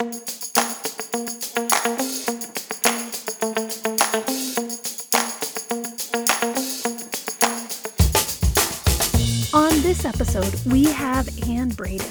On 0.00 0.06
this 9.82 10.04
episode, 10.04 10.54
we 10.66 10.84
have 10.84 11.28
Ann 11.48 11.70
Braden. 11.70 12.06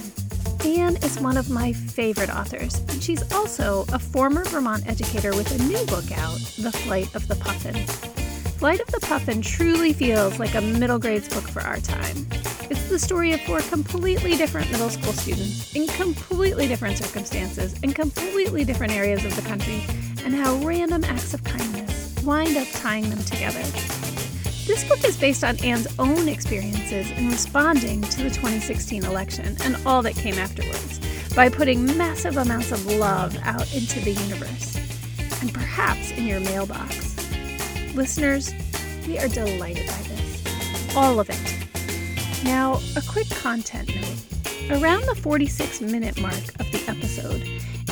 Ann 0.65 0.97
is 0.97 1.18
one 1.21 1.38
of 1.38 1.50
my 1.50 1.71
favorite 1.71 2.29
authors, 2.29 2.79
and 2.89 3.02
she's 3.02 3.23
also 3.31 3.86
a 3.94 3.99
former 3.99 4.44
Vermont 4.44 4.85
educator 4.85 5.33
with 5.33 5.49
a 5.58 5.63
new 5.63 5.85
book 5.85 6.12
out, 6.17 6.40
The 6.60 6.74
Flight 6.83 7.15
of 7.15 7.26
the 7.29 7.38
Puffin. 7.38 7.76
Flight 8.58 8.81
of 8.81 8.88
the 8.88 8.99
Puffin 8.99 9.42
truly 9.42 9.94
feels 9.94 10.40
like 10.40 10.56
a 10.56 10.62
middle 10.62 10.99
grades 10.99 11.29
book 11.29 11.47
for 11.47 11.62
our 11.62 11.78
time. 11.78 12.28
The 12.90 12.97
story 12.97 13.33
of 13.33 13.42
four 13.42 13.60
completely 13.60 14.38
different 14.38 14.72
middle 14.72 14.90
school 14.90 15.12
students 15.12 15.76
in 15.76 15.87
completely 15.87 16.67
different 16.67 16.98
circumstances 16.98 17.76
in 17.84 17.94
completely 17.94 18.63
different 18.63 18.94
areas 18.94 19.26
of 19.26 19.36
the 19.36 19.41
country, 19.41 19.84
and 20.23 20.34
how 20.34 20.55
random 20.66 21.04
acts 21.04 21.34
of 21.34 21.44
kindness 21.44 22.16
wind 22.23 22.55
up 22.55 22.68
tying 22.72 23.10
them 23.10 23.20
together. 23.26 23.62
This 24.66 24.84
book 24.88 25.04
is 25.04 25.18
based 25.18 25.44
on 25.44 25.58
Ann's 25.63 25.88
own 26.00 26.30
experiences 26.30 27.12
in 27.12 27.30
responding 27.30 28.02
to 28.02 28.23
the 28.23 28.30
2016 28.30 29.04
election 29.04 29.58
and 29.63 29.77
all 29.85 30.02
that 30.02 30.16
came 30.16 30.35
afterwards 30.35 30.99
by 31.35 31.49
putting 31.49 31.98
massive 31.98 32.38
amounts 32.38 32.72
of 32.72 32.85
love 32.85 33.38
out 33.44 33.72
into 33.76 33.99
the 33.99 34.12
universe 34.12 34.77
and 35.41 35.54
perhaps 35.54 36.12
in 36.12 36.26
your 36.26 36.40
mailbox. 36.40 37.16
Listeners, 37.96 38.54
we 39.05 39.20
are 39.20 39.27
delighted 39.27 39.88
by 39.88 40.02
this. 40.04 40.96
All 40.96 41.20
of 41.20 41.30
it. 41.30 41.57
Now, 42.48 42.80
a 42.96 43.02
quick 43.02 43.30
content 43.30 43.94
note. 43.94 44.82
Around 44.82 45.02
the 45.02 45.16
46 45.16 45.82
minute 45.82 46.18
mark 46.22 46.34
of 46.62 46.72
the 46.72 46.82
episode, 46.88 47.44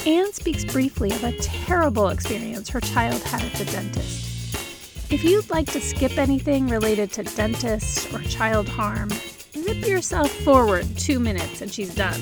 Ann 0.08 0.32
speaks 0.32 0.64
briefly 0.64 1.12
of 1.12 1.26
a 1.26 1.34
terrible 1.40 2.08
experience 2.08 2.70
her 2.70 2.80
child 2.80 3.22
had 3.24 3.44
at 3.44 3.52
the 3.56 3.66
dentist. 3.66 5.12
If 5.12 5.26
you'd 5.26 5.50
like 5.50 5.70
to 5.74 5.82
skip 5.82 6.18
anything 6.18 6.70
related 6.70 7.12
to 7.12 7.24
dentists 7.24 8.12
or 8.14 8.22
child 8.22 8.70
harm, 8.70 9.10
zip 9.52 9.86
yourself 9.86 10.32
forward 10.32 10.88
two 10.98 11.20
minutes 11.20 11.62
and 11.62 11.70
she's 11.70 11.94
done. 11.94 12.22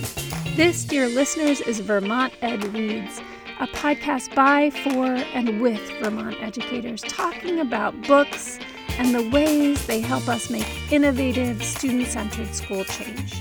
This, 0.55 0.85
dear 0.85 1.07
listeners, 1.07 1.61
is 1.61 1.81
Vermont 1.81 2.33
Ed 2.41 2.63
Reads, 2.73 3.21
a 3.59 3.67
podcast 3.67 4.33
by, 4.33 4.71
for, 4.71 5.05
and 5.05 5.61
with 5.61 5.87
Vermont 6.01 6.37
educators 6.41 7.03
talking 7.03 7.59
about 7.59 7.93
books 8.07 8.57
and 8.97 9.13
the 9.13 9.29
ways 9.29 9.85
they 9.87 9.99
help 9.99 10.27
us 10.27 10.49
make 10.49 10.67
innovative, 10.91 11.63
student 11.63 12.07
centered 12.07 12.53
school 12.53 12.83
change. 12.85 13.33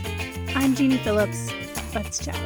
I'm 0.54 0.74
Jeannie 0.74 0.98
Phillips. 0.98 1.50
Let's 1.94 2.24
chat. 2.24 2.36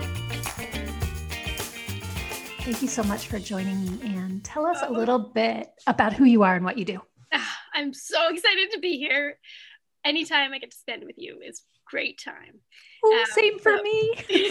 Thank 2.60 2.82
you 2.82 2.88
so 2.88 3.04
much 3.04 3.28
for 3.28 3.38
joining 3.38 3.84
me, 3.84 4.16
and 4.16 4.26
Tell 4.44 4.64
us 4.64 4.78
a 4.82 4.90
little 4.90 5.18
bit 5.18 5.68
about 5.86 6.12
who 6.12 6.24
you 6.24 6.42
are 6.42 6.54
and 6.54 6.64
what 6.64 6.78
you 6.78 6.84
do. 6.84 7.00
I'm 7.74 7.92
so 7.92 8.28
excited 8.28 8.70
to 8.72 8.80
be 8.80 8.96
here. 8.96 9.38
Anytime 10.04 10.52
I 10.52 10.58
get 10.58 10.70
to 10.70 10.76
spend 10.76 11.04
with 11.04 11.16
you 11.18 11.40
is 11.46 11.62
great 11.84 12.18
time. 12.24 12.60
Oh, 13.04 13.18
um, 13.18 13.26
same 13.32 13.58
for 13.58 13.76
so, 13.76 13.82
me. 13.82 14.14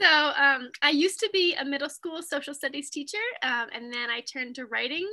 so 0.00 0.08
um, 0.08 0.70
I 0.82 0.90
used 0.90 1.20
to 1.20 1.30
be 1.32 1.54
a 1.54 1.64
middle 1.64 1.88
school 1.88 2.22
social 2.22 2.54
studies 2.54 2.90
teacher, 2.90 3.18
um, 3.42 3.68
and 3.72 3.92
then 3.92 4.10
I 4.10 4.20
turned 4.20 4.56
to 4.56 4.66
writing. 4.66 5.08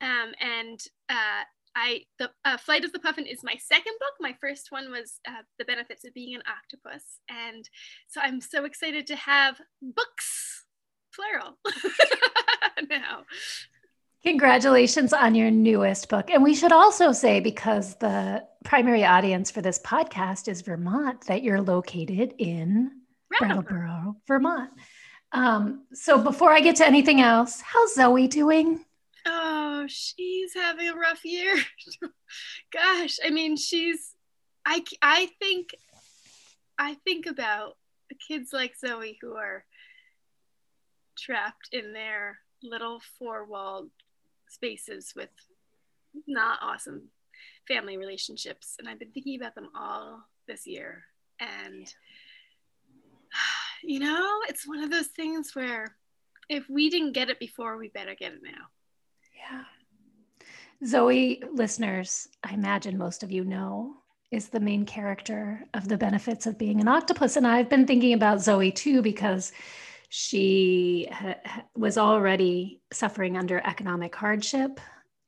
Um, 0.00 0.32
and 0.40 0.80
uh, 1.08 1.44
I 1.76 2.02
the 2.18 2.30
uh, 2.44 2.56
Flight 2.56 2.84
of 2.84 2.92
the 2.92 2.98
Puffin 2.98 3.26
is 3.26 3.44
my 3.44 3.56
second 3.58 3.94
book. 4.00 4.14
My 4.20 4.34
first 4.40 4.70
one 4.70 4.90
was 4.90 5.20
uh, 5.28 5.42
The 5.58 5.64
Benefits 5.64 6.04
of 6.04 6.14
Being 6.14 6.34
an 6.34 6.42
Octopus, 6.48 7.04
and 7.28 7.68
so 8.08 8.20
I'm 8.20 8.40
so 8.40 8.64
excited 8.64 9.06
to 9.08 9.16
have 9.16 9.60
books 9.82 10.64
plural 11.14 11.58
now. 12.90 13.24
Congratulations 14.22 15.14
on 15.14 15.34
your 15.34 15.50
newest 15.50 16.10
book. 16.10 16.30
And 16.30 16.42
we 16.42 16.54
should 16.54 16.72
also 16.72 17.12
say, 17.12 17.40
because 17.40 17.94
the 17.96 18.44
primary 18.64 19.02
audience 19.02 19.50
for 19.50 19.62
this 19.62 19.78
podcast 19.78 20.46
is 20.46 20.60
Vermont, 20.60 21.26
that 21.26 21.42
you're 21.42 21.62
located 21.62 22.34
in 22.36 22.90
Brattleboro, 23.38 24.16
Vermont. 24.28 24.70
Um, 25.32 25.86
so 25.94 26.18
before 26.22 26.52
I 26.52 26.60
get 26.60 26.76
to 26.76 26.86
anything 26.86 27.22
else, 27.22 27.62
how's 27.62 27.94
Zoe 27.94 28.28
doing? 28.28 28.84
Oh, 29.26 29.84
she's 29.88 30.54
having 30.54 30.88
a 30.88 30.94
rough 30.94 31.24
year. 31.24 31.56
Gosh, 32.72 33.18
I 33.24 33.30
mean, 33.30 33.56
she's, 33.56 34.14
I, 34.64 34.84
I 35.02 35.28
think, 35.38 35.74
I 36.78 36.94
think 37.04 37.26
about 37.26 37.76
kids 38.26 38.52
like 38.52 38.78
Zoe 38.78 39.18
who 39.20 39.34
are 39.34 39.64
trapped 41.18 41.68
in 41.72 41.92
their 41.92 42.38
little 42.62 43.00
four 43.18 43.44
walled 43.44 43.90
spaces 44.48 45.12
with 45.14 45.30
not 46.26 46.58
awesome 46.62 47.08
family 47.68 47.96
relationships. 47.96 48.76
And 48.78 48.88
I've 48.88 48.98
been 48.98 49.12
thinking 49.12 49.40
about 49.40 49.54
them 49.54 49.68
all 49.76 50.22
this 50.46 50.66
year. 50.66 51.04
And, 51.38 51.86
you 53.82 54.00
know, 54.00 54.40
it's 54.48 54.66
one 54.66 54.82
of 54.82 54.90
those 54.90 55.08
things 55.08 55.54
where 55.54 55.96
if 56.48 56.68
we 56.68 56.90
didn't 56.90 57.12
get 57.12 57.30
it 57.30 57.38
before, 57.38 57.76
we 57.76 57.88
better 57.88 58.14
get 58.14 58.32
it 58.32 58.42
now. 58.42 58.66
Yeah. 59.40 59.64
Zoe, 60.86 61.42
listeners, 61.52 62.28
I 62.42 62.54
imagine 62.54 62.96
most 62.96 63.22
of 63.22 63.30
you 63.30 63.44
know, 63.44 63.94
is 64.30 64.48
the 64.48 64.60
main 64.60 64.86
character 64.86 65.64
of 65.74 65.88
the 65.88 65.98
benefits 65.98 66.46
of 66.46 66.58
being 66.58 66.80
an 66.80 66.88
octopus. 66.88 67.36
And 67.36 67.46
I've 67.46 67.68
been 67.68 67.86
thinking 67.86 68.12
about 68.12 68.40
Zoe 68.40 68.70
too, 68.70 69.02
because 69.02 69.52
she 70.08 71.08
ha- 71.10 71.36
was 71.76 71.98
already 71.98 72.82
suffering 72.92 73.36
under 73.36 73.60
economic 73.66 74.14
hardship 74.14 74.80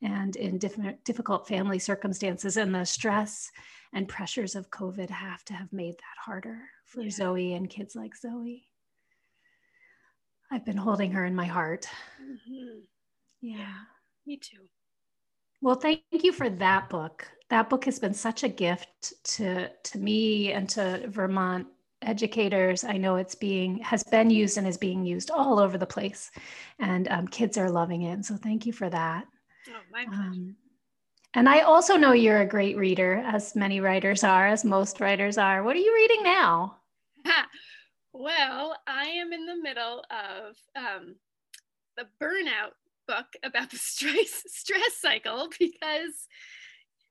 and 0.02 0.34
in 0.34 0.58
different 0.58 1.02
difficult 1.04 1.46
family 1.46 1.78
circumstances 1.78 2.56
and 2.56 2.74
the 2.74 2.84
stress 2.84 3.50
and 3.94 4.08
pressures 4.08 4.56
of 4.56 4.70
covid 4.70 5.08
have 5.08 5.44
to 5.44 5.54
have 5.54 5.72
made 5.72 5.94
that 5.94 6.18
harder 6.24 6.58
for 6.84 7.02
yeah. 7.02 7.10
zoe 7.10 7.54
and 7.54 7.70
kids 7.70 7.94
like 7.94 8.16
zoe 8.16 8.64
i've 10.50 10.64
been 10.64 10.76
holding 10.76 11.12
her 11.12 11.24
in 11.24 11.34
my 11.34 11.46
heart 11.46 11.88
mm-hmm. 12.20 12.80
yeah. 13.40 13.74
Me 14.26 14.36
too. 14.36 14.68
Well 15.60 15.76
thank 15.76 16.02
you 16.10 16.32
for 16.32 16.50
that 16.50 16.88
book. 16.88 17.26
That 17.50 17.68
book 17.70 17.84
has 17.84 17.98
been 17.98 18.14
such 18.14 18.42
a 18.42 18.48
gift 18.48 19.12
to 19.24 19.68
to 19.68 19.98
me 19.98 20.52
and 20.52 20.68
to 20.70 21.08
vermont 21.08 21.66
educators. 22.02 22.84
I 22.84 22.96
know 22.96 23.16
it's 23.16 23.34
being 23.34 23.78
has 23.78 24.02
been 24.02 24.30
used 24.30 24.58
and 24.58 24.66
is 24.66 24.76
being 24.76 25.04
used 25.04 25.30
all 25.30 25.58
over 25.60 25.78
the 25.78 25.86
place 25.86 26.30
and 26.78 27.08
um, 27.08 27.28
kids 27.28 27.56
are 27.56 27.70
loving 27.70 28.02
it. 28.02 28.24
So 28.24 28.36
thank 28.36 28.66
you 28.66 28.72
for 28.72 28.90
that. 28.90 29.26
Oh, 29.68 29.80
my 29.90 30.04
pleasure. 30.04 30.20
Um, 30.20 30.56
and 31.34 31.48
i 31.48 31.60
also 31.60 31.96
know 31.96 32.12
you're 32.12 32.42
a 32.42 32.46
great 32.46 32.76
reader 32.76 33.22
as 33.24 33.56
many 33.56 33.80
writers 33.80 34.22
are 34.22 34.46
as 34.46 34.64
most 34.64 35.00
writers 35.00 35.38
are. 35.38 35.62
What 35.62 35.76
are 35.76 35.80
you 35.80 35.94
reading 35.94 36.22
now? 36.24 36.76
Well 38.14 38.76
i 38.86 39.04
am 39.04 39.32
in 39.32 39.46
the 39.46 39.56
middle 39.56 40.04
of 40.10 40.56
um, 40.76 41.14
the 41.96 42.04
burnout 42.20 42.72
book 43.06 43.26
about 43.42 43.70
the 43.70 43.76
stress 43.78 44.42
stress 44.46 44.96
cycle 45.00 45.48
because 45.58 46.28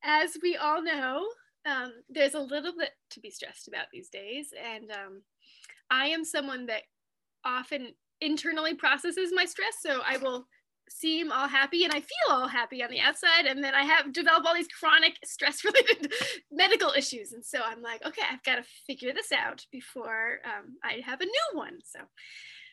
as 0.04 0.38
we 0.42 0.56
all 0.58 0.82
know 0.82 1.26
um, 1.66 1.92
there's 2.10 2.34
a 2.34 2.40
little 2.40 2.74
bit 2.78 2.92
to 3.12 3.20
be 3.20 3.30
stressed 3.30 3.68
about 3.68 3.86
these 3.92 4.10
days. 4.10 4.50
And 4.64 4.92
um, 4.92 5.22
I 5.90 6.08
am 6.08 6.26
someone 6.26 6.66
that 6.68 6.84
often 7.46 7.94
internally 8.20 8.76
processes 8.76 9.32
my 9.34 9.46
stress. 9.46 9.76
So 9.82 10.02
I 10.06 10.18
will 10.18 10.48
seem 10.90 11.32
all 11.32 11.48
happy 11.48 11.86
and 11.86 11.94
I 11.94 12.00
feel 12.00 12.32
all 12.32 12.48
happy 12.48 12.84
on 12.84 12.90
the 12.90 13.00
outside. 13.00 13.46
And 13.46 13.64
then 13.64 13.76
I 13.76 13.84
have 13.84 14.12
developed 14.12 14.48
all 14.48 14.56
these 14.56 14.68
chronic 14.68 15.18
stress 15.24 15.64
related 15.66 16.12
medical 16.52 16.92
issues. 16.92 17.34
And 17.34 17.46
so 17.46 17.60
I'm 17.64 17.82
like, 17.82 18.06
okay, 18.06 18.24
I've 18.30 18.44
got 18.44 18.56
to 18.56 18.64
figure 18.88 19.14
this 19.14 19.32
out 19.32 19.66
before 19.72 20.40
um, 20.46 20.78
I 20.84 21.02
have 21.06 21.22
a 21.22 21.26
new 21.26 21.32
one. 21.54 21.80
So 21.84 22.00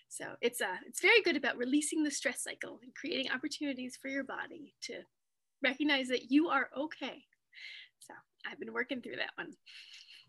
so 0.08 0.24
it's 0.40 0.60
uh, 0.60 0.76
it's 0.86 1.00
very 1.00 1.22
good 1.22 1.36
about 1.36 1.56
releasing 1.56 2.02
the 2.02 2.10
stress 2.10 2.42
cycle 2.42 2.78
and 2.82 2.94
creating 2.94 3.30
opportunities 3.30 3.98
for 4.00 4.08
your 4.08 4.24
body 4.24 4.74
to 4.82 4.94
recognize 5.62 6.08
that 6.08 6.30
you 6.30 6.48
are 6.48 6.68
okay 6.76 7.24
So 8.00 8.14
I've 8.46 8.58
been 8.58 8.72
working 8.72 9.00
through 9.00 9.16
that 9.16 9.32
one. 9.36 9.52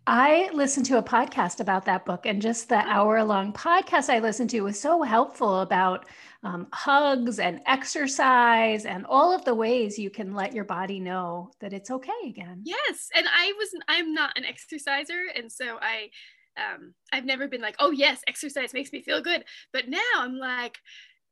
I 0.08 0.50
listened 0.54 0.86
to 0.88 0.98
a 0.98 1.04
podcast 1.04 1.60
about 1.60 1.86
that 1.86 2.06
book, 2.06 2.26
and 2.26 2.42
just 2.42 2.70
the 2.70 2.84
oh. 2.84 2.90
hour 2.90 3.24
long 3.24 3.54
podcast 3.54 4.10
I 4.10 4.20
listened 4.20 4.50
to 4.52 4.62
was 4.62 4.80
so 4.80 5.04
helpful 5.04 5.60
about 5.60 6.08
um, 6.44 6.68
hugs 6.74 7.40
and 7.40 7.62
exercise 7.68 8.86
and 8.86 9.06
all 9.06 9.36
of 9.36 9.44
the 9.46 9.54
ways 9.54 10.00
you 10.00 10.10
can 10.10 10.34
let 10.34 10.54
your 10.54 10.64
body 10.64 11.00
know 11.00 11.52
that 11.60 11.74
it's 11.74 11.92
okay 11.92 12.12
again. 12.28 12.62
Yes. 12.64 13.10
And 13.14 13.28
I 13.28 13.54
was, 13.58 13.70
I'm 13.88 14.14
not 14.14 14.38
an 14.38 14.46
exerciser. 14.46 15.26
And 15.36 15.52
so 15.52 15.78
I, 15.82 16.10
um, 16.60 16.94
I've 17.14 17.26
never 17.26 17.48
been 17.48 17.62
like, 17.62 17.76
oh, 17.80 17.92
yes, 17.92 18.22
exercise 18.28 18.74
makes 18.74 18.92
me 18.92 19.02
feel 19.02 19.22
good. 19.22 19.46
But 19.72 19.88
now 19.88 20.00
I'm 20.18 20.38
like, 20.38 20.78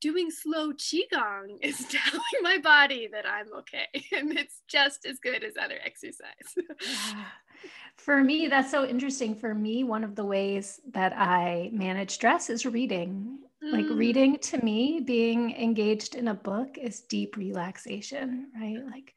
doing 0.02 0.30
slow 0.32 0.74
qigong 0.74 1.58
is 1.62 1.86
telling 1.90 2.22
my 2.42 2.58
body 2.58 3.08
that 3.12 3.26
I'm 3.26 3.52
okay 3.60 3.88
and 4.16 4.38
it's 4.38 4.62
just 4.68 5.06
as 5.06 5.20
good 5.20 5.44
as 5.44 5.54
other 5.62 5.78
exercise. 5.84 6.56
yeah. 6.56 7.26
For 7.96 8.24
me, 8.24 8.48
that's 8.48 8.70
so 8.70 8.86
interesting. 8.86 9.34
For 9.34 9.56
me, 9.56 9.84
one 9.84 10.04
of 10.04 10.16
the 10.16 10.24
ways 10.24 10.80
that 10.94 11.14
I 11.18 11.72
manage 11.74 12.12
stress 12.12 12.52
is 12.52 12.64
reading. 12.64 13.40
Mm. 13.64 13.72
Like 13.72 13.90
reading 13.90 14.38
to 14.38 14.64
me, 14.64 15.02
being 15.04 15.56
engaged 15.56 16.14
in 16.14 16.28
a 16.28 16.34
book 16.36 16.78
is 16.78 17.02
deep 17.02 17.36
relaxation, 17.36 18.52
right? 18.56 18.86
Like 18.86 19.16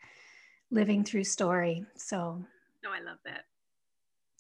living 0.71 1.05
through 1.05 1.25
story. 1.25 1.85
So, 1.97 2.43
no, 2.83 2.91
I 2.91 3.01
love 3.03 3.19
that. 3.27 3.45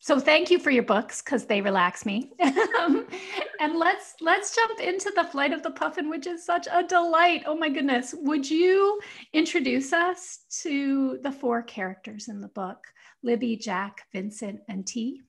So 0.02 0.18
thank 0.18 0.50
you 0.50 0.58
for 0.58 0.70
your 0.70 0.82
books 0.82 1.20
because 1.20 1.44
they 1.44 1.60
relax 1.60 2.06
me. 2.06 2.32
and 2.40 3.76
let's 3.76 4.14
let's 4.22 4.54
jump 4.56 4.80
into 4.80 5.12
the 5.14 5.24
flight 5.24 5.52
of 5.52 5.62
the 5.62 5.70
puffin, 5.70 6.08
which 6.08 6.26
is 6.26 6.44
such 6.44 6.66
a 6.72 6.82
delight. 6.82 7.42
Oh 7.46 7.54
my 7.54 7.68
goodness! 7.68 8.14
Would 8.16 8.50
you 8.50 8.98
introduce 9.34 9.92
us 9.92 10.46
to 10.62 11.18
the 11.22 11.30
four 11.30 11.62
characters 11.62 12.28
in 12.28 12.40
the 12.40 12.48
book? 12.48 12.78
Libby, 13.22 13.56
Jack, 13.56 14.06
Vincent, 14.10 14.60
and 14.68 14.86
T? 14.86 15.20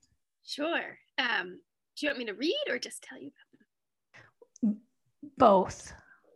Sure. 0.42 0.98
Um, 1.18 1.60
do 1.98 2.06
you 2.06 2.08
want 2.08 2.20
me 2.20 2.24
to 2.24 2.32
read 2.32 2.64
or 2.70 2.78
just 2.78 3.02
tell 3.02 3.20
you 3.20 3.30
about 4.62 4.70
them? 4.72 4.80
Both. 5.36 5.92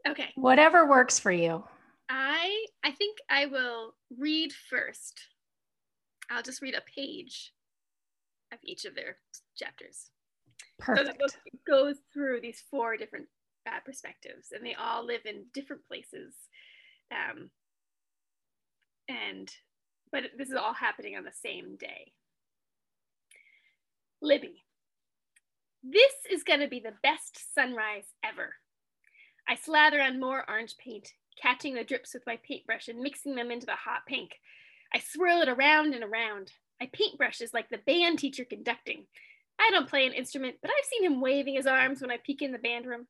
Okay. 0.06 0.28
Whatever 0.34 0.86
works 0.86 1.18
for 1.18 1.32
you. 1.32 1.64
I 2.10 2.66
I 2.84 2.90
think 2.90 3.16
I 3.30 3.46
will 3.46 3.94
read 4.14 4.52
first. 4.52 5.22
I'll 6.30 6.42
just 6.42 6.60
read 6.60 6.74
a 6.74 6.82
page 6.94 7.54
of 8.52 8.58
each 8.64 8.84
of 8.84 8.94
their 8.94 9.18
chapters. 9.56 10.10
Perfect. 10.78 11.06
So 11.06 11.12
the 11.12 11.18
book 11.18 11.32
goes 11.66 11.96
through 12.12 12.40
these 12.40 12.62
four 12.70 12.96
different 12.96 13.26
uh, 13.66 13.80
perspectives, 13.84 14.48
and 14.52 14.64
they 14.64 14.74
all 14.74 15.04
live 15.04 15.22
in 15.24 15.46
different 15.52 15.86
places. 15.86 16.34
Um, 17.10 17.50
and 19.08 19.50
but 20.12 20.22
this 20.38 20.48
is 20.48 20.54
all 20.54 20.74
happening 20.74 21.16
on 21.16 21.24
the 21.24 21.32
same 21.32 21.76
day. 21.76 22.12
Libby, 24.22 24.64
this 25.82 26.12
is 26.30 26.42
going 26.42 26.60
to 26.60 26.68
be 26.68 26.80
the 26.80 26.94
best 27.02 27.54
sunrise 27.54 28.06
ever. 28.24 28.54
I 29.48 29.54
slather 29.54 30.00
on 30.00 30.18
more 30.18 30.44
orange 30.48 30.76
paint, 30.78 31.08
catching 31.40 31.74
the 31.74 31.84
drips 31.84 32.14
with 32.14 32.24
my 32.26 32.38
paintbrush 32.46 32.88
and 32.88 33.00
mixing 33.00 33.34
them 33.34 33.50
into 33.50 33.66
the 33.66 33.72
hot 33.72 34.00
pink. 34.08 34.30
I 34.94 34.98
swirl 35.00 35.42
it 35.42 35.48
around 35.48 35.94
and 35.94 36.02
around. 36.02 36.52
My 36.80 36.90
paintbrush 36.92 37.40
is 37.40 37.54
like 37.54 37.68
the 37.68 37.78
band 37.78 38.18
teacher 38.18 38.44
conducting. 38.44 39.06
I 39.58 39.70
don't 39.70 39.88
play 39.88 40.06
an 40.06 40.12
instrument, 40.12 40.56
but 40.60 40.70
I've 40.70 40.84
seen 40.84 41.04
him 41.04 41.20
waving 41.20 41.54
his 41.54 41.66
arms 41.66 42.00
when 42.00 42.10
I 42.10 42.18
peek 42.18 42.42
in 42.42 42.52
the 42.52 42.58
band 42.58 42.86
room. 42.86 43.06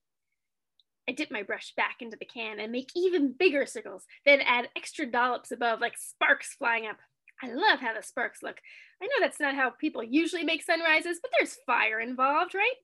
I 1.08 1.12
dip 1.12 1.30
my 1.30 1.42
brush 1.42 1.72
back 1.76 1.96
into 2.00 2.16
the 2.16 2.24
can 2.24 2.58
and 2.58 2.72
make 2.72 2.90
even 2.96 3.32
bigger 3.32 3.66
circles, 3.66 4.04
then 4.24 4.40
add 4.40 4.68
extra 4.76 5.06
dollops 5.06 5.52
above 5.52 5.80
like 5.80 5.96
sparks 5.96 6.54
flying 6.54 6.86
up. 6.86 6.96
I 7.42 7.52
love 7.52 7.80
how 7.80 7.94
the 7.94 8.02
sparks 8.02 8.42
look. 8.42 8.56
I 9.02 9.06
know 9.06 9.14
that's 9.20 9.40
not 9.40 9.54
how 9.54 9.70
people 9.70 10.02
usually 10.02 10.44
make 10.44 10.62
sunrises, 10.62 11.18
but 11.20 11.30
there's 11.38 11.58
fire 11.66 12.00
involved, 12.00 12.54
right? 12.54 12.74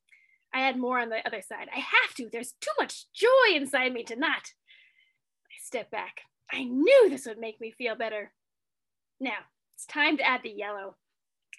I 0.54 0.62
add 0.62 0.78
more 0.78 0.98
on 0.98 1.08
the 1.08 1.26
other 1.26 1.42
side. 1.42 1.68
I 1.74 1.78
have 1.78 2.14
to. 2.16 2.28
There's 2.30 2.52
too 2.60 2.72
much 2.78 3.06
joy 3.14 3.54
inside 3.54 3.92
me 3.92 4.04
to 4.04 4.16
not. 4.16 4.52
I 5.50 5.56
step 5.62 5.90
back. 5.90 6.20
I 6.52 6.64
knew 6.64 7.08
this 7.08 7.26
would 7.26 7.38
make 7.38 7.60
me 7.60 7.72
feel 7.72 7.96
better. 7.96 8.32
Now, 9.18 9.38
it's 9.82 9.92
time 9.92 10.16
to 10.16 10.22
add 10.22 10.42
the 10.44 10.50
yellow. 10.50 10.94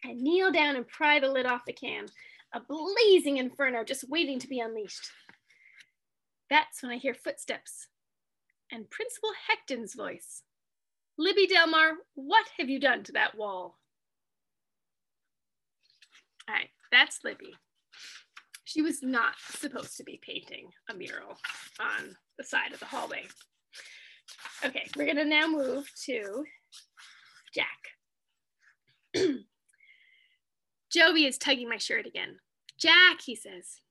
I 0.05 0.13
kneel 0.13 0.49
down 0.51 0.77
and 0.77 0.87
pry 0.87 1.19
the 1.19 1.29
lid 1.29 1.45
off 1.45 1.65
the 1.65 1.73
can, 1.73 2.05
a 2.53 2.61
blazing 2.61 3.35
inferno 3.35 3.83
just 3.83 4.09
waiting 4.09 4.39
to 4.39 4.47
be 4.47 4.61
unleashed. 4.61 5.11
That's 6.49 6.81
when 6.81 6.91
I 6.93 6.97
hear 6.97 7.13
footsteps 7.13 7.87
and 8.71 8.89
Principal 8.89 9.31
Hecton's 9.49 9.93
voice. 9.93 10.43
Libby 11.17 11.47
Delmar, 11.47 11.95
what 12.15 12.45
have 12.57 12.69
you 12.69 12.79
done 12.79 13.03
to 13.03 13.11
that 13.11 13.37
wall? 13.37 13.77
All 16.47 16.55
right, 16.55 16.69
that's 16.93 17.19
Libby. 17.25 17.53
She 18.63 18.81
was 18.81 19.03
not 19.03 19.33
supposed 19.49 19.97
to 19.97 20.03
be 20.03 20.19
painting 20.21 20.69
a 20.89 20.93
mural 20.93 21.37
on 21.79 22.15
the 22.37 22.45
side 22.45 22.71
of 22.71 22.79
the 22.79 22.85
hallway. 22.85 23.23
Okay, 24.65 24.87
we're 24.95 25.07
gonna 25.07 25.25
now 25.25 25.47
move 25.47 25.89
to 26.05 26.45
Jack. 27.53 27.92
Joey 30.91 31.25
is 31.25 31.37
tugging 31.37 31.69
my 31.69 31.77
shirt 31.77 32.05
again. 32.05 32.37
Jack, 32.77 33.21
he 33.25 33.35
says. 33.35 33.81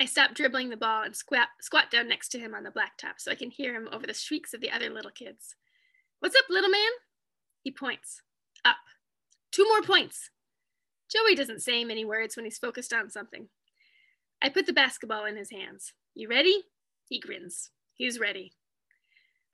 I 0.00 0.04
stop 0.04 0.34
dribbling 0.34 0.68
the 0.68 0.76
ball 0.76 1.02
and 1.02 1.16
squat, 1.16 1.48
squat 1.60 1.90
down 1.90 2.08
next 2.08 2.28
to 2.30 2.38
him 2.38 2.54
on 2.54 2.64
the 2.64 2.70
blacktop 2.70 3.18
so 3.18 3.30
I 3.30 3.34
can 3.34 3.50
hear 3.50 3.74
him 3.74 3.88
over 3.92 4.06
the 4.06 4.12
shrieks 4.12 4.52
of 4.52 4.60
the 4.60 4.70
other 4.70 4.90
little 4.90 5.10
kids. 5.10 5.54
What's 6.20 6.36
up, 6.36 6.44
little 6.50 6.70
man? 6.70 6.90
He 7.62 7.70
points. 7.70 8.22
Up. 8.64 8.76
Two 9.52 9.64
more 9.64 9.82
points. 9.82 10.30
Joey 11.10 11.34
doesn't 11.34 11.62
say 11.62 11.84
many 11.84 12.04
words 12.04 12.36
when 12.36 12.44
he's 12.44 12.58
focused 12.58 12.92
on 12.92 13.10
something. 13.10 13.48
I 14.42 14.50
put 14.50 14.66
the 14.66 14.72
basketball 14.72 15.24
in 15.24 15.36
his 15.36 15.50
hands. 15.50 15.92
You 16.14 16.28
ready? 16.28 16.64
He 17.08 17.20
grins. 17.20 17.70
He's 17.94 18.20
ready. 18.20 18.52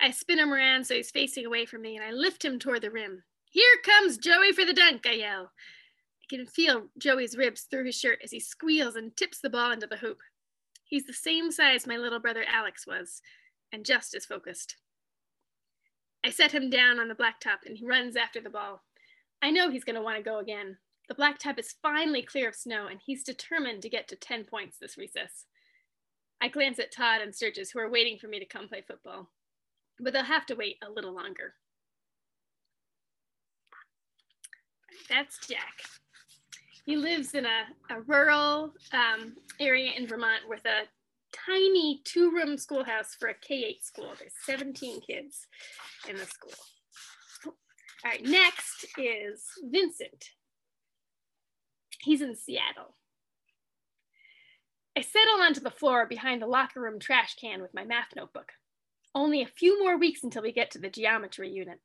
I 0.01 0.11
spin 0.11 0.41
him 0.41 0.53
around 0.53 0.87
so 0.87 0.95
he's 0.95 1.11
facing 1.11 1.47
away 1.47 1.67
from 1.67 1.83
me 1.83 1.97
and 1.97 2.05
I 2.05 2.11
lift 2.11 2.45
him 2.45 2.59
toward 2.59 2.83
the 2.83 2.91
rim. 2.91 3.23
Here 3.53 3.77
comes 3.85 4.17
Joey 4.17 4.53
for 4.53 4.65
the 4.65 4.73
dunk, 4.73 5.07
I 5.07 5.13
yell. 5.13 5.43
I 5.53 6.35
can 6.35 6.47
feel 6.47 6.87
Joey's 6.99 7.37
ribs 7.37 7.67
through 7.71 7.85
his 7.85 7.95
shirt 7.95 8.21
as 8.25 8.31
he 8.31 8.41
squeals 8.41 8.97
and 8.97 9.15
tips 9.15 9.41
the 9.41 9.51
ball 9.51 9.73
into 9.73 9.87
the 9.87 9.99
hoop. 9.99 10.21
He's 10.85 11.05
the 11.05 11.13
same 11.13 11.51
size 11.51 11.87
my 11.87 11.99
little 11.99 12.19
brother 12.19 12.47
Alex 12.51 12.87
was, 12.87 13.21
and 13.71 13.85
just 13.85 14.15
as 14.15 14.25
focused. 14.25 14.77
I 16.25 16.31
set 16.31 16.53
him 16.53 16.71
down 16.71 16.99
on 16.99 17.09
the 17.09 17.15
blacktop 17.15 17.67
and 17.67 17.77
he 17.77 17.87
runs 17.87 18.17
after 18.17 18.41
the 18.41 18.49
ball. 18.49 18.85
I 19.43 19.51
know 19.51 19.69
he's 19.69 19.85
going 19.85 19.97
to 19.97 20.03
want 20.03 20.17
to 20.17 20.23
go 20.23 20.39
again. 20.39 20.79
The 21.11 21.15
blacktop 21.15 21.59
is 21.59 21.75
finally 21.83 22.23
clear 22.23 22.49
of 22.49 22.55
snow 22.55 22.87
and 22.87 23.01
he's 23.05 23.23
determined 23.23 23.83
to 23.83 23.91
get 23.91 24.09
to 24.09 24.17
10 24.17 24.45
points 24.45 24.79
this 24.81 24.97
recess. 24.97 25.45
I 26.41 26.49
glance 26.49 26.79
at 26.79 26.91
Todd 26.91 27.21
and 27.21 27.35
Sturgis, 27.35 27.71
who 27.71 27.81
are 27.81 27.91
waiting 27.91 28.17
for 28.19 28.29
me 28.29 28.39
to 28.39 28.47
come 28.47 28.67
play 28.67 28.81
football, 28.81 29.29
but 30.01 30.15
they'll 30.15 30.25
have 30.25 30.47
to 30.47 30.57
wait 30.57 30.79
a 30.83 30.91
little 30.91 31.15
longer. 31.15 31.53
That's 35.09 35.47
Jack. 35.47 35.83
He 36.85 36.97
lives 36.97 37.35
in 37.35 37.47
a, 37.47 37.65
a 37.91 38.01
rural 38.03 38.73
um, 38.93 39.35
area 39.61 39.93
in 39.97 40.07
Vermont 40.07 40.43
with 40.49 40.65
a 40.67 40.83
tiny 41.33 42.01
two 42.05 42.31
room 42.31 42.59
schoolhouse 42.59 43.15
for 43.19 43.29
a 43.29 43.35
K 43.35 43.65
8 43.65 43.85
school. 43.85 44.13
There's 44.19 44.33
17 44.45 45.01
kids 45.01 45.47
in 46.09 46.17
the 46.17 46.25
school. 46.25 46.53
All 47.47 48.11
right, 48.11 48.25
next 48.25 48.87
is 48.99 49.45
Vincent. 49.65 50.31
He's 52.01 52.21
in 52.21 52.35
Seattle. 52.35 52.97
I 54.97 55.03
settle 55.03 55.41
onto 55.41 55.61
the 55.61 55.71
floor 55.71 56.07
behind 56.07 56.43
the 56.43 56.47
locker 56.47 56.81
room 56.81 56.99
trash 56.99 57.37
can 57.37 57.63
with 57.63 57.73
my 57.75 57.85
math 57.85 58.09
notebook. 58.17 58.53
Only 59.15 59.43
a 59.43 59.47
few 59.47 59.83
more 59.83 59.97
weeks 59.97 60.25
until 60.25 60.43
we 60.43 60.53
get 60.53 60.73
to 60.73 60.79
the 60.79 60.91
geometry 60.91 61.51
unit. 61.51 61.79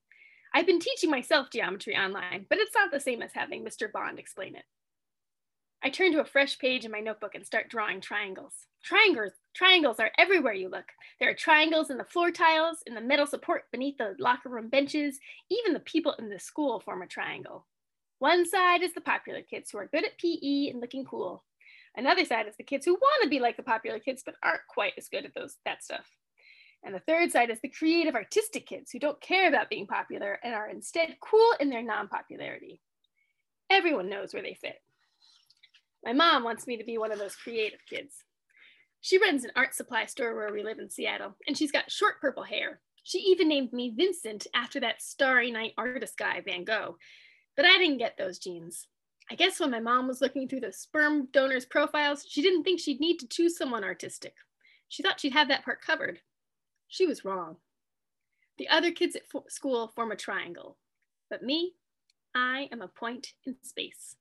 I've 0.53 0.65
been 0.65 0.79
teaching 0.79 1.09
myself 1.09 1.47
geometry 1.51 1.95
online, 1.95 2.45
but 2.49 2.57
it's 2.57 2.75
not 2.75 2.91
the 2.91 2.99
same 2.99 3.21
as 3.21 3.31
having 3.33 3.63
Mr. 3.63 3.91
Bond 3.91 4.19
explain 4.19 4.55
it. 4.55 4.65
I 5.83 5.89
turn 5.89 6.11
to 6.13 6.21
a 6.21 6.25
fresh 6.25 6.57
page 6.57 6.85
in 6.85 6.91
my 6.91 6.99
notebook 6.99 7.35
and 7.35 7.45
start 7.45 7.69
drawing 7.69 8.01
triangles. 8.01 8.53
Triangles, 8.83 9.33
triangles 9.55 9.99
are 9.99 10.11
everywhere 10.17 10.53
you 10.53 10.69
look. 10.69 10.85
There 11.19 11.29
are 11.29 11.35
triangles 11.35 11.91
in 11.91 11.97
the 11.97 12.03
floor 12.03 12.31
tiles, 12.31 12.79
in 12.87 12.95
the 12.95 13.01
metal 13.01 13.27
support 13.27 13.63
beneath 13.71 13.97
the 13.97 14.15
locker 14.19 14.49
room 14.49 14.69
benches. 14.69 15.19
Even 15.51 15.73
the 15.73 15.79
people 15.81 16.15
in 16.17 16.29
the 16.29 16.39
school 16.39 16.79
form 16.79 17.03
a 17.03 17.07
triangle. 17.07 17.67
One 18.19 18.47
side 18.47 18.81
is 18.81 18.93
the 18.93 19.01
popular 19.01 19.41
kids 19.43 19.69
who 19.69 19.77
are 19.77 19.87
good 19.87 20.03
at 20.03 20.17
PE 20.17 20.69
and 20.69 20.81
looking 20.81 21.05
cool. 21.05 21.43
Another 21.95 22.25
side 22.25 22.47
is 22.47 22.55
the 22.57 22.63
kids 22.63 22.85
who 22.85 22.93
want 22.93 23.23
to 23.23 23.29
be 23.29 23.39
like 23.39 23.57
the 23.57 23.63
popular 23.63 23.99
kids 23.99 24.23
but 24.25 24.35
aren't 24.43 24.61
quite 24.67 24.93
as 24.97 25.09
good 25.09 25.25
at 25.25 25.35
those 25.35 25.57
that 25.65 25.83
stuff. 25.83 26.07
And 26.83 26.93
the 26.93 27.01
third 27.01 27.31
side 27.31 27.49
is 27.49 27.59
the 27.61 27.69
creative 27.69 28.15
artistic 28.15 28.65
kids 28.65 28.91
who 28.91 28.99
don't 28.99 29.19
care 29.19 29.47
about 29.47 29.69
being 29.69 29.87
popular 29.87 30.39
and 30.43 30.53
are 30.53 30.69
instead 30.69 31.17
cool 31.21 31.53
in 31.59 31.69
their 31.69 31.81
non-popularity. 31.81 32.79
Everyone 33.69 34.09
knows 34.09 34.33
where 34.33 34.43
they 34.43 34.53
fit. 34.53 34.81
My 36.05 36.13
mom 36.13 36.43
wants 36.43 36.67
me 36.67 36.77
to 36.77 36.85
be 36.85 36.97
one 36.97 37.11
of 37.11 37.19
those 37.19 37.35
creative 37.35 37.81
kids. 37.89 38.23
She 39.01 39.17
runs 39.17 39.43
an 39.43 39.51
art 39.55 39.75
supply 39.75 40.05
store 40.05 40.35
where 40.35 40.53
we 40.53 40.63
live 40.63 40.79
in 40.79 40.89
Seattle, 40.89 41.35
and 41.47 41.57
she's 41.57 41.71
got 41.71 41.91
short 41.91 42.21
purple 42.21 42.43
hair. 42.43 42.79
She 43.03 43.19
even 43.19 43.47
named 43.47 43.73
me 43.73 43.93
Vincent 43.95 44.47
after 44.53 44.79
that 44.81 45.01
starry 45.01 45.51
night 45.51 45.73
artist 45.77 46.17
guy, 46.17 46.41
Van 46.45 46.63
Gogh. 46.63 46.97
But 47.55 47.65
I 47.65 47.77
didn't 47.77 47.99
get 47.99 48.17
those 48.17 48.39
genes. 48.39 48.87
I 49.29 49.35
guess 49.35 49.59
when 49.59 49.71
my 49.71 49.79
mom 49.79 50.07
was 50.07 50.21
looking 50.21 50.47
through 50.47 50.61
the 50.61 50.71
sperm 50.71 51.27
donors' 51.33 51.65
profiles, 51.65 52.25
she 52.27 52.41
didn't 52.41 52.63
think 52.63 52.79
she'd 52.79 52.99
need 52.99 53.17
to 53.19 53.27
choose 53.27 53.57
someone 53.57 53.83
artistic. 53.83 54.33
She 54.89 55.03
thought 55.03 55.19
she'd 55.19 55.33
have 55.33 55.49
that 55.49 55.65
part 55.65 55.81
covered. 55.81 56.19
She 56.87 57.05
was 57.05 57.25
wrong. 57.25 57.57
The 58.57 58.69
other 58.69 58.91
kids 58.91 59.15
at 59.15 59.23
school 59.51 59.87
form 59.95 60.11
a 60.11 60.15
triangle, 60.15 60.77
but 61.29 61.43
me, 61.43 61.73
I 62.33 62.69
am 62.71 62.81
a 62.81 62.87
point 62.87 63.33
in 63.45 63.55
space. 63.63 64.15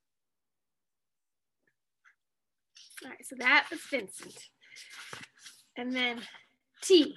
All 3.05 3.11
right, 3.11 3.25
so 3.25 3.37
that 3.39 3.67
was 3.71 3.81
Vincent. 3.91 4.49
And 5.77 5.95
then 5.95 6.21
T. 6.83 7.15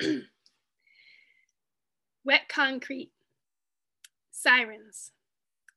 Wet 2.24 2.48
concrete, 2.48 3.12
sirens, 4.30 5.12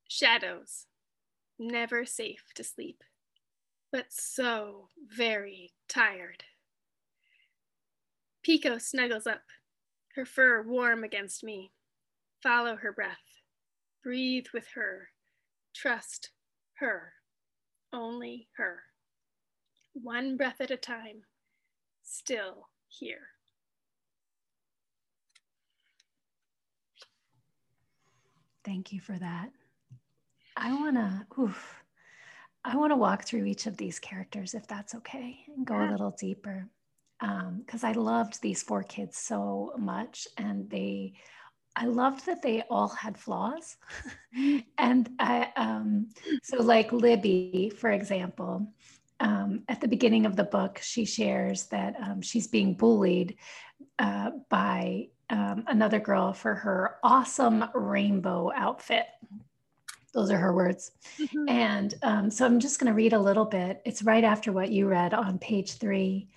shadows, 0.08 0.88
never 1.60 2.06
safe 2.06 2.44
to 2.56 2.64
sleep, 2.64 3.04
but 3.92 4.06
so 4.10 4.90
very 5.16 5.74
tired. 5.88 6.44
Pico 8.44 8.78
snuggles 8.78 9.28
up, 9.28 9.42
her 10.16 10.26
fur 10.26 10.64
warm 10.64 11.04
against 11.04 11.44
me. 11.44 11.72
Follow 12.42 12.76
her 12.76 12.94
breath. 12.94 13.18
Breathe 14.04 14.46
with 14.54 14.68
her. 14.76 15.10
Trust 15.76 16.32
her. 16.76 17.14
Only 17.92 18.48
her. 18.58 18.84
One 19.94 20.38
breath 20.38 20.62
at 20.62 20.72
a 20.72 20.78
time. 20.78 21.24
Still 22.04 22.70
here. 22.88 23.28
Thank 28.64 28.94
you 28.94 29.02
for 29.02 29.18
that. 29.18 29.50
I 30.56 30.74
want 30.74 30.96
to, 30.96 31.26
oof, 31.42 31.84
I 32.64 32.76
want 32.76 32.92
to 32.92 32.98
walk 32.98 33.24
through 33.24 33.46
each 33.46 33.66
of 33.66 33.78
these 33.78 34.00
characters 34.00 34.54
if 34.54 34.68
that's 34.68 34.96
okay 34.96 35.40
and 35.56 35.66
go 35.66 35.76
yeah. 35.76 35.90
a 35.90 35.92
little 35.92 36.16
deeper. 36.20 36.68
Because 37.20 37.84
um, 37.84 37.90
I 37.90 37.92
loved 37.94 38.42
these 38.42 38.64
four 38.64 38.84
kids 38.84 39.18
so 39.18 39.74
much 39.78 40.28
and 40.38 40.70
they, 40.70 41.14
I 41.76 41.86
loved 41.86 42.26
that 42.26 42.42
they 42.42 42.64
all 42.70 42.88
had 42.88 43.18
flaws. 43.18 43.78
and 44.78 45.10
I, 45.20 45.52
um, 45.56 46.10
so 46.44 46.62
like 46.62 46.92
Libby, 46.94 47.72
for 47.78 47.92
example, 47.92 48.72
um, 49.20 49.64
at 49.68 49.82
the 49.82 49.88
beginning 49.88 50.26
of 50.26 50.36
the 50.36 50.44
book, 50.44 50.80
she 50.82 51.06
shares 51.06 51.66
that 51.68 51.96
um, 52.02 52.22
she's 52.22 52.48
being 52.48 52.74
bullied 52.74 53.36
uh, 53.98 54.32
by 54.50 55.10
um, 55.30 55.64
another 55.68 56.00
girl 56.00 56.34
for 56.34 56.56
her 56.56 56.98
awesome 57.04 57.66
rainbow 57.74 58.52
outfit. 58.56 59.06
Those 60.14 60.32
are 60.32 60.38
her 60.38 60.54
words. 60.54 60.92
Mm-hmm. 61.20 61.50
And 61.50 61.94
um, 62.02 62.32
so 62.32 62.46
I'm 62.46 62.60
just 62.60 62.80
going 62.80 62.92
to 62.92 62.96
read 62.96 63.14
a 63.14 63.20
little 63.20 63.46
bit. 63.46 63.82
It's 63.86 64.04
right 64.04 64.24
after 64.24 64.52
what 64.52 64.72
you 64.72 64.88
read 64.88 65.14
on 65.14 65.38
page 65.38 65.74
three. 65.74 66.30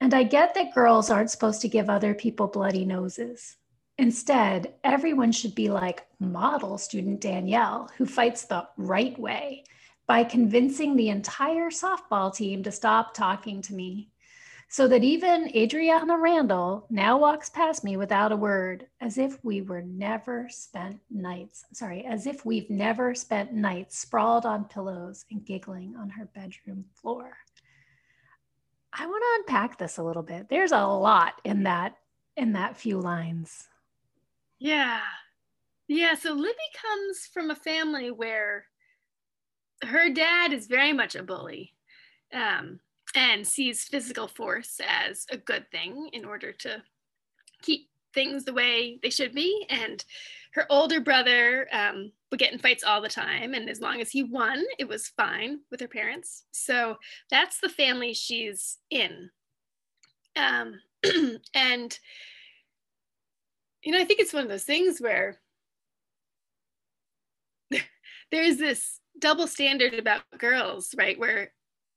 And 0.00 0.12
I 0.12 0.22
get 0.22 0.54
that 0.54 0.74
girls 0.74 1.10
aren't 1.10 1.30
supposed 1.30 1.60
to 1.62 1.68
give 1.68 1.88
other 1.88 2.14
people 2.14 2.46
bloody 2.46 2.84
noses. 2.84 3.56
Instead, 3.98 4.74
everyone 4.82 5.32
should 5.32 5.54
be 5.54 5.68
like 5.68 6.06
model 6.18 6.78
student 6.78 7.20
Danielle, 7.20 7.90
who 7.96 8.06
fights 8.06 8.44
the 8.44 8.66
right 8.76 9.18
way 9.18 9.64
by 10.06 10.24
convincing 10.24 10.96
the 10.96 11.08
entire 11.08 11.70
softball 11.70 12.34
team 12.34 12.62
to 12.64 12.72
stop 12.72 13.14
talking 13.14 13.62
to 13.62 13.74
me 13.74 14.10
so 14.68 14.88
that 14.88 15.04
even 15.04 15.48
Adriana 15.54 16.18
Randall 16.18 16.86
now 16.90 17.16
walks 17.16 17.48
past 17.48 17.84
me 17.84 17.96
without 17.96 18.32
a 18.32 18.36
word, 18.36 18.88
as 19.00 19.18
if 19.18 19.38
we 19.44 19.62
were 19.62 19.82
never 19.82 20.48
spent 20.50 20.98
nights, 21.10 21.64
sorry, 21.72 22.04
as 22.04 22.26
if 22.26 22.44
we've 22.44 22.68
never 22.68 23.14
spent 23.14 23.52
nights 23.52 23.98
sprawled 23.98 24.44
on 24.44 24.64
pillows 24.64 25.24
and 25.30 25.44
giggling 25.44 25.94
on 25.96 26.10
her 26.10 26.28
bedroom 26.34 26.84
floor. 26.94 27.36
I 28.96 29.06
want 29.06 29.22
to 29.22 29.40
unpack 29.52 29.78
this 29.78 29.98
a 29.98 30.02
little 30.02 30.22
bit. 30.22 30.48
There's 30.48 30.72
a 30.72 30.86
lot 30.86 31.40
in 31.44 31.64
that 31.64 31.96
in 32.36 32.52
that 32.52 32.76
few 32.76 32.98
lines. 32.98 33.68
Yeah. 34.58 35.00
Yeah, 35.86 36.14
so 36.14 36.32
Libby 36.32 36.54
comes 36.80 37.28
from 37.32 37.50
a 37.50 37.56
family 37.56 38.10
where 38.10 38.66
her 39.84 40.08
dad 40.10 40.52
is 40.52 40.66
very 40.66 40.92
much 40.92 41.14
a 41.14 41.22
bully. 41.22 41.74
Um, 42.32 42.80
and 43.14 43.46
sees 43.46 43.84
physical 43.84 44.28
force 44.28 44.80
as 44.86 45.26
a 45.30 45.36
good 45.36 45.70
thing 45.70 46.10
in 46.12 46.24
order 46.24 46.52
to 46.52 46.82
keep 47.62 47.88
things 48.12 48.44
the 48.44 48.52
way 48.52 48.98
they 49.02 49.10
should 49.10 49.34
be. 49.34 49.66
And 49.70 50.04
her 50.54 50.66
older 50.70 51.00
brother 51.00 51.68
um, 51.72 52.12
would 52.34 52.40
get 52.40 52.52
in 52.52 52.58
fights 52.58 52.82
all 52.82 53.00
the 53.00 53.08
time. 53.08 53.54
And 53.54 53.70
as 53.70 53.80
long 53.80 54.00
as 54.00 54.10
he 54.10 54.24
won, 54.24 54.60
it 54.76 54.88
was 54.88 55.06
fine 55.06 55.60
with 55.70 55.78
her 55.80 55.86
parents. 55.86 56.42
So 56.50 56.96
that's 57.30 57.60
the 57.60 57.68
family 57.68 58.12
she's 58.12 58.78
in. 58.90 59.30
Um, 60.34 60.80
and, 61.54 61.96
you 63.84 63.92
know, 63.92 64.00
I 64.00 64.04
think 64.04 64.18
it's 64.18 64.32
one 64.32 64.42
of 64.42 64.48
those 64.48 64.64
things 64.64 64.98
where 64.98 65.40
there's 68.32 68.56
this 68.56 68.98
double 69.20 69.46
standard 69.46 69.94
about 69.94 70.22
girls, 70.36 70.92
right? 70.98 71.16
Where 71.16 71.52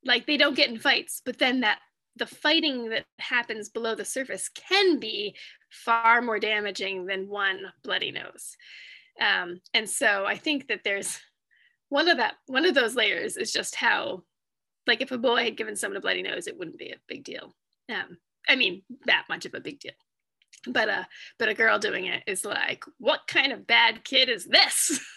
like 0.06 0.28
they 0.28 0.38
don't 0.38 0.56
get 0.56 0.70
in 0.70 0.78
fights 0.78 1.24
but 1.26 1.40
then 1.40 1.62
that 1.62 1.80
the 2.16 2.28
fighting 2.28 2.90
that 2.90 3.06
happens 3.18 3.70
below 3.70 3.96
the 3.96 4.06
surface 4.06 4.48
can 4.50 5.00
be 5.00 5.36
far 5.72 6.22
more 6.22 6.40
damaging 6.40 7.08
than 7.08 7.28
one 7.28 7.60
bloody 7.84 8.12
nose 8.12 8.56
um, 9.22 9.60
and 9.74 9.90
so 9.90 10.26
i 10.26 10.36
think 10.36 10.68
that 10.68 10.82
there's 10.84 11.20
one 11.90 12.10
of 12.10 12.18
that 12.18 12.36
one 12.48 12.66
of 12.66 12.76
those 12.76 12.96
layers 12.96 13.38
is 13.38 13.52
just 13.52 13.76
how 13.76 14.24
like 14.86 15.02
if 15.02 15.12
a 15.12 15.18
boy 15.18 15.44
had 15.44 15.58
given 15.58 15.76
someone 15.76 15.98
a 15.98 16.02
bloody 16.02 16.22
nose 16.22 16.48
it 16.48 16.58
wouldn't 16.58 16.78
be 16.78 16.92
a 16.92 17.00
big 17.08 17.24
deal. 17.24 17.56
Um, 17.90 18.18
i 18.48 18.56
mean 18.56 18.84
that 19.06 19.26
much 19.30 19.46
of 19.46 19.54
a 19.54 19.60
big 19.60 19.80
deal. 19.80 19.94
But 20.68 20.90
uh 20.90 21.04
but 21.40 21.50
a 21.50 21.54
girl 21.54 21.80
doing 21.80 22.06
it 22.06 22.24
is 22.28 22.46
like 22.46 22.84
what 22.98 23.22
kind 23.28 23.52
of 23.52 23.68
bad 23.68 24.04
kid 24.04 24.30
is 24.30 24.46
this? 24.46 25.00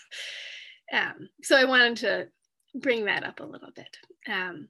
Um, 0.93 1.29
so 1.45 1.57
i 1.57 1.63
wanted 1.63 1.99
to 1.99 2.27
bring 2.75 3.05
that 3.05 3.23
up 3.23 3.39
a 3.39 3.45
little 3.45 3.71
bit. 3.77 3.97
Um, 4.29 4.67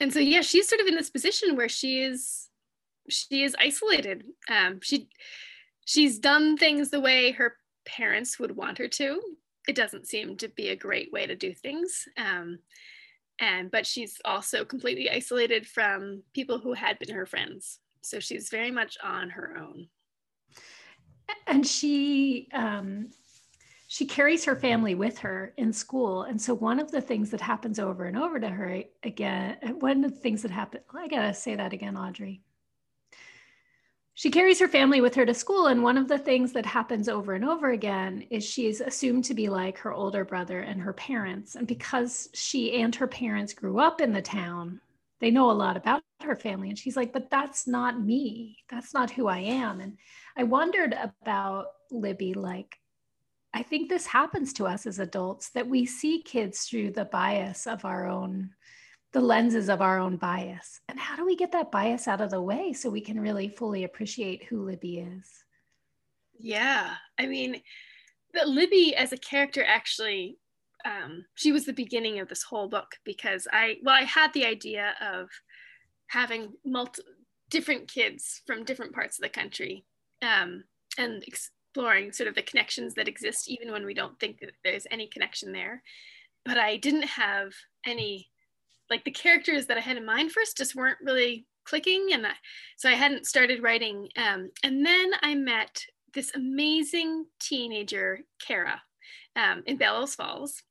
and 0.00 0.12
so 0.12 0.20
yeah 0.20 0.42
she's 0.42 0.68
sort 0.68 0.80
of 0.80 0.86
in 0.86 0.94
this 0.94 1.10
position 1.10 1.56
where 1.56 1.68
she 1.68 2.00
is 2.02 2.46
she 3.08 3.42
is 3.42 3.56
isolated. 3.58 4.22
Um, 4.48 4.78
she 4.82 5.08
she's 5.86 6.18
done 6.18 6.58
things 6.58 6.90
the 6.90 7.00
way 7.00 7.30
her 7.32 7.56
parents 7.86 8.38
would 8.38 8.54
want 8.54 8.76
her 8.76 8.88
to 8.88 9.20
it 9.66 9.74
doesn't 9.74 10.06
seem 10.06 10.36
to 10.36 10.48
be 10.48 10.68
a 10.68 10.76
great 10.76 11.10
way 11.12 11.26
to 11.26 11.34
do 11.34 11.54
things 11.54 12.04
um, 12.18 12.58
and 13.40 13.70
but 13.70 13.86
she's 13.86 14.20
also 14.24 14.64
completely 14.64 15.10
isolated 15.10 15.66
from 15.66 16.22
people 16.34 16.58
who 16.58 16.74
had 16.74 16.98
been 16.98 17.14
her 17.14 17.26
friends 17.26 17.78
so 18.02 18.20
she's 18.20 18.50
very 18.50 18.70
much 18.70 18.98
on 19.02 19.30
her 19.30 19.56
own 19.58 19.88
and 21.46 21.66
she 21.66 22.48
um, 22.52 23.08
she 23.88 24.04
carries 24.04 24.44
her 24.44 24.56
family 24.56 24.94
with 24.94 25.18
her 25.18 25.54
in 25.56 25.72
school. 25.72 26.22
And 26.22 26.40
so 26.40 26.54
one 26.54 26.80
of 26.80 26.90
the 26.90 27.00
things 27.00 27.30
that 27.30 27.40
happens 27.40 27.78
over 27.78 28.06
and 28.06 28.18
over 28.18 28.40
to 28.40 28.48
her 28.48 28.82
again, 29.04 29.56
one 29.78 30.04
of 30.04 30.12
the 30.12 30.20
things 30.20 30.42
that 30.42 30.50
happen, 30.50 30.80
I 30.92 31.06
gotta 31.08 31.32
say 31.32 31.54
that 31.54 31.72
again, 31.72 31.96
Audrey. 31.96 32.42
She 34.16 34.30
carries 34.30 34.58
her 34.60 34.66
family 34.66 35.02
with 35.02 35.14
her 35.16 35.26
to 35.26 35.34
school. 35.34 35.66
And 35.66 35.82
one 35.82 35.98
of 35.98 36.08
the 36.08 36.16
things 36.16 36.52
that 36.54 36.64
happens 36.64 37.06
over 37.06 37.34
and 37.34 37.44
over 37.44 37.68
again 37.72 38.26
is 38.30 38.42
she's 38.42 38.80
assumed 38.80 39.26
to 39.26 39.34
be 39.34 39.50
like 39.50 39.76
her 39.76 39.92
older 39.92 40.24
brother 40.24 40.60
and 40.60 40.80
her 40.80 40.94
parents. 40.94 41.54
And 41.54 41.66
because 41.66 42.30
she 42.32 42.80
and 42.80 42.94
her 42.94 43.06
parents 43.06 43.52
grew 43.52 43.78
up 43.78 44.00
in 44.00 44.14
the 44.14 44.22
town, 44.22 44.80
they 45.20 45.30
know 45.30 45.50
a 45.50 45.52
lot 45.52 45.76
about 45.76 46.02
her 46.22 46.34
family. 46.34 46.70
And 46.70 46.78
she's 46.78 46.96
like, 46.96 47.12
but 47.12 47.28
that's 47.28 47.66
not 47.66 48.02
me. 48.02 48.56
That's 48.70 48.94
not 48.94 49.10
who 49.10 49.28
I 49.28 49.40
am. 49.40 49.82
And 49.82 49.98
I 50.34 50.44
wondered 50.44 50.96
about 51.22 51.66
Libby, 51.90 52.32
like, 52.32 52.74
I 53.52 53.62
think 53.62 53.90
this 53.90 54.06
happens 54.06 54.54
to 54.54 54.66
us 54.66 54.86
as 54.86 54.98
adults 54.98 55.50
that 55.50 55.68
we 55.68 55.84
see 55.84 56.22
kids 56.22 56.64
through 56.64 56.92
the 56.92 57.04
bias 57.04 57.66
of 57.66 57.84
our 57.84 58.06
own, 58.06 58.52
the 59.16 59.22
lenses 59.22 59.70
of 59.70 59.80
our 59.80 59.98
own 59.98 60.18
bias. 60.18 60.82
And 60.90 61.00
how 61.00 61.16
do 61.16 61.24
we 61.24 61.36
get 61.36 61.50
that 61.52 61.72
bias 61.72 62.06
out 62.06 62.20
of 62.20 62.28
the 62.28 62.42
way 62.42 62.74
so 62.74 62.90
we 62.90 63.00
can 63.00 63.18
really 63.18 63.48
fully 63.48 63.84
appreciate 63.84 64.44
who 64.44 64.66
Libby 64.66 64.98
is? 64.98 65.42
Yeah. 66.38 66.92
I 67.18 67.24
mean, 67.24 67.62
but 68.34 68.46
Libby 68.46 68.94
as 68.94 69.14
a 69.14 69.16
character 69.16 69.64
actually, 69.66 70.36
um, 70.84 71.24
she 71.34 71.50
was 71.50 71.64
the 71.64 71.72
beginning 71.72 72.20
of 72.20 72.28
this 72.28 72.42
whole 72.42 72.68
book 72.68 72.88
because 73.06 73.48
I, 73.50 73.78
well, 73.82 73.94
I 73.94 74.02
had 74.02 74.34
the 74.34 74.44
idea 74.44 74.92
of 75.00 75.30
having 76.08 76.52
multi 76.66 77.00
different 77.48 77.88
kids 77.88 78.42
from 78.46 78.64
different 78.64 78.92
parts 78.92 79.18
of 79.18 79.22
the 79.22 79.30
country 79.30 79.86
um, 80.20 80.62
and 80.98 81.24
exploring 81.26 82.12
sort 82.12 82.28
of 82.28 82.34
the 82.34 82.42
connections 82.42 82.92
that 82.96 83.08
exist 83.08 83.48
even 83.48 83.72
when 83.72 83.86
we 83.86 83.94
don't 83.94 84.20
think 84.20 84.40
that 84.40 84.50
there's 84.62 84.86
any 84.90 85.06
connection 85.06 85.52
there 85.52 85.82
but 86.44 86.58
i 86.58 86.76
didn't 86.76 87.04
have 87.04 87.52
any 87.86 88.28
like 88.90 89.04
the 89.04 89.10
characters 89.10 89.66
that 89.66 89.76
i 89.76 89.80
had 89.80 89.96
in 89.96 90.04
mind 90.04 90.32
first 90.32 90.56
just 90.56 90.74
weren't 90.74 90.98
really 91.02 91.46
clicking 91.64 92.08
and 92.12 92.26
I, 92.26 92.32
so 92.76 92.88
i 92.88 92.94
hadn't 92.94 93.26
started 93.26 93.62
writing 93.62 94.08
um, 94.16 94.50
and 94.62 94.84
then 94.84 95.12
i 95.22 95.34
met 95.34 95.84
this 96.14 96.34
amazing 96.34 97.26
teenager 97.40 98.20
kara 98.44 98.80
um, 99.34 99.62
in 99.66 99.76
bellows 99.76 100.14
falls 100.14 100.62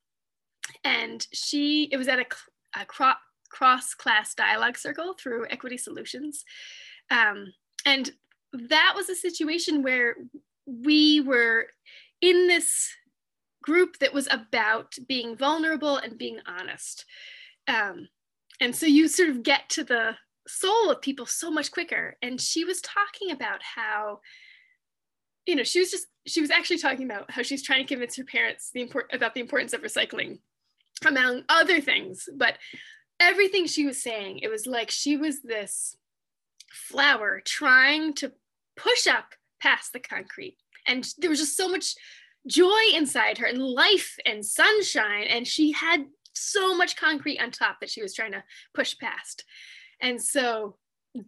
and 0.83 1.25
she 1.31 1.89
it 1.91 1.97
was 1.97 2.07
at 2.07 2.19
a, 2.19 2.25
a 2.79 2.85
cro- 2.85 3.13
cross 3.49 3.93
class 3.93 4.33
dialogue 4.33 4.77
circle 4.77 5.13
through 5.13 5.45
equity 5.49 5.77
solutions 5.77 6.43
um, 7.11 7.53
and 7.85 8.11
that 8.53 8.93
was 8.95 9.09
a 9.09 9.15
situation 9.15 9.83
where 9.83 10.15
we 10.65 11.21
were 11.21 11.67
in 12.21 12.47
this 12.47 12.89
group 13.61 13.97
that 13.99 14.13
was 14.13 14.27
about 14.31 14.95
being 15.07 15.35
vulnerable 15.35 15.97
and 15.97 16.17
being 16.17 16.39
honest. 16.45 17.05
Um, 17.67 18.07
and 18.59 18.75
so 18.75 18.85
you 18.85 19.07
sort 19.07 19.29
of 19.29 19.43
get 19.43 19.69
to 19.69 19.83
the 19.83 20.15
soul 20.47 20.91
of 20.91 21.01
people 21.01 21.25
so 21.25 21.49
much 21.51 21.71
quicker. 21.71 22.15
And 22.21 22.39
she 22.39 22.63
was 22.63 22.81
talking 22.81 23.31
about 23.31 23.61
how, 23.61 24.19
you 25.45 25.55
know, 25.55 25.63
she 25.63 25.79
was 25.79 25.91
just 25.91 26.07
she 26.27 26.41
was 26.41 26.51
actually 26.51 26.79
talking 26.79 27.05
about 27.05 27.29
how 27.29 27.43
she's 27.43 27.63
trying 27.63 27.83
to 27.83 27.87
convince 27.87 28.15
her 28.15 28.23
parents 28.23 28.71
the 28.73 28.81
import 28.81 29.11
about 29.13 29.33
the 29.35 29.41
importance 29.41 29.73
of 29.73 29.81
recycling, 29.81 30.39
among 31.05 31.43
other 31.49 31.81
things. 31.81 32.27
But 32.35 32.57
everything 33.19 33.67
she 33.67 33.85
was 33.85 34.01
saying, 34.01 34.39
it 34.39 34.49
was 34.49 34.65
like 34.65 34.89
she 34.89 35.17
was 35.17 35.41
this 35.41 35.95
flower 36.71 37.41
trying 37.45 38.13
to 38.13 38.31
push 38.75 39.07
up 39.07 39.33
past 39.61 39.93
the 39.93 39.99
concrete. 39.99 40.57
And 40.87 41.07
there 41.17 41.29
was 41.29 41.39
just 41.39 41.57
so 41.57 41.69
much 41.69 41.95
joy 42.47 42.81
inside 42.93 43.37
her 43.39 43.47
and 43.47 43.61
life 43.61 44.17
and 44.25 44.45
sunshine. 44.45 45.23
And 45.29 45.47
she 45.47 45.71
had 45.71 46.05
so 46.35 46.75
much 46.75 46.95
concrete 46.95 47.39
on 47.39 47.51
top 47.51 47.79
that 47.79 47.89
she 47.89 48.01
was 48.01 48.13
trying 48.13 48.33
to 48.33 48.43
push 48.73 48.97
past. 48.97 49.43
And 50.01 50.21
so 50.21 50.77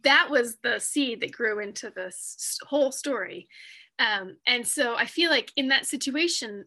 that 0.03 0.29
was 0.29 0.57
the 0.63 0.79
seed 0.79 1.21
that 1.21 1.31
grew 1.31 1.59
into 1.59 1.89
this 1.89 2.59
whole 2.67 2.91
story. 2.91 3.47
Um, 3.99 4.37
and 4.45 4.67
so 4.67 4.95
I 4.95 5.05
feel 5.05 5.31
like 5.31 5.51
in 5.55 5.69
that 5.69 5.85
situation, 5.85 6.65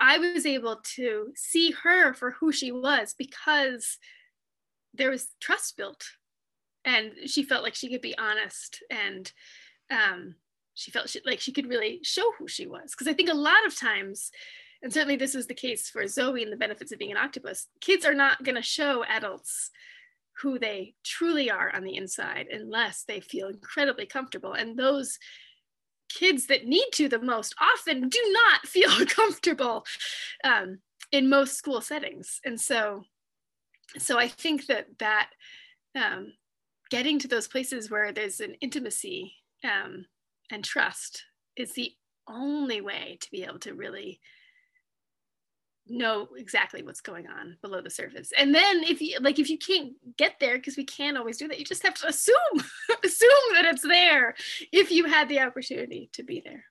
I 0.00 0.18
was 0.18 0.46
able 0.46 0.80
to 0.96 1.32
see 1.36 1.72
her 1.82 2.14
for 2.14 2.32
who 2.32 2.52
she 2.52 2.72
was 2.72 3.14
because 3.16 3.98
there 4.94 5.10
was 5.10 5.28
trust 5.40 5.76
built 5.76 6.04
and 6.84 7.12
she 7.26 7.42
felt 7.42 7.62
like 7.62 7.74
she 7.74 7.90
could 7.90 8.00
be 8.00 8.16
honest 8.16 8.82
and 8.90 9.30
um, 9.90 10.34
she 10.74 10.90
felt 10.90 11.08
she, 11.08 11.20
like 11.26 11.40
she 11.40 11.52
could 11.52 11.68
really 11.68 12.00
show 12.02 12.32
who 12.38 12.46
she 12.48 12.66
was 12.66 12.92
because 12.92 13.08
i 13.08 13.12
think 13.12 13.28
a 13.28 13.34
lot 13.34 13.66
of 13.66 13.76
times 13.76 14.30
and 14.82 14.92
certainly 14.92 15.16
this 15.16 15.34
was 15.34 15.46
the 15.46 15.54
case 15.54 15.88
for 15.88 16.06
zoe 16.06 16.42
and 16.42 16.52
the 16.52 16.56
benefits 16.56 16.92
of 16.92 16.98
being 16.98 17.10
an 17.10 17.16
octopus. 17.16 17.66
Kids 17.80 18.04
are 18.04 18.14
not 18.14 18.42
going 18.44 18.54
to 18.54 18.62
show 18.62 19.04
adults 19.04 19.70
who 20.42 20.58
they 20.58 20.94
truly 21.04 21.50
are 21.50 21.74
on 21.74 21.82
the 21.82 21.96
inside 21.96 22.46
unless 22.50 23.02
they 23.02 23.20
feel 23.20 23.48
incredibly 23.48 24.06
comfortable. 24.06 24.52
And 24.52 24.78
those 24.78 25.18
kids 26.08 26.46
that 26.46 26.64
need 26.64 26.86
to 26.92 27.08
the 27.08 27.18
most 27.18 27.54
often 27.60 28.08
do 28.08 28.20
not 28.48 28.60
feel 28.66 28.90
comfortable 29.06 29.84
um, 30.44 30.78
in 31.10 31.28
most 31.28 31.56
school 31.56 31.80
settings. 31.80 32.40
And 32.44 32.60
so 32.60 33.04
so 33.96 34.18
i 34.18 34.28
think 34.28 34.66
that 34.66 34.86
that 34.98 35.30
um, 35.96 36.32
getting 36.90 37.18
to 37.18 37.28
those 37.28 37.48
places 37.48 37.90
where 37.90 38.12
there's 38.12 38.40
an 38.40 38.54
intimacy 38.60 39.34
um, 39.64 40.04
and 40.50 40.62
trust 40.62 41.24
is 41.56 41.72
the 41.72 41.92
only 42.28 42.80
way 42.80 43.18
to 43.20 43.30
be 43.30 43.42
able 43.42 43.58
to 43.58 43.74
really 43.74 44.20
know 45.88 46.28
exactly 46.36 46.82
what's 46.82 47.00
going 47.00 47.26
on 47.26 47.56
below 47.62 47.80
the 47.80 47.90
surface 47.90 48.32
and 48.36 48.54
then 48.54 48.82
if 48.84 49.00
you 49.00 49.18
like 49.20 49.38
if 49.38 49.48
you 49.48 49.58
can't 49.58 49.92
get 50.16 50.34
there 50.40 50.56
because 50.56 50.76
we 50.76 50.84
can't 50.84 51.16
always 51.16 51.38
do 51.38 51.48
that 51.48 51.58
you 51.58 51.64
just 51.64 51.82
have 51.82 51.94
to 51.94 52.06
assume 52.06 52.36
assume 53.04 53.30
that 53.54 53.64
it's 53.64 53.82
there 53.82 54.34
if 54.72 54.90
you 54.90 55.04
had 55.04 55.28
the 55.28 55.40
opportunity 55.40 56.10
to 56.12 56.22
be 56.22 56.40
there 56.44 56.64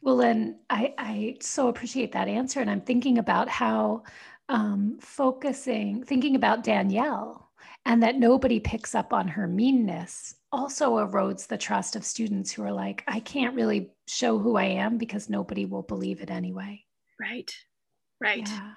well 0.00 0.20
and 0.20 0.56
i 0.70 0.94
i 0.98 1.36
so 1.40 1.68
appreciate 1.68 2.12
that 2.12 2.28
answer 2.28 2.60
and 2.60 2.70
i'm 2.70 2.80
thinking 2.80 3.18
about 3.18 3.48
how 3.48 4.02
um, 4.48 4.96
focusing 5.00 6.04
thinking 6.04 6.36
about 6.36 6.62
danielle 6.62 7.50
and 7.84 8.02
that 8.02 8.16
nobody 8.16 8.60
picks 8.60 8.94
up 8.94 9.12
on 9.12 9.26
her 9.26 9.46
meanness 9.46 10.36
also 10.56 10.96
erodes 10.96 11.46
the 11.46 11.58
trust 11.58 11.96
of 11.96 12.04
students 12.04 12.50
who 12.50 12.62
are 12.62 12.72
like, 12.72 13.04
I 13.06 13.20
can't 13.20 13.54
really 13.54 13.90
show 14.08 14.38
who 14.38 14.56
I 14.56 14.64
am 14.64 14.96
because 14.96 15.28
nobody 15.28 15.66
will 15.66 15.82
believe 15.82 16.22
it 16.22 16.30
anyway. 16.30 16.84
Right. 17.20 17.54
Right. 18.20 18.48
Yeah. 18.48 18.72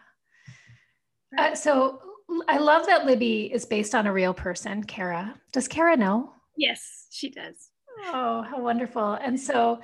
Uh, 1.37 1.55
so 1.55 2.01
I 2.47 2.57
love 2.57 2.85
that 2.87 3.05
Libby 3.05 3.51
is 3.51 3.65
based 3.65 3.95
on 3.95 4.07
a 4.07 4.13
real 4.13 4.33
person, 4.33 4.83
Kara. 4.83 5.35
Does 5.51 5.67
Kara 5.67 5.95
know? 5.95 6.33
Yes, 6.57 7.07
she 7.11 7.29
does. 7.29 7.69
Oh, 8.07 8.41
how 8.41 8.61
wonderful. 8.61 9.13
And 9.13 9.39
so 9.39 9.79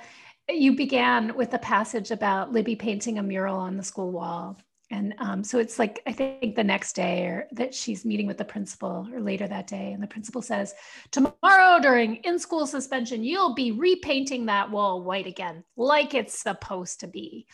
you 0.48 0.76
began 0.76 1.34
with 1.36 1.54
a 1.54 1.58
passage 1.58 2.10
about 2.10 2.52
Libby 2.52 2.76
painting 2.76 3.18
a 3.18 3.22
mural 3.22 3.56
on 3.56 3.76
the 3.76 3.82
school 3.82 4.12
wall. 4.12 4.56
And 4.90 5.14
um, 5.18 5.42
so 5.42 5.58
it's 5.58 5.80
like, 5.80 6.00
I 6.06 6.12
think 6.12 6.54
the 6.54 6.62
next 6.62 6.94
day 6.94 7.24
or 7.24 7.48
that 7.52 7.74
she's 7.74 8.04
meeting 8.04 8.28
with 8.28 8.38
the 8.38 8.44
principal 8.44 9.08
or 9.12 9.20
later 9.20 9.48
that 9.48 9.66
day. 9.66 9.92
And 9.92 10.00
the 10.00 10.06
principal 10.06 10.42
says, 10.42 10.74
tomorrow 11.10 11.80
during 11.80 12.16
in-school 12.16 12.68
suspension, 12.68 13.24
you'll 13.24 13.54
be 13.54 13.72
repainting 13.72 14.46
that 14.46 14.70
wall 14.70 15.02
white 15.02 15.26
again, 15.26 15.64
like 15.76 16.14
it's 16.14 16.40
supposed 16.40 17.00
to 17.00 17.08
be. 17.08 17.46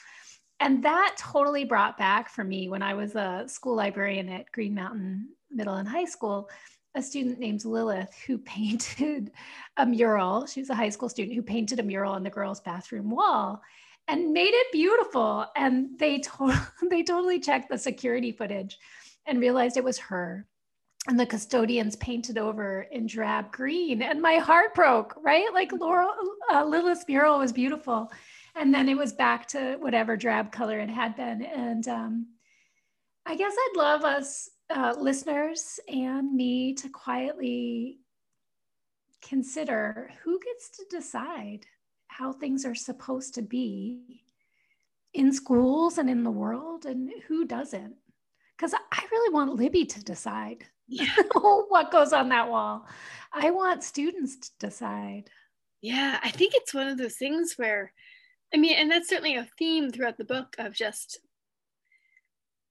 And 0.62 0.80
that 0.84 1.16
totally 1.18 1.64
brought 1.64 1.98
back 1.98 2.28
for 2.28 2.44
me 2.44 2.68
when 2.68 2.82
I 2.82 2.94
was 2.94 3.16
a 3.16 3.42
school 3.48 3.74
librarian 3.74 4.28
at 4.28 4.52
Green 4.52 4.76
Mountain 4.76 5.30
Middle 5.50 5.74
and 5.74 5.88
High 5.88 6.04
School, 6.04 6.48
a 6.94 7.02
student 7.02 7.40
named 7.40 7.64
Lilith 7.64 8.14
who 8.28 8.38
painted 8.56 9.32
a 9.76 9.84
mural. 9.84 10.46
She 10.46 10.60
was 10.60 10.70
a 10.70 10.76
high 10.76 10.90
school 10.90 11.08
student 11.08 11.34
who 11.34 11.42
painted 11.42 11.80
a 11.80 11.82
mural 11.82 12.12
on 12.12 12.22
the 12.22 12.30
girls' 12.30 12.60
bathroom 12.60 13.10
wall 13.10 13.60
and 14.06 14.32
made 14.32 14.54
it 14.54 14.70
beautiful. 14.70 15.46
And 15.56 15.98
they, 15.98 16.18
to- 16.18 16.68
they 16.88 17.02
totally 17.02 17.40
checked 17.40 17.68
the 17.68 17.76
security 17.76 18.30
footage 18.30 18.78
and 19.26 19.40
realized 19.40 19.76
it 19.76 19.82
was 19.82 19.98
her. 19.98 20.46
And 21.08 21.18
the 21.18 21.26
custodians 21.26 21.96
painted 21.96 22.38
over 22.38 22.82
in 22.82 23.08
drab 23.08 23.50
green. 23.50 24.00
And 24.00 24.22
my 24.22 24.36
heart 24.36 24.76
broke, 24.76 25.16
right? 25.20 25.52
Like 25.52 25.72
Laurel, 25.72 26.14
uh, 26.52 26.64
Lilith's 26.64 27.04
mural 27.08 27.40
was 27.40 27.52
beautiful. 27.52 28.12
And 28.54 28.72
then 28.72 28.88
it 28.88 28.96
was 28.96 29.12
back 29.12 29.48
to 29.48 29.76
whatever 29.80 30.16
drab 30.16 30.52
color 30.52 30.78
it 30.78 30.90
had 30.90 31.16
been. 31.16 31.42
And 31.42 31.86
um, 31.88 32.26
I 33.24 33.36
guess 33.36 33.54
I'd 33.56 33.76
love 33.76 34.04
us 34.04 34.48
uh, 34.74 34.94
listeners 34.98 35.78
and 35.88 36.34
me 36.34 36.74
to 36.74 36.88
quietly 36.88 37.98
consider 39.22 40.10
who 40.24 40.38
gets 40.40 40.70
to 40.70 40.84
decide 40.90 41.66
how 42.08 42.32
things 42.32 42.66
are 42.66 42.74
supposed 42.74 43.34
to 43.34 43.42
be 43.42 44.24
in 45.14 45.32
schools 45.32 45.98
and 45.98 46.10
in 46.10 46.24
the 46.24 46.30
world 46.30 46.86
and 46.86 47.10
who 47.28 47.44
doesn't 47.44 47.94
because 48.56 48.74
i 48.74 49.04
really 49.10 49.32
want 49.32 49.54
libby 49.54 49.84
to 49.84 50.02
decide 50.02 50.64
yeah. 50.88 51.06
what 51.34 51.92
goes 51.92 52.12
on 52.12 52.28
that 52.28 52.50
wall 52.50 52.86
i 53.32 53.50
want 53.50 53.84
students 53.84 54.36
to 54.36 54.50
decide 54.58 55.30
yeah 55.80 56.18
i 56.22 56.30
think 56.30 56.52
it's 56.54 56.74
one 56.74 56.88
of 56.88 56.98
those 56.98 57.16
things 57.16 57.54
where 57.56 57.92
i 58.54 58.58
mean 58.58 58.74
and 58.76 58.90
that's 58.90 59.08
certainly 59.08 59.36
a 59.36 59.48
theme 59.58 59.90
throughout 59.90 60.18
the 60.18 60.24
book 60.24 60.54
of 60.58 60.72
just 60.74 61.20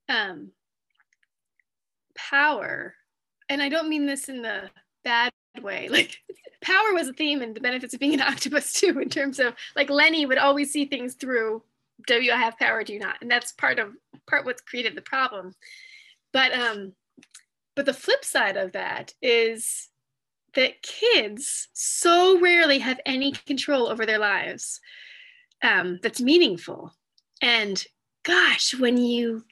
um 0.08 0.50
power. 2.14 2.94
And 3.48 3.62
i 3.62 3.68
don't 3.68 3.88
mean 3.88 4.06
this 4.06 4.28
in 4.28 4.42
the 4.42 4.70
bad 5.04 5.32
way. 5.60 5.88
Like 5.90 6.18
power 6.62 6.92
was 6.92 7.08
a 7.08 7.12
theme 7.12 7.42
and 7.42 7.54
the 7.54 7.60
benefits 7.60 7.92
of 7.92 8.00
being 8.00 8.14
an 8.14 8.20
octopus 8.20 8.72
too 8.80 8.98
in 9.00 9.08
terms 9.08 9.38
of 9.38 9.54
like 9.76 9.90
lenny 9.90 10.26
would 10.26 10.38
always 10.38 10.72
see 10.72 10.84
things 10.84 11.14
through 11.14 11.62
do 12.06 12.22
you 12.22 12.32
have 12.32 12.58
power 12.58 12.82
do 12.82 12.92
you 12.92 12.98
not? 12.98 13.16
And 13.20 13.30
that's 13.30 13.52
part 13.52 13.78
of 13.78 13.92
part 14.26 14.44
what's 14.44 14.62
created 14.62 14.96
the 14.96 15.02
problem. 15.02 15.54
But 16.32 16.52
um 16.52 16.94
but 17.74 17.86
the 17.86 17.94
flip 17.94 18.24
side 18.24 18.56
of 18.56 18.72
that 18.72 19.14
is 19.22 19.88
that 20.54 20.82
kids 20.82 21.68
so 21.72 22.38
rarely 22.40 22.78
have 22.78 23.00
any 23.06 23.32
control 23.32 23.88
over 23.88 24.04
their 24.04 24.18
lives 24.18 24.80
um, 25.62 25.98
that's 26.02 26.20
meaningful 26.20 26.92
and 27.40 27.84
gosh 28.24 28.74
when 28.78 28.96
you 28.96 29.44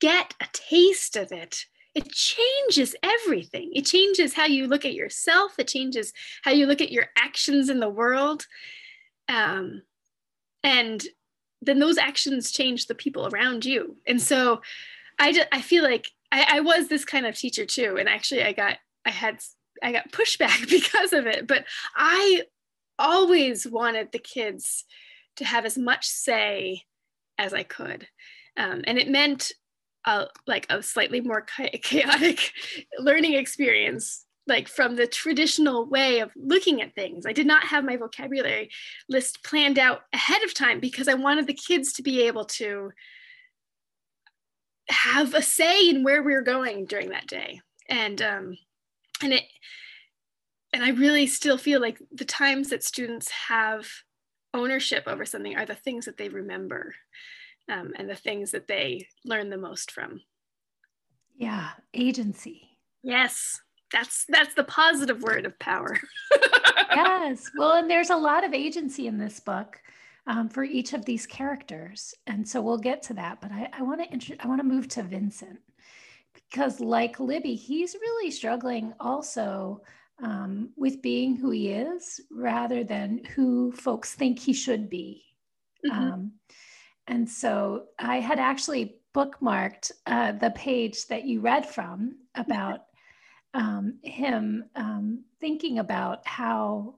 get 0.00 0.34
a 0.40 0.46
taste 0.52 1.16
of 1.16 1.32
it 1.32 1.66
it 1.94 2.10
changes 2.10 2.94
everything. 3.02 3.70
It 3.74 3.84
changes 3.84 4.34
how 4.34 4.46
you 4.46 4.68
look 4.68 4.84
at 4.84 4.94
yourself. 4.94 5.58
It 5.58 5.68
changes 5.68 6.12
how 6.42 6.52
you 6.52 6.66
look 6.66 6.80
at 6.80 6.92
your 6.92 7.06
actions 7.16 7.68
in 7.68 7.80
the 7.80 7.88
world. 7.88 8.46
Um, 9.28 9.82
and 10.62 11.02
then 11.62 11.78
those 11.78 11.98
actions 11.98 12.52
change 12.52 12.86
the 12.86 12.94
people 12.94 13.26
around 13.26 13.64
you. 13.64 13.96
And 14.06 14.22
so 14.22 14.62
I, 15.18 15.32
just, 15.32 15.48
I 15.52 15.60
feel 15.60 15.82
like 15.82 16.08
I, 16.30 16.46
I 16.56 16.60
was 16.60 16.88
this 16.88 17.04
kind 17.04 17.26
of 17.26 17.36
teacher 17.36 17.66
too. 17.66 17.96
And 17.98 18.08
actually 18.08 18.44
I 18.44 18.52
got, 18.52 18.78
I 19.04 19.10
had, 19.10 19.40
I 19.82 19.92
got 19.92 20.12
pushback 20.12 20.70
because 20.70 21.12
of 21.12 21.26
it, 21.26 21.46
but 21.46 21.64
I 21.96 22.44
always 22.98 23.66
wanted 23.66 24.12
the 24.12 24.18
kids 24.18 24.84
to 25.36 25.44
have 25.44 25.64
as 25.64 25.78
much 25.78 26.06
say 26.06 26.82
as 27.38 27.54
I 27.54 27.62
could. 27.62 28.06
Um, 28.56 28.82
and 28.86 28.98
it 28.98 29.08
meant 29.08 29.52
a 30.06 30.26
like 30.46 30.66
a 30.70 30.82
slightly 30.82 31.20
more 31.20 31.42
chaotic 31.82 32.52
learning 32.98 33.34
experience 33.34 34.24
like 34.46 34.68
from 34.68 34.96
the 34.96 35.06
traditional 35.06 35.88
way 35.88 36.20
of 36.20 36.30
looking 36.36 36.82
at 36.82 36.94
things. 36.94 37.24
I 37.26 37.32
did 37.32 37.46
not 37.46 37.64
have 37.64 37.84
my 37.84 37.96
vocabulary 37.96 38.70
list 39.08 39.44
planned 39.44 39.78
out 39.78 40.00
ahead 40.12 40.42
of 40.42 40.54
time 40.54 40.80
because 40.80 41.08
I 41.08 41.14
wanted 41.14 41.46
the 41.46 41.54
kids 41.54 41.92
to 41.94 42.02
be 42.02 42.26
able 42.26 42.46
to 42.46 42.90
have 44.88 45.34
a 45.34 45.42
say 45.42 45.88
in 45.88 46.02
where 46.02 46.22
we 46.22 46.32
were 46.32 46.42
going 46.42 46.86
during 46.86 47.10
that 47.10 47.28
day. 47.28 47.60
And 47.88 48.20
um, 48.22 48.56
and 49.22 49.32
it 49.32 49.44
and 50.72 50.84
I 50.84 50.90
really 50.90 51.26
still 51.26 51.58
feel 51.58 51.80
like 51.80 51.98
the 52.12 52.24
times 52.24 52.70
that 52.70 52.84
students 52.84 53.30
have 53.48 53.86
ownership 54.54 55.04
over 55.06 55.24
something 55.24 55.56
are 55.56 55.66
the 55.66 55.74
things 55.74 56.04
that 56.04 56.16
they 56.16 56.28
remember 56.28 56.94
um, 57.70 57.92
and 57.96 58.08
the 58.08 58.16
things 58.16 58.50
that 58.50 58.66
they 58.66 59.06
learn 59.24 59.50
the 59.50 59.56
most 59.56 59.92
from. 59.92 60.20
Yeah, 61.36 61.70
agency. 61.94 62.68
Yes, 63.02 63.60
that's 63.92 64.24
that's 64.28 64.54
the 64.54 64.64
positive 64.64 65.22
word 65.22 65.46
of 65.46 65.58
power 65.58 65.98
yes 66.94 67.50
well 67.56 67.72
and 67.72 67.90
there's 67.90 68.10
a 68.10 68.16
lot 68.16 68.44
of 68.44 68.54
agency 68.54 69.06
in 69.06 69.18
this 69.18 69.40
book 69.40 69.80
um, 70.26 70.48
for 70.48 70.62
each 70.62 70.92
of 70.92 71.04
these 71.04 71.26
characters 71.26 72.14
and 72.26 72.46
so 72.46 72.60
we'll 72.60 72.78
get 72.78 73.02
to 73.02 73.14
that 73.14 73.40
but 73.40 73.50
i 73.52 73.82
want 73.82 74.00
to 74.20 74.36
i 74.40 74.46
want 74.46 74.60
to 74.60 74.66
move 74.66 74.88
to 74.88 75.02
vincent 75.02 75.58
because 76.34 76.80
like 76.80 77.20
libby 77.20 77.54
he's 77.54 77.94
really 77.94 78.30
struggling 78.30 78.92
also 79.00 79.80
um, 80.22 80.70
with 80.76 81.02
being 81.02 81.36
who 81.36 81.50
he 81.50 81.70
is 81.70 82.20
rather 82.30 82.84
than 82.84 83.24
who 83.34 83.72
folks 83.72 84.14
think 84.14 84.38
he 84.38 84.52
should 84.52 84.90
be 84.90 85.22
mm-hmm. 85.86 85.98
um, 85.98 86.32
and 87.06 87.28
so 87.28 87.84
i 87.98 88.20
had 88.20 88.38
actually 88.38 88.96
bookmarked 89.14 89.90
uh, 90.06 90.32
the 90.32 90.50
page 90.50 91.06
that 91.06 91.24
you 91.24 91.40
read 91.40 91.66
from 91.66 92.16
about 92.36 92.80
um, 93.54 93.98
him 94.02 94.64
um, 94.76 95.24
thinking 95.40 95.80
about 95.80 96.24
how 96.26 96.94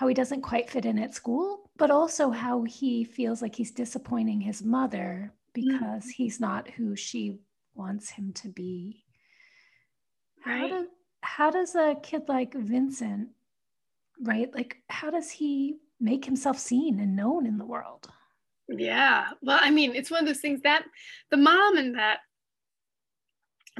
how 0.00 0.08
he 0.08 0.14
doesn't 0.14 0.40
quite 0.40 0.70
fit 0.70 0.86
in 0.86 0.98
at 0.98 1.14
school, 1.14 1.70
but 1.76 1.90
also 1.90 2.30
how 2.30 2.62
he 2.62 3.04
feels 3.04 3.42
like 3.42 3.54
he's 3.54 3.70
disappointing 3.70 4.40
his 4.40 4.62
mother 4.62 5.30
because 5.52 6.06
mm. 6.06 6.10
he's 6.16 6.40
not 6.40 6.70
who 6.70 6.96
she 6.96 7.38
wants 7.74 8.08
him 8.08 8.32
to 8.32 8.48
be. 8.48 9.04
Right. 10.46 10.70
How, 10.70 10.78
do, 10.78 10.88
how 11.22 11.50
does 11.50 11.74
a 11.74 11.96
kid 12.02 12.22
like 12.28 12.54
Vincent, 12.54 13.28
right? 14.22 14.52
Like, 14.54 14.76
how 14.88 15.10
does 15.10 15.30
he 15.30 15.76
make 16.00 16.24
himself 16.24 16.58
seen 16.58 16.98
and 17.00 17.16
known 17.16 17.46
in 17.46 17.58
the 17.58 17.66
world? 17.66 18.08
Yeah. 18.68 19.28
Well, 19.42 19.58
I 19.60 19.70
mean, 19.70 19.94
it's 19.94 20.10
one 20.10 20.20
of 20.20 20.26
those 20.26 20.40
things 20.40 20.62
that 20.62 20.84
the 21.30 21.36
mom 21.36 21.76
in 21.76 21.92
that 21.92 22.20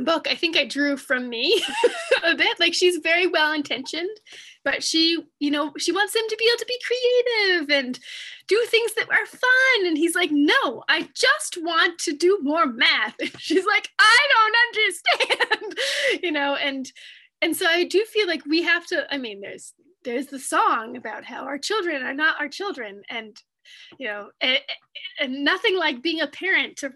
book 0.05 0.27
i 0.31 0.35
think 0.35 0.57
i 0.57 0.65
drew 0.65 0.97
from 0.97 1.29
me 1.29 1.63
a 2.25 2.35
bit 2.35 2.59
like 2.61 2.75
she's 2.75 2.99
very 2.99 3.27
well 3.27 3.53
intentioned 3.53 4.17
but 4.65 4.83
she 4.83 5.19
you 5.39 5.51
know 5.51 5.73
she 5.79 5.93
wants 5.93 6.15
him 6.15 6.23
to 6.29 6.37
be 6.37 6.49
able 6.49 6.59
to 6.59 6.67
be 6.67 6.79
creative 6.87 7.71
and 7.71 7.99
do 8.47 8.61
things 8.67 8.95
that 8.95 9.11
are 9.11 9.27
fun 9.27 9.87
and 9.87 9.99
he's 9.99 10.15
like 10.15 10.31
no 10.33 10.83
i 10.89 11.09
just 11.15 11.59
want 11.63 11.99
to 11.99 12.13
do 12.13 12.39
more 12.43 12.67
math 12.67 13.15
and 13.21 13.33
she's 13.39 13.67
like 13.67 13.89
i 13.99 14.19
don't 14.35 14.57
understand 15.59 15.79
you 16.23 16.33
know 16.33 16.55
and 16.55 16.93
and 17.43 17.57
so 17.57 17.67
i 17.67 17.85
do 17.85 18.05
feel 18.05 18.27
like 18.27 18.45
we 18.47 18.63
have 18.63 18.87
to 18.87 19.07
i 19.13 19.19
mean 19.19 19.41
there's 19.41 19.73
there's 20.05 20.27
the 20.27 20.39
song 20.39 20.97
about 20.97 21.25
how 21.25 21.45
our 21.45 21.59
children 21.59 22.03
are 22.03 22.15
not 22.15 22.41
our 22.41 22.49
children 22.49 23.03
and 23.11 23.37
you 23.99 24.07
know 24.07 24.31
and, 24.41 24.59
and 25.21 25.45
nothing 25.45 25.77
like 25.77 26.03
being 26.03 26.21
a 26.21 26.27
parent 26.27 26.77
to 26.77 26.91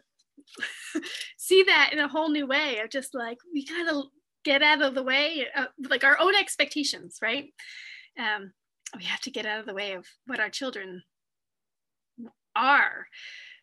see 1.37 1.63
that 1.65 1.91
in 1.93 1.99
a 1.99 2.09
whole 2.09 2.29
new 2.29 2.47
way 2.47 2.79
of 2.79 2.91
just 2.91 3.15
like 3.15 3.39
we 3.53 3.65
gotta 3.65 4.03
get 4.45 4.63
out 4.63 4.83
of 4.83 4.95
the 4.95 5.03
way 5.03 5.47
uh, 5.57 5.67
like 5.89 6.05
our 6.05 6.19
own 6.21 6.35
expectations 6.35 7.19
right? 7.23 7.53
Um, 8.19 8.53
we 8.97 9.05
have 9.05 9.21
to 9.23 9.31
get 9.31 9.47
out 9.47 9.61
of 9.61 9.67
the 9.67 9.75
way 9.75 9.93
of 9.93 10.07
what 10.27 10.39
our 10.39 10.51
children 10.51 11.03
are. 12.55 13.07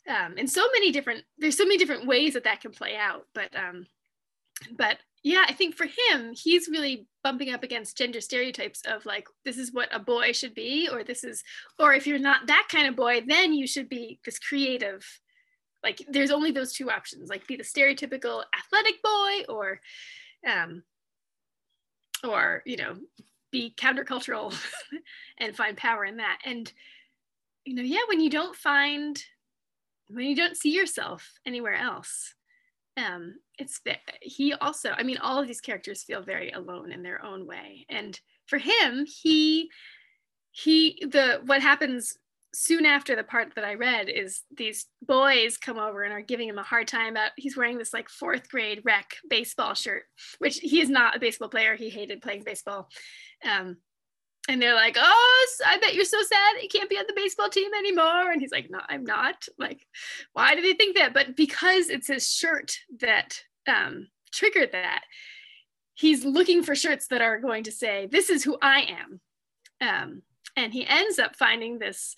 Um, 0.10 0.36
and 0.38 0.50
so 0.50 0.68
many 0.74 0.92
different 0.92 1.24
there's 1.38 1.58
so 1.58 1.64
many 1.64 1.78
different 1.78 2.08
ways 2.08 2.34
that 2.34 2.44
that 2.46 2.62
can 2.62 2.72
play 2.72 2.98
out 2.98 3.28
but 3.36 3.56
um 3.56 3.86
but 4.76 4.98
yeah 5.24 5.46
i 5.48 5.54
think 5.54 5.76
for 5.76 5.86
him 5.86 6.34
he's 6.34 6.68
really 6.68 7.06
bumping 7.24 7.54
up 7.54 7.64
against 7.64 7.98
gender 7.98 8.22
stereotypes 8.22 8.82
of 8.88 9.06
like 9.06 9.28
this 9.46 9.58
is 9.58 9.72
what 9.72 9.94
a 9.94 10.00
boy 10.00 10.32
should 10.32 10.54
be 10.54 10.90
or 10.92 11.04
this 11.04 11.24
is 11.24 11.44
or 11.80 11.94
if 11.94 12.08
you're 12.08 12.20
not 12.20 12.48
that 12.48 12.68
kind 12.72 12.88
of 12.88 12.96
boy 12.96 13.22
then 13.28 13.54
you 13.54 13.68
should 13.68 13.90
be 13.90 14.20
this 14.26 14.40
creative. 14.40 15.06
Like 15.84 16.06
there's 16.10 16.32
only 16.32 16.52
those 16.52 16.74
two 16.74 16.92
options 16.92 17.30
like 17.30 17.48
be 17.48 17.56
the 17.56 17.64
stereotypical 17.64 18.44
athletic 18.58 19.02
boy 19.02 19.44
or 19.50 19.80
um 20.48 20.84
or 22.24 22.62
you 22.66 22.78
know 22.78 22.96
be 23.52 23.74
countercultural 23.76 24.56
and 25.40 25.56
find 25.56 25.76
power 25.76 26.06
in 26.06 26.18
that. 26.18 26.40
And 26.46 26.72
you 27.66 27.76
know 27.76 27.82
yeah 27.82 28.02
when 28.10 28.20
you 28.20 28.30
don't 28.30 28.56
find 28.56 29.22
when 30.08 30.26
you 30.26 30.36
don't 30.36 30.58
see 30.58 30.72
yourself 30.72 31.32
anywhere 31.46 31.76
else 31.76 32.34
um 32.98 33.36
it's 33.62 33.80
he 34.22 34.54
also 34.54 34.92
i 34.92 35.04
mean 35.04 35.18
all 35.18 35.40
of 35.40 35.48
these 35.48 35.62
characters 35.62 36.04
feel 36.04 36.22
very 36.22 36.52
alone 36.52 36.92
in 36.92 37.04
their 37.04 37.24
own 37.24 37.46
way 37.46 37.86
and 37.90 38.20
for 38.48 38.58
him 38.58 39.06
he 39.06 39.70
he 40.52 41.02
the 41.10 41.40
what 41.46 41.62
happens 41.62 42.18
soon 42.54 42.86
after 42.86 43.16
the 43.16 43.24
part 43.24 43.54
that 43.56 43.64
I 43.64 43.76
read 43.76 44.10
is 44.10 44.42
these 44.56 44.86
boys 45.02 45.58
come 45.58 45.78
over 45.78 46.04
and 46.04 46.14
are 46.14 46.22
giving 46.22 46.50
him 46.50 46.58
a 46.58 46.64
hard 46.64 46.88
time 46.88 47.14
about 47.14 47.32
he's 47.38 47.56
wearing 47.56 47.78
this 47.78 47.94
like 47.94 48.10
fourth 48.10 48.50
grade 48.50 48.82
rec 48.84 49.16
baseball 49.30 49.74
shirt, 49.74 50.04
which 50.40 50.60
he 50.60 50.82
is 50.82 50.90
not 50.90 51.16
a 51.16 51.20
baseball 51.20 51.50
player. 51.50 51.76
He 51.76 51.90
hated 51.90 52.22
playing 52.22 52.44
baseball. 52.44 52.90
Um, 53.50 53.78
and 54.50 54.62
they're 54.62 54.76
like, 54.76 54.98
"Oh, 55.00 55.48
I 55.66 55.78
bet 55.78 55.94
you're 55.94 56.04
so 56.04 56.22
sad 56.22 56.62
you 56.62 56.68
can't 56.68 56.90
be 56.90 56.98
on 56.98 57.06
the 57.08 57.14
baseball 57.16 57.50
team 57.50 57.72
anymore." 57.78 58.32
And 58.32 58.42
he's 58.42 58.52
like, 58.52 58.70
"No, 58.70 58.80
I'm 58.90 59.04
not." 59.04 59.48
Like, 59.58 59.86
why 60.34 60.56
do 60.56 60.62
they 60.62 60.74
think 60.74 60.98
that? 60.98 61.14
But 61.14 61.36
because 61.36 61.90
it's 61.90 62.08
his 62.08 62.28
shirt 62.28 62.74
that 63.00 63.40
um, 63.68 64.08
triggered 64.34 64.72
that, 64.72 65.04
he's 65.94 66.26
looking 66.26 66.64
for 66.64 66.76
shirts 66.76 67.08
that 67.08 67.22
are 67.22 67.40
going 67.40 67.64
to 67.64 67.72
say, 67.72 68.08
"This 68.12 68.30
is 68.30 68.44
who 68.44 68.58
I 68.62 68.82
am." 68.82 69.22
Um, 69.82 70.22
and 70.56 70.74
he 70.74 70.86
ends 70.88 71.20
up 71.20 71.36
finding 71.36 71.80
this 71.80 72.16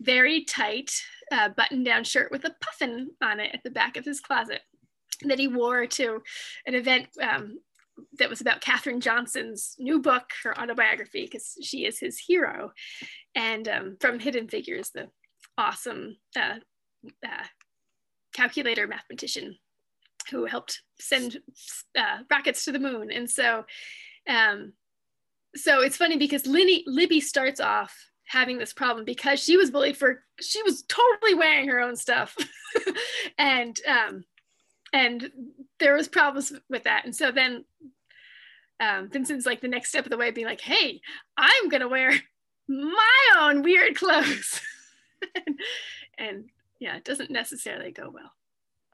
very 0.00 0.44
tight 0.44 0.90
uh, 1.30 1.50
button 1.50 1.84
down 1.84 2.04
shirt 2.04 2.30
with 2.30 2.44
a 2.44 2.54
puffin 2.60 3.10
on 3.22 3.40
it 3.40 3.50
at 3.54 3.62
the 3.62 3.70
back 3.70 3.96
of 3.96 4.04
his 4.04 4.20
closet 4.20 4.60
that 5.22 5.38
he 5.38 5.48
wore 5.48 5.86
to 5.86 6.20
an 6.66 6.74
event 6.74 7.06
um, 7.22 7.58
that 8.18 8.30
was 8.30 8.40
about 8.40 8.60
Katherine 8.60 9.00
Johnson's 9.00 9.76
new 9.78 10.00
book, 10.00 10.24
her 10.42 10.58
autobiography, 10.58 11.24
because 11.24 11.56
she 11.62 11.86
is 11.86 11.98
his 11.98 12.18
hero. 12.18 12.72
And 13.34 13.68
um, 13.68 13.96
from 14.00 14.18
Hidden 14.18 14.48
Figures, 14.48 14.90
the 14.90 15.08
awesome 15.56 16.16
uh, 16.36 16.56
uh, 17.24 17.44
calculator 18.34 18.86
mathematician 18.86 19.56
who 20.30 20.44
helped 20.44 20.82
send 20.98 21.38
uh, 21.96 22.18
rockets 22.30 22.64
to 22.64 22.72
the 22.72 22.78
moon. 22.78 23.10
And 23.10 23.30
so 23.30 23.64
um, 24.28 24.72
so 25.56 25.82
it's 25.82 25.96
funny 25.96 26.16
because 26.16 26.46
Linny, 26.46 26.82
Libby 26.86 27.20
starts 27.20 27.60
off 27.60 27.94
having 28.26 28.58
this 28.58 28.72
problem 28.72 29.04
because 29.04 29.38
she 29.38 29.56
was 29.56 29.70
bullied 29.70 29.96
for 29.96 30.22
she 30.40 30.62
was 30.62 30.82
totally 30.84 31.34
wearing 31.34 31.68
her 31.68 31.80
own 31.80 31.96
stuff. 31.96 32.36
And 33.38 33.78
um 33.86 34.24
and 34.92 35.30
there 35.78 35.94
was 35.94 36.08
problems 36.08 36.52
with 36.68 36.84
that. 36.84 37.04
And 37.04 37.14
so 37.14 37.30
then 37.30 37.64
um 38.80 39.08
vincent's 39.10 39.46
like 39.46 39.60
the 39.60 39.68
next 39.68 39.90
step 39.90 40.04
of 40.04 40.10
the 40.10 40.16
way 40.16 40.32
being 40.32 40.46
like 40.46 40.60
hey 40.60 41.00
i'm 41.36 41.68
gonna 41.68 41.88
wear 41.88 42.12
my 42.68 43.38
own 43.38 43.62
weird 43.62 43.96
clothes. 43.96 44.60
And, 45.36 45.58
and 46.18 46.44
yeah 46.80 46.96
it 46.96 47.04
doesn't 47.04 47.30
necessarily 47.30 47.92
go 47.92 48.10
well 48.12 48.32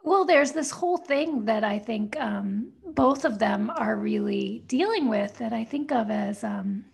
well, 0.03 0.25
there's 0.25 0.53
this 0.53 0.71
whole 0.71 0.97
thing 0.97 1.45
that 1.45 1.65
I 1.65 1.79
think 1.79 2.19
um, 2.19 2.73
both 2.85 3.25
of 3.25 3.39
them 3.39 3.71
are 3.75 3.97
really 3.97 4.65
dealing 4.67 5.09
with 5.09 5.37
that 5.39 5.53
I 5.53 5.65
think 5.65 5.93
of 5.93 6.11
as 6.11 6.43
um, 6.43 6.87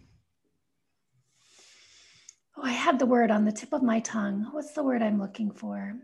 oh, 2.57 2.63
I 2.65 2.73
had 2.73 2.99
the 2.99 3.07
word 3.07 3.31
on 3.31 3.45
the 3.45 3.53
tip 3.53 3.73
of 3.73 3.83
my 3.83 4.01
tongue. 4.01 4.49
What's 4.53 4.73
the 4.73 4.83
word 4.83 5.03
I'm 5.03 5.21
looking 5.21 5.53
for? 5.53 5.95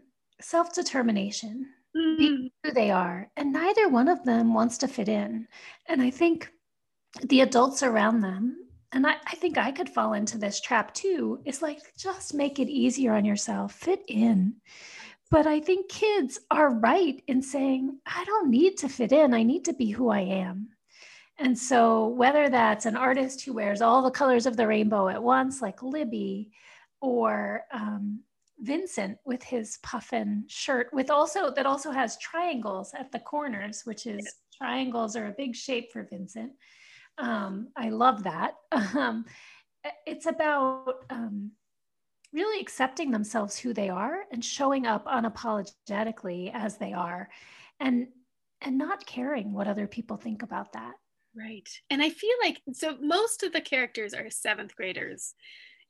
Self 0.41 0.73
determination, 0.73 1.67
mm-hmm. 1.97 2.47
who 2.63 2.73
they 2.73 2.91
are. 2.91 3.31
And 3.37 3.53
neither 3.53 3.89
one 3.89 4.09
of 4.09 4.25
them 4.25 4.55
wants 4.55 4.79
to 4.79 4.89
fit 4.89 5.09
in. 5.09 5.49
And 5.89 6.01
I 6.01 6.11
think 6.11 6.51
the 7.23 7.41
adults 7.41 7.83
around 7.83 8.21
them, 8.21 8.57
and 8.93 9.07
I, 9.07 9.17
I 9.27 9.35
think 9.37 9.59
I 9.59 9.73
could 9.73 9.89
fall 9.89 10.13
into 10.13 10.39
this 10.39 10.61
trap 10.61 10.95
too, 10.95 11.41
is 11.45 11.63
like 11.63 11.79
just 11.99 12.35
make 12.35 12.61
it 12.61 12.69
easier 12.69 13.15
on 13.15 13.25
yourself, 13.25 13.73
fit 13.73 14.03
in 14.07 14.55
but 15.33 15.47
I 15.47 15.61
think 15.61 15.89
kids 15.89 16.39
are 16.51 16.75
right 16.75 17.23
in 17.27 17.41
saying, 17.41 17.99
I 18.05 18.23
don't 18.25 18.51
need 18.51 18.77
to 18.79 18.89
fit 18.89 19.13
in, 19.13 19.33
I 19.33 19.43
need 19.43 19.65
to 19.65 19.73
be 19.73 19.91
who 19.91 20.11
I 20.11 20.21
am. 20.21 20.69
And 21.39 21.59
so, 21.59 22.09
whether 22.09 22.51
that's 22.51 22.85
an 22.85 22.97
artist 22.97 23.43
who 23.43 23.55
wears 23.55 23.81
all 23.81 24.03
the 24.03 24.11
colors 24.11 24.45
of 24.45 24.59
the 24.59 24.67
rainbow 24.67 25.09
at 25.09 25.23
once, 25.23 25.63
like 25.63 25.83
Libby, 25.83 26.51
or 27.01 27.63
um, 27.73 28.21
Vincent 28.61 29.17
with 29.25 29.43
his 29.43 29.79
puffin 29.83 30.45
shirt, 30.49 30.91
with 30.93 31.11
also 31.11 31.51
that 31.51 31.65
also 31.65 31.91
has 31.91 32.19
triangles 32.19 32.93
at 32.95 33.11
the 33.11 33.19
corners, 33.19 33.83
which 33.85 34.07
is 34.07 34.35
triangles 34.55 35.17
are 35.17 35.29
a 35.29 35.35
big 35.39 35.57
shape 35.57 35.91
for 35.93 36.07
Vincent. 36.11 36.53
Um, 37.17 37.69
I 37.75 37.89
love 37.89 38.25
that. 38.25 38.55
Um, 38.95 39.25
it's 40.07 40.27
about 40.27 40.95
um, 41.11 41.51
really 42.33 42.61
accepting 42.61 43.11
themselves 43.11 43.59
who 43.59 43.75
they 43.75 43.89
are 43.89 44.25
and 44.33 44.45
showing 44.45 44.87
up 44.87 45.07
unapologetically 45.07 46.51
as 46.55 46.79
they 46.79 46.93
are 46.93 47.29
and 47.81 48.09
and 48.61 48.79
not 48.79 49.05
caring 49.07 49.53
what 49.53 49.67
other 49.67 49.87
people 49.87 50.17
think 50.17 50.43
about 50.43 50.73
that. 50.73 50.95
Right. 51.37 51.69
And 51.91 52.03
i 52.03 52.11
feel 52.11 52.37
like 52.43 52.61
so 52.73 52.97
most 53.01 53.43
of 53.43 53.53
the 53.53 53.61
characters 53.61 54.15
are 54.15 54.31
seventh 54.31 54.77
graders. 54.77 55.35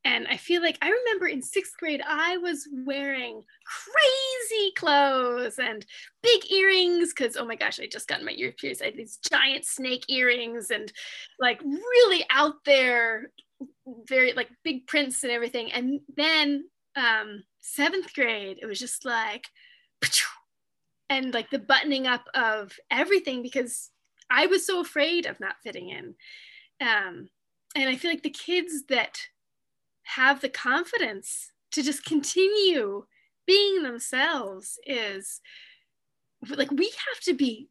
And 0.04 0.26
I 0.26 0.36
feel 0.36 0.62
like 0.62 0.78
I 0.82 0.90
remember 0.90 1.28
in 1.28 1.42
sixth 1.42 1.76
grade, 1.78 2.02
I 2.04 2.36
was 2.38 2.68
wearing 2.72 3.40
crazy 3.64 4.72
clothes 4.76 5.60
and 5.60 5.86
big 6.24 6.50
earrings 6.50 7.12
because, 7.16 7.36
oh 7.36 7.44
my 7.44 7.54
gosh, 7.54 7.78
I 7.78 7.86
just 7.86 8.08
got 8.08 8.22
my 8.24 8.32
ear 8.36 8.52
pierced. 8.52 8.82
I 8.82 8.86
had 8.86 8.96
these 8.96 9.18
giant 9.30 9.64
snake 9.64 10.04
earrings 10.08 10.72
and 10.72 10.92
like 11.38 11.62
really 11.62 12.24
out 12.30 12.64
there, 12.64 13.30
very 14.08 14.32
like 14.32 14.48
big 14.64 14.86
prints 14.86 15.22
and 15.22 15.32
everything. 15.32 15.72
And 15.72 16.00
then 16.16 16.64
um, 16.96 17.44
seventh 17.60 18.14
grade, 18.14 18.58
it 18.60 18.66
was 18.66 18.78
just 18.78 19.04
like, 19.04 19.46
and 21.10 21.34
like 21.34 21.50
the 21.50 21.58
buttoning 21.58 22.06
up 22.06 22.24
of 22.34 22.72
everything 22.90 23.42
because 23.42 23.90
I 24.30 24.46
was 24.46 24.66
so 24.66 24.80
afraid 24.80 25.26
of 25.26 25.40
not 25.40 25.56
fitting 25.62 25.90
in. 25.90 26.14
Um, 26.80 27.28
and 27.74 27.88
I 27.88 27.96
feel 27.96 28.10
like 28.10 28.22
the 28.22 28.30
kids 28.30 28.84
that 28.88 29.20
have 30.04 30.40
the 30.40 30.48
confidence 30.48 31.52
to 31.72 31.82
just 31.82 32.04
continue 32.04 33.04
being 33.46 33.82
themselves 33.82 34.78
is 34.86 35.40
like 36.48 36.70
we 36.70 36.86
have 36.86 37.20
to 37.24 37.34
be 37.34 37.68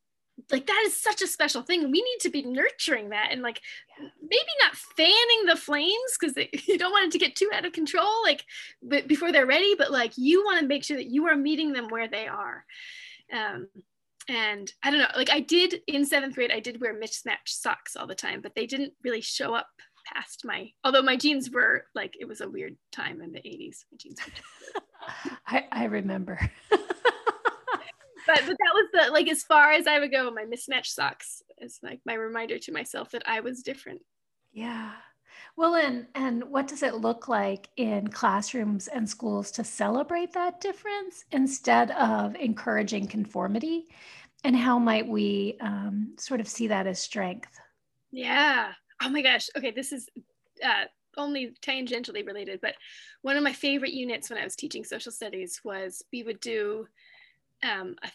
like 0.51 0.67
that 0.67 0.83
is 0.85 0.99
such 0.99 1.21
a 1.21 1.27
special 1.27 1.61
thing. 1.61 1.83
We 1.83 2.01
need 2.01 2.19
to 2.21 2.29
be 2.29 2.43
nurturing 2.43 3.09
that 3.09 3.29
and 3.31 3.41
like 3.41 3.61
yeah. 3.99 4.07
maybe 4.21 4.51
not 4.59 4.75
fanning 4.75 5.45
the 5.45 5.55
flames 5.55 6.17
because 6.19 6.37
you 6.67 6.77
don't 6.77 6.91
want 6.91 7.05
it 7.05 7.11
to 7.11 7.19
get 7.19 7.35
too 7.35 7.49
out 7.53 7.65
of 7.65 7.73
control 7.73 8.23
like 8.23 8.43
but 8.81 9.07
before 9.07 9.31
they're 9.31 9.45
ready 9.45 9.75
but 9.77 9.91
like 9.91 10.13
you 10.17 10.43
want 10.43 10.59
to 10.59 10.67
make 10.67 10.83
sure 10.83 10.97
that 10.97 11.11
you 11.11 11.27
are 11.27 11.35
meeting 11.35 11.73
them 11.73 11.87
where 11.89 12.07
they 12.07 12.27
are. 12.27 12.65
Um 13.33 13.67
and 14.29 14.71
i 14.83 14.91
don't 14.91 14.99
know 14.99 15.07
like 15.15 15.31
i 15.31 15.39
did 15.39 15.81
in 15.87 16.05
seventh 16.05 16.35
grade 16.35 16.51
i 16.51 16.59
did 16.59 16.79
wear 16.79 16.93
mismatched 16.93 17.59
socks 17.59 17.95
all 17.95 18.05
the 18.05 18.13
time 18.13 18.39
but 18.39 18.53
they 18.53 18.67
didn't 18.67 18.93
really 19.03 19.19
show 19.19 19.55
up 19.55 19.67
past 20.13 20.43
my 20.45 20.69
although 20.83 21.01
my 21.01 21.15
jeans 21.15 21.49
were 21.49 21.85
like 21.95 22.15
it 22.19 22.27
was 22.27 22.41
a 22.41 22.49
weird 22.49 22.75
time 22.91 23.21
in 23.21 23.31
the 23.31 23.39
80s 23.39 23.85
my 23.91 23.97
jeans 23.97 24.19
I, 25.47 25.65
I 25.71 25.85
remember 25.85 26.39
but 28.33 28.45
but 28.47 28.57
that 28.57 28.73
was 28.73 28.87
the 28.93 29.11
like 29.11 29.29
as 29.29 29.43
far 29.43 29.71
as 29.71 29.87
i 29.87 29.99
would 29.99 30.11
go 30.11 30.31
my 30.31 30.45
mismatched 30.45 30.93
socks 30.93 31.41
is 31.59 31.79
like 31.83 31.99
my 32.05 32.13
reminder 32.13 32.57
to 32.57 32.71
myself 32.71 33.11
that 33.11 33.23
i 33.25 33.39
was 33.39 33.63
different. 33.63 34.01
Yeah. 34.53 34.91
Well 35.55 35.75
and 35.75 36.07
and 36.15 36.43
what 36.45 36.67
does 36.67 36.83
it 36.83 36.95
look 36.95 37.27
like 37.27 37.69
in 37.77 38.09
classrooms 38.09 38.87
and 38.87 39.09
schools 39.09 39.51
to 39.51 39.63
celebrate 39.63 40.33
that 40.33 40.61
difference 40.61 41.23
instead 41.31 41.91
of 41.91 42.35
encouraging 42.35 43.07
conformity? 43.07 43.87
And 44.43 44.55
how 44.55 44.79
might 44.79 45.07
we 45.07 45.57
um, 45.61 46.15
sort 46.17 46.41
of 46.41 46.47
see 46.47 46.67
that 46.67 46.87
as 46.87 46.99
strength? 46.99 47.59
Yeah. 48.11 48.71
Oh 49.03 49.09
my 49.09 49.21
gosh, 49.21 49.49
okay, 49.55 49.71
this 49.71 49.91
is 49.91 50.09
uh, 50.63 50.85
only 51.17 51.53
tangentially 51.61 52.25
related, 52.25 52.59
but 52.61 52.75
one 53.21 53.37
of 53.37 53.43
my 53.43 53.53
favorite 53.53 53.93
units 53.93 54.29
when 54.29 54.39
I 54.39 54.43
was 54.43 54.55
teaching 54.55 54.83
social 54.83 55.11
studies 55.11 55.61
was 55.63 56.03
we 56.11 56.23
would 56.23 56.39
do 56.39 56.87
um, 57.63 57.95
a, 58.03 58.09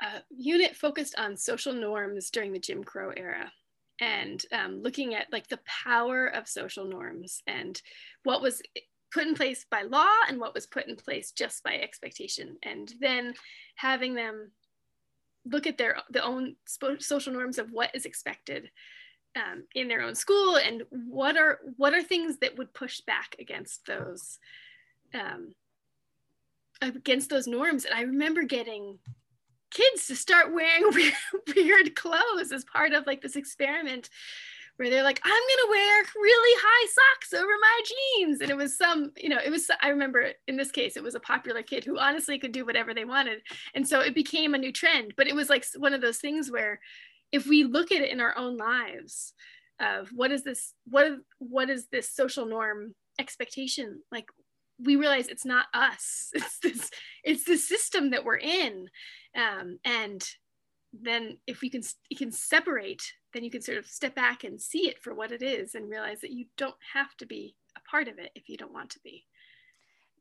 a, 0.00 0.22
unit 0.30 0.76
focused 0.76 1.14
on 1.18 1.36
social 1.36 1.72
norms 1.72 2.30
during 2.30 2.52
the 2.52 2.58
Jim 2.58 2.84
Crow 2.84 3.12
era 3.16 3.52
and 4.00 4.44
um, 4.52 4.82
looking 4.82 5.14
at 5.14 5.26
like 5.32 5.48
the 5.48 5.60
power 5.66 6.26
of 6.26 6.48
social 6.48 6.84
norms 6.84 7.42
and 7.46 7.80
what 8.24 8.42
was 8.42 8.62
put 9.12 9.26
in 9.26 9.34
place 9.34 9.66
by 9.70 9.82
law 9.82 10.08
and 10.28 10.40
what 10.40 10.54
was 10.54 10.66
put 10.66 10.86
in 10.86 10.96
place 10.96 11.32
just 11.32 11.62
by 11.62 11.74
expectation. 11.74 12.56
And 12.62 12.92
then 13.00 13.34
having 13.74 14.14
them 14.14 14.52
look 15.44 15.66
at 15.66 15.78
their, 15.78 15.98
their 16.10 16.24
own 16.24 16.56
social 16.98 17.32
norms 17.32 17.58
of 17.58 17.70
what 17.72 17.94
is 17.94 18.06
expected 18.06 18.70
um, 19.36 19.64
in 19.74 19.88
their 19.88 20.02
own 20.02 20.14
school 20.14 20.56
and 20.56 20.82
what 20.90 21.36
are 21.36 21.60
what 21.76 21.94
are 21.94 22.02
things 22.02 22.38
that 22.38 22.58
would 22.58 22.74
push 22.74 23.00
back 23.02 23.36
against 23.38 23.86
those 23.86 24.38
um, 25.14 25.52
against 26.82 27.30
those 27.30 27.46
norms. 27.46 27.84
And 27.84 27.94
i 27.94 28.02
remember 28.02 28.42
getting 28.42 28.98
kids 29.70 30.06
to 30.06 30.16
start 30.16 30.52
wearing 30.52 30.84
weird, 31.56 31.94
clothes 31.94 32.52
as 32.52 32.64
part 32.64 32.92
of 32.92 33.06
like 33.06 33.22
this 33.22 33.36
experiment 33.36 34.10
where 34.76 34.88
they're 34.88 35.02
like 35.02 35.20
i'm 35.24 35.30
gonna 35.30 35.70
wear 35.70 36.04
really 36.16 36.60
high 36.62 36.88
socks 36.88 37.34
over 37.34 37.52
my 37.60 37.82
jeans. 37.84 38.40
And 38.40 38.50
it 38.50 38.56
was 38.56 38.78
some 38.78 39.12
you 39.16 39.28
know 39.28 39.38
it 39.44 39.50
was 39.50 39.70
i 39.82 39.88
remember 39.88 40.30
in 40.48 40.56
this 40.56 40.70
case 40.70 40.96
it 40.96 41.02
was 41.02 41.14
a 41.14 41.20
popular 41.20 41.62
kid 41.62 41.84
who 41.84 41.98
honestly 41.98 42.38
could 42.38 42.52
do 42.52 42.64
whatever 42.64 42.94
they 42.94 43.04
wanted. 43.04 43.42
And 43.74 43.86
so 43.86 44.00
it 44.00 44.14
became 44.14 44.54
a 44.54 44.58
new 44.58 44.72
trend. 44.72 45.14
But 45.16 45.26
it 45.26 45.34
was 45.34 45.50
like 45.50 45.66
one 45.76 45.92
of 45.92 46.00
those 46.00 46.18
things 46.18 46.50
where 46.50 46.80
if 47.32 47.46
we 47.46 47.64
look 47.64 47.92
at 47.92 48.02
it 48.02 48.10
in 48.10 48.20
our 48.20 48.36
own 48.36 48.56
lives 48.56 49.34
of 49.80 50.08
what 50.14 50.30
is 50.30 50.44
this 50.44 50.74
what 50.86 51.12
what 51.38 51.70
is 51.70 51.88
this 51.88 52.08
social 52.08 52.46
norm 52.46 52.94
expectation? 53.18 54.00
Like 54.10 54.26
we 54.84 54.96
realize 54.96 55.28
it's 55.28 55.46
not 55.46 55.66
us. 55.74 56.30
It's 56.34 56.58
this 56.60 56.90
it's 57.22 57.44
the 57.44 57.56
system 57.56 58.10
that 58.10 58.24
we're 58.24 58.38
in. 58.38 58.88
Um, 59.36 59.78
and 59.84 60.22
then 60.92 61.38
if 61.46 61.60
we 61.60 61.70
can 61.70 61.82
you 62.08 62.16
can 62.16 62.32
separate 62.32 63.02
then 63.32 63.44
you 63.44 63.50
can 63.50 63.62
sort 63.62 63.78
of 63.78 63.86
step 63.86 64.14
back 64.14 64.44
and 64.44 64.60
see 64.60 64.88
it 64.88 65.00
for 65.02 65.14
what 65.14 65.32
it 65.32 65.42
is 65.42 65.74
and 65.74 65.88
realize 65.88 66.20
that 66.20 66.32
you 66.32 66.46
don't 66.56 66.74
have 66.94 67.14
to 67.18 67.26
be 67.26 67.54
a 67.76 67.90
part 67.90 68.08
of 68.08 68.18
it 68.18 68.30
if 68.34 68.48
you 68.48 68.56
don't 68.56 68.72
want 68.72 68.90
to 68.90 69.00
be. 69.00 69.24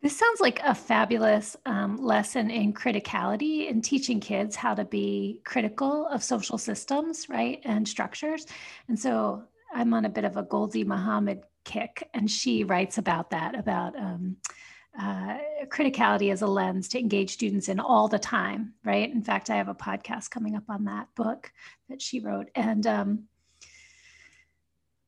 This 0.02 0.18
sounds 0.18 0.40
like 0.40 0.62
a 0.64 0.74
fabulous 0.74 1.58
um, 1.66 1.98
lesson 1.98 2.50
in 2.50 2.74
criticality 2.74 3.70
in 3.70 3.82
teaching 3.82 4.22
kids 4.22 4.56
how 4.56 4.74
to 4.74 4.86
be 4.86 5.42
critical 5.44 6.08
of 6.08 6.24
social 6.24 6.58
systems, 6.58 7.28
right, 7.28 7.60
and 7.66 7.86
structures. 7.86 8.46
And 8.88 8.98
so 8.98 9.44
I'm 9.74 9.94
on 9.94 10.06
a 10.06 10.10
bit 10.10 10.24
of 10.24 10.38
a 10.38 10.44
Gholdy 10.44 10.86
Muhammad 10.86 11.42
kick, 11.70 12.10
and 12.14 12.30
she 12.30 12.64
writes 12.64 12.98
about 12.98 13.30
that 13.30 13.58
about 13.58 13.96
um, 13.96 14.38
uh, 15.00 15.38
criticality 15.68 16.32
as 16.32 16.42
a 16.42 16.48
lens 16.48 16.90
to 16.90 17.00
engage 17.00 17.32
students 17.32 17.70
in 17.70 17.80
all 17.80 18.08
the 18.08 18.20
time, 18.20 18.74
right? 18.84 19.10
In 19.10 19.22
fact, 19.22 19.50
I 19.50 19.56
have 19.56 19.70
a 19.70 19.76
podcast 19.76 20.32
coming 20.32 20.56
up 20.56 20.64
on 20.68 20.86
that 20.86 21.08
book 21.16 21.52
that 21.88 22.02
she 22.02 22.20
wrote, 22.20 22.50
and 22.56 22.86
um, 22.86 23.24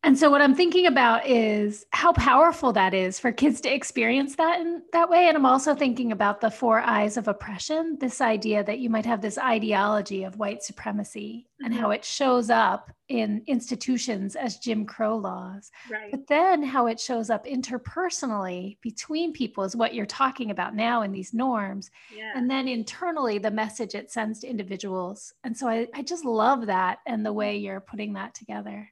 and 0.04 0.18
so 0.18 0.32
what 0.32 0.42
I'm 0.42 0.56
thinking 0.56 0.88
about 0.88 1.28
is 1.28 1.86
how 1.92 2.12
powerful 2.14 2.74
that 2.74 2.96
is 2.96 3.20
for 3.20 3.32
kids 3.32 3.62
to 3.62 3.74
experience 3.74 4.36
that 4.36 4.60
in 4.60 4.82
that 4.94 5.12
way. 5.12 5.28
And 5.28 5.38
I'm 5.38 5.46
also 5.46 5.76
thinking 5.76 6.12
about 6.12 6.42
the 6.42 6.50
four 6.50 6.80
I's 6.80 7.18
of 7.18 7.28
oppression, 7.28 7.98
this 8.00 8.20
idea 8.20 8.64
that 8.64 8.80
you 8.80 8.90
might 8.90 9.06
have 9.06 9.22
this 9.22 9.38
ideology 9.38 10.24
of 10.24 10.40
white 10.40 10.64
supremacy 10.64 11.46
mm-hmm. 11.46 11.66
and 11.66 11.74
how 11.76 11.90
mm-hmm. 11.90 12.00
it 12.00 12.06
shows 12.06 12.50
up 12.50 12.92
in 13.10 13.44
institutions 13.46 14.36
as 14.36 14.58
Jim 14.58 14.88
Crow 14.88 15.18
laws. 15.18 15.70
Right. 15.88 16.10
But 16.10 16.26
then 16.26 16.64
how 16.64 16.88
it 16.88 17.00
shows 17.00 17.30
up 17.30 17.46
interpersonally 17.46 18.78
between 18.82 19.34
people 19.34 19.64
is 19.66 19.76
what 19.76 19.94
you're 19.94 20.08
talking 20.08 20.50
about 20.50 20.74
now 20.74 21.04
in 21.04 21.12
these 21.12 21.32
norms. 21.32 21.92
Yeah. 22.16 22.32
And 22.36 22.50
then 22.50 22.68
internally, 22.68 23.38
the 23.38 23.52
message 23.52 23.94
it 23.94 24.10
sends 24.10 24.40
to 24.40 24.48
individuals. 24.48 25.36
And 25.44 25.56
so 25.56 25.68
I, 25.68 25.88
I 25.94 26.02
just 26.02 26.26
love 26.26 26.66
that 26.66 27.00
and 27.06 27.24
the 27.24 27.34
way 27.34 27.58
you're 27.58 27.82
putting 27.82 28.14
that 28.14 28.34
together. 28.34 28.92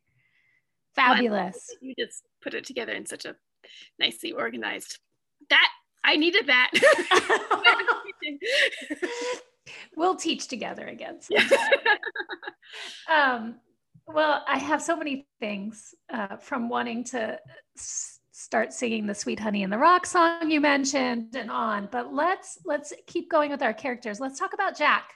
Fabulous. 0.99 1.75
You 1.81 1.93
just 1.97 2.23
put 2.41 2.53
it 2.53 2.65
together 2.65 2.93
in 2.93 3.05
such 3.05 3.25
a 3.25 3.35
nicely 3.99 4.31
organized. 4.31 4.99
That 5.49 5.69
I 6.03 6.15
needed 6.15 6.47
that. 6.47 6.71
we'll 9.95 10.15
teach 10.15 10.47
together 10.47 10.87
again. 10.87 11.19
um, 13.13 13.55
well, 14.07 14.43
I 14.47 14.57
have 14.57 14.81
so 14.81 14.97
many 14.97 15.27
things 15.39 15.93
uh, 16.11 16.37
from 16.37 16.69
wanting 16.69 17.03
to 17.05 17.39
s- 17.77 18.19
start 18.31 18.73
singing 18.73 19.05
the 19.05 19.15
"Sweet 19.15 19.39
Honey 19.39 19.63
in 19.63 19.69
the 19.69 19.77
Rock" 19.77 20.05
song 20.05 20.49
you 20.49 20.59
mentioned, 20.59 21.35
and 21.35 21.51
on. 21.51 21.87
But 21.91 22.13
let's 22.13 22.57
let's 22.65 22.93
keep 23.07 23.29
going 23.29 23.51
with 23.51 23.61
our 23.61 23.73
characters. 23.73 24.19
Let's 24.19 24.39
talk 24.39 24.53
about 24.53 24.77
Jack 24.77 25.11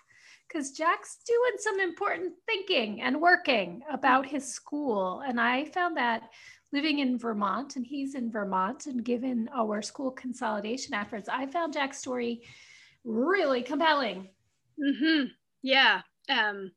because 0.47 0.71
Jack's 0.71 1.17
doing 1.25 1.57
some 1.57 1.79
important 1.79 2.33
thinking 2.45 3.01
and 3.01 3.19
working 3.19 3.81
about 3.91 4.25
his 4.25 4.47
school. 4.47 5.23
And 5.25 5.39
I 5.39 5.65
found 5.65 5.97
that 5.97 6.29
living 6.71 6.99
in 6.99 7.17
Vermont, 7.17 7.75
and 7.75 7.85
he's 7.85 8.15
in 8.15 8.31
Vermont, 8.31 8.87
and 8.87 9.03
given 9.03 9.49
our 9.55 9.81
school 9.81 10.11
consolidation 10.11 10.93
efforts, 10.93 11.29
I 11.29 11.45
found 11.47 11.73
Jack's 11.73 11.99
story 11.99 12.41
really 13.03 13.61
compelling. 13.61 14.29
Mm-hmm. 14.83 15.25
Yeah. 15.61 16.01
Um, 16.29 16.71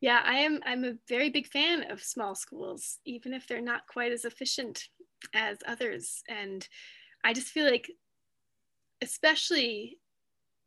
yeah, 0.00 0.20
I 0.24 0.34
am. 0.40 0.60
I'm 0.66 0.84
a 0.84 0.98
very 1.08 1.30
big 1.30 1.46
fan 1.46 1.90
of 1.90 2.02
small 2.02 2.34
schools, 2.34 2.98
even 3.04 3.32
if 3.32 3.46
they're 3.46 3.62
not 3.62 3.86
quite 3.88 4.12
as 4.12 4.24
efficient 4.24 4.88
as 5.34 5.58
others. 5.66 6.22
And 6.28 6.66
I 7.24 7.32
just 7.32 7.48
feel 7.48 7.64
like, 7.64 7.90
especially 9.02 9.98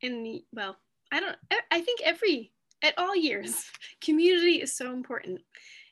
in 0.02 0.24
the 0.24 0.44
well, 0.52 0.78
I 1.12 1.20
don't, 1.20 1.36
I 1.72 1.82
think 1.82 2.02
every, 2.04 2.52
at 2.84 2.98
all 2.98 3.16
years, 3.16 3.64
community 4.02 4.62
is 4.62 4.76
so 4.76 4.92
important. 4.92 5.42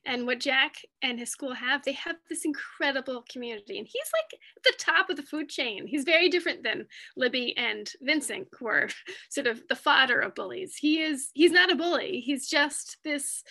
And 0.08 0.28
what 0.28 0.40
Jack 0.40 0.76
and 1.02 1.18
his 1.18 1.32
school 1.32 1.54
have, 1.54 1.84
they 1.84 1.94
have 1.94 2.18
this 2.30 2.46
incredible 2.46 3.26
community. 3.28 3.80
And 3.80 3.88
he's 3.88 4.12
like 4.14 4.40
the 4.64 4.74
top 4.78 5.10
of 5.10 5.16
the 5.16 5.24
food 5.24 5.50
chain. 5.50 5.88
He's 5.88 6.04
very 6.04 6.30
different 6.30 6.62
than 6.62 6.86
Libby 7.18 7.58
and 7.58 7.92
Vincent, 8.02 8.48
who 8.60 8.68
are 8.68 8.90
sort 9.30 9.48
of 9.48 9.64
the 9.68 9.76
fodder 9.76 10.20
of 10.20 10.36
bullies. 10.36 10.76
He 10.76 11.02
is, 11.02 11.30
he's 11.34 11.52
not 11.52 11.72
a 11.72 11.76
bully. 11.76 12.20
He's 12.20 12.48
just 12.48 12.98
this 13.04 13.44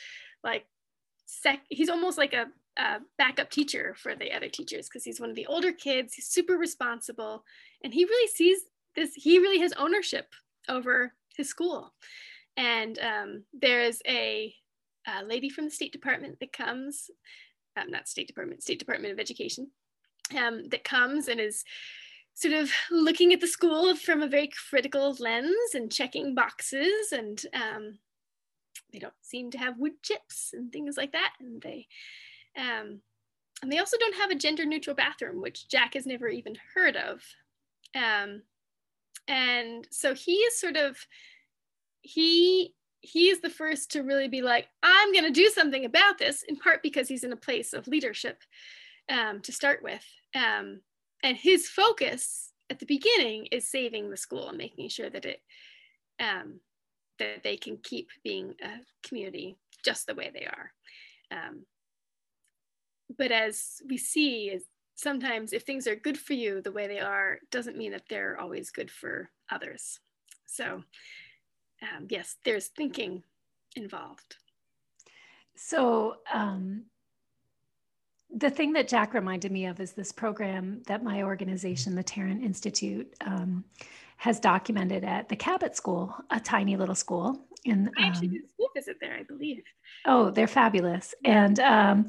like 0.45 0.67
sec 1.27 1.61
he's 1.69 1.89
almost 1.89 2.19
like 2.19 2.35
a, 2.35 2.47
a 2.79 2.99
backup 3.19 3.51
teacher 3.51 3.97
for 3.99 4.15
the 4.15 4.33
other 4.33 4.49
teachers 4.49 4.89
because 4.89 5.05
he's 5.05 5.21
one 5.21 5.31
of 5.31 5.37
the 5.37 5.47
older 5.47 5.73
kids 5.73 6.15
he's 6.15 6.27
super 6.27 6.57
responsible 6.57 7.45
and 7.83 7.95
he 7.95 8.05
really 8.05 8.29
sees 8.29 8.61
this 8.95 9.15
he 9.15 9.39
really 9.39 9.59
has 9.59 9.73
ownership 9.73 10.33
over 10.69 11.13
his 11.37 11.49
school. 11.49 11.93
And 12.57 12.99
um, 12.99 13.45
there's 13.53 14.01
a, 14.07 14.55
a, 15.07 15.25
lady 15.25 15.49
from 15.49 15.65
the 15.65 15.71
state 15.71 15.93
department 15.93 16.39
that 16.41 16.53
comes 16.53 17.11
um, 17.77 17.91
not 17.91 18.09
state 18.09 18.29
department 18.29 18.63
state 18.63 18.79
department 18.79 19.13
of 19.13 19.19
education 19.19 19.69
um, 20.39 20.69
that 20.69 20.85
comes 20.85 21.29
and 21.29 21.41
is 21.41 21.65
sort 22.35 22.55
of 22.55 22.71
looking 22.91 23.33
at 23.33 23.41
the 23.41 23.47
school 23.47 23.95
from 23.97 24.23
a 24.23 24.29
very 24.29 24.49
critical 24.71 25.17
lens 25.19 25.75
and 25.75 25.93
checking 25.93 26.35
boxes 26.35 27.13
and 27.13 27.43
um, 27.55 27.99
they 28.93 28.99
don't 28.99 29.15
seem 29.23 29.51
to 29.51 29.59
have 29.59 29.79
wood 29.79 30.03
chips 30.03 30.51
and 30.53 30.73
things 30.73 30.97
like 30.97 31.13
that. 31.13 31.33
And 31.41 31.61
they 31.61 31.87
um, 32.57 33.01
and 33.63 33.73
they 33.73 33.79
also 33.79 33.97
don't 33.99 34.17
have 34.17 34.31
a 34.31 34.37
gender 34.37 34.65
neutral 34.65 34.97
bathroom 34.97 35.41
which 35.41 35.69
jack 35.69 35.95
has 35.95 36.07
never 36.07 36.29
even 36.29 36.57
heard 36.75 36.97
of. 36.97 37.23
Um, 37.95 38.43
and 39.29 39.87
so 39.91 40.15
he 40.15 40.33
is 40.33 40.61
sort 40.61 40.77
of 40.77 40.97
he 42.03 42.75
he 43.01 43.29
is 43.29 43.41
the 43.41 43.51
first 43.51 43.93
to 43.93 44.03
really 44.03 44.29
be 44.29 44.43
like 44.43 44.67
i'm 44.83 45.13
going 45.13 45.25
to 45.25 45.31
do 45.31 45.49
something 45.49 45.85
about 45.85 46.19
this 46.19 46.43
in 46.43 46.57
part 46.57 46.83
because 46.83 47.09
he's 47.09 47.25
in 47.25 47.33
a 47.33 47.37
place 47.37 47.73
of 47.73 47.89
leadership 47.89 48.43
um, 49.09 49.41
to 49.43 49.53
start 49.53 49.83
with. 49.83 50.05
Um, 50.35 50.81
and 51.23 51.37
his 51.37 51.69
focus 51.69 52.51
at 52.71 52.79
the 52.79 52.87
beginning 52.87 53.47
is 53.47 53.71
saving 53.71 54.11
the 54.11 54.17
school 54.17 54.49
and 54.49 54.59
making 54.59 54.89
sure 54.89 55.11
that 55.11 55.25
it 55.25 55.41
um, 56.21 56.61
that 57.19 57.43
they 57.43 57.57
can 57.57 57.79
keep 57.83 58.09
being 58.23 58.55
a 58.63 59.07
community 59.07 59.57
just 59.85 60.07
the 60.07 60.15
way 60.15 60.31
they 60.33 60.47
are. 60.47 60.73
Um, 61.31 61.65
but 63.17 63.31
as 63.31 63.81
we 63.89 63.97
see 63.97 64.47
is 64.47 64.65
sometimes 64.95 65.53
if 65.53 65.63
things 65.63 65.87
are 65.87 65.97
good 65.97 66.19
for 66.19 66.35
you 66.35 66.61
the 66.61 66.73
way 66.73 66.87
they 66.87 67.01
are 67.01 67.39
doesn't 67.51 67.77
mean 67.77 67.93
that 67.93 68.05
they're 68.09 68.39
always 68.41 68.71
good 68.71 68.91
for 68.91 69.31
others 69.51 70.01
so 70.47 70.83
um, 71.83 72.07
yes 72.09 72.37
there's 72.45 72.69
thinking 72.69 73.23
involved 73.77 74.37
so 75.57 76.17
um, 76.33 76.85
the 78.37 78.51
thing 78.51 78.73
that 78.73 78.89
Jack 78.89 79.15
reminded 79.15 79.53
me 79.53 79.67
of 79.67 79.81
is 79.81 79.93
this 79.93 80.11
program 80.11 80.83
that 80.87 81.05
my 81.05 81.23
organization, 81.23 81.95
the 81.95 82.03
Tarrant 82.03 82.43
Institute, 82.43 83.13
um, 83.21 83.65
has 84.17 84.41
documented 84.41 85.05
at 85.05 85.29
the 85.29 85.37
Cabot 85.37 85.77
School, 85.77 86.15
a 86.31 86.41
tiny 86.41 86.77
little 86.77 86.95
school. 86.95 87.47
In, 87.65 87.91
I 87.97 88.07
actually 88.07 88.29
um, 88.29 88.33
did 88.35 88.45
a 88.45 88.49
school 88.49 88.69
visit 88.75 88.97
there, 89.01 89.15
I 89.15 89.23
believe. 89.23 89.63
Oh, 90.05 90.31
they're 90.31 90.47
fabulous. 90.47 91.15
And 91.25 91.61
um, 91.61 92.09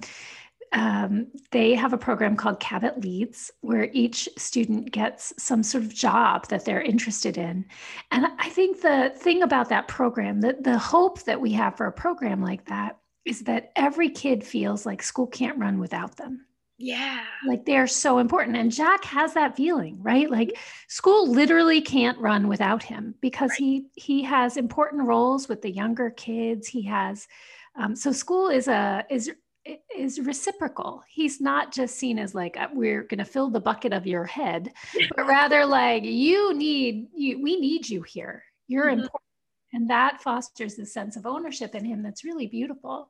um, 0.76 1.28
they 1.52 1.74
have 1.74 1.94
a 1.94 1.98
program 1.98 2.36
called 2.36 2.60
Cabot 2.60 3.00
Leads, 3.00 3.50
where 3.62 3.90
each 3.94 4.28
student 4.38 4.92
gets 4.92 5.34
some 5.42 5.64
sort 5.64 5.86
of 5.86 5.94
job 5.94 6.50
that 6.50 6.66
they're 6.66 6.82
interested 6.82 7.38
in. 7.38 7.66
And 8.12 8.28
I 8.40 8.50
think 8.50 8.82
the 8.82 9.14
thing 9.16 9.42
about 9.42 9.70
that 9.70 9.88
program, 9.88 10.42
that 10.42 10.64
the 10.64 10.78
hope 10.78 11.24
that 11.24 11.40
we 11.40 11.54
have 11.54 11.78
for 11.78 11.88
a 11.88 11.94
program 11.94 12.42
like 12.42 12.66
that 12.66 12.98
is 13.24 13.42
that 13.44 13.72
every 13.78 14.10
kid 14.10 14.44
feels 14.44 14.86
like 14.86 15.02
school 15.02 15.28
can't 15.28 15.58
run 15.58 15.80
without 15.80 16.18
them. 16.18 16.46
Yeah. 16.78 17.22
Like 17.48 17.66
they're 17.66 17.88
so 17.88 18.20
important. 18.20 18.58
And 18.58 18.70
Jack 18.70 19.06
has 19.06 19.34
that 19.34 19.56
feeling, 19.56 19.98
right? 20.04 20.30
Like 20.30 20.58
school 20.90 21.32
literally 21.32 21.80
can't 21.80 22.20
run 22.20 22.50
without 22.50 22.84
him 22.84 23.16
because 23.22 23.52
right. 23.52 23.60
he 23.60 23.86
he 23.96 24.24
has 24.24 24.58
important 24.58 25.04
roles 25.04 25.48
with 25.48 25.62
the 25.62 25.72
younger 25.72 26.10
kids. 26.10 26.68
He 26.68 26.82
has 26.84 27.30
um, 27.78 27.96
so 27.96 28.12
school 28.12 28.50
is 28.50 28.68
a 28.68 29.06
is 29.10 29.32
is 29.96 30.20
reciprocal. 30.20 31.04
He's 31.10 31.42
not 31.42 31.74
just 31.74 31.96
seen 31.96 32.20
as 32.20 32.36
like 32.36 32.58
uh, 32.58 32.68
we're 32.74 33.04
going 33.04 33.20
to 33.20 33.26
fill 33.26 33.50
the 33.50 33.60
bucket 33.60 33.94
of 33.94 34.06
your 34.06 34.26
head, 34.26 34.72
but 35.16 35.26
rather 35.28 35.66
like 35.66 36.04
you 36.04 36.54
need 36.54 37.08
you 37.14 37.42
we 37.42 37.60
need 37.60 37.90
you 37.90 38.02
here. 38.02 38.44
You're 38.68 38.86
mm-hmm. 38.86 39.02
important 39.02 39.22
and 39.76 39.90
that 39.90 40.22
fosters 40.22 40.76
this 40.76 40.94
sense 40.94 41.18
of 41.18 41.26
ownership 41.26 41.76
in 41.76 41.84
him 41.84 42.02
that's 42.02 42.24
really 42.24 42.48
beautiful. 42.48 43.10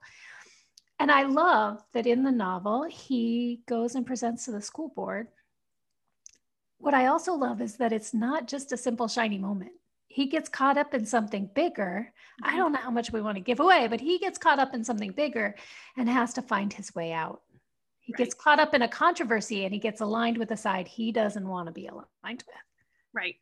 And 0.99 1.11
I 1.11 1.23
love 1.23 1.83
that 1.93 2.07
in 2.07 2.23
the 2.23 2.31
novel, 2.31 2.83
he 2.83 3.61
goes 3.67 3.93
and 3.93 4.05
presents 4.05 4.45
to 4.45 4.51
the 4.51 4.61
school 4.61 4.91
board. 4.95 5.27
What 6.79 6.95
I 6.95 7.05
also 7.05 7.33
love 7.33 7.61
is 7.61 7.77
that 7.77 7.93
it's 7.93 8.15
not 8.15 8.47
just 8.47 8.71
a 8.71 8.77
simple, 8.77 9.07
shiny 9.07 9.37
moment. 9.37 9.73
He 10.07 10.27
gets 10.27 10.49
caught 10.49 10.77
up 10.77 10.93
in 10.93 11.05
something 11.05 11.49
bigger. 11.53 12.11
I 12.43 12.49
mm-hmm. 12.49 12.57
don't 12.57 12.71
know 12.73 12.79
how 12.79 12.91
much 12.91 13.11
we 13.11 13.21
want 13.21 13.35
to 13.37 13.43
give 13.43 13.59
away, 13.59 13.87
but 13.87 14.01
he 14.01 14.17
gets 14.19 14.37
caught 14.37 14.59
up 14.59 14.73
in 14.73 14.83
something 14.83 15.11
bigger 15.11 15.55
and 15.97 16.07
has 16.07 16.33
to 16.35 16.41
find 16.41 16.71
his 16.71 16.93
way 16.95 17.11
out. 17.11 17.41
He 17.99 18.13
right. 18.13 18.19
gets 18.19 18.35
caught 18.35 18.59
up 18.59 18.73
in 18.73 18.83
a 18.83 18.87
controversy 18.87 19.65
and 19.65 19.73
he 19.73 19.79
gets 19.79 20.01
aligned 20.01 20.37
with 20.37 20.51
a 20.51 20.57
side 20.57 20.87
he 20.87 21.11
doesn't 21.11 21.47
want 21.47 21.67
to 21.67 21.73
be 21.73 21.87
aligned 21.87 22.43
with. 22.45 22.55
Right. 23.13 23.35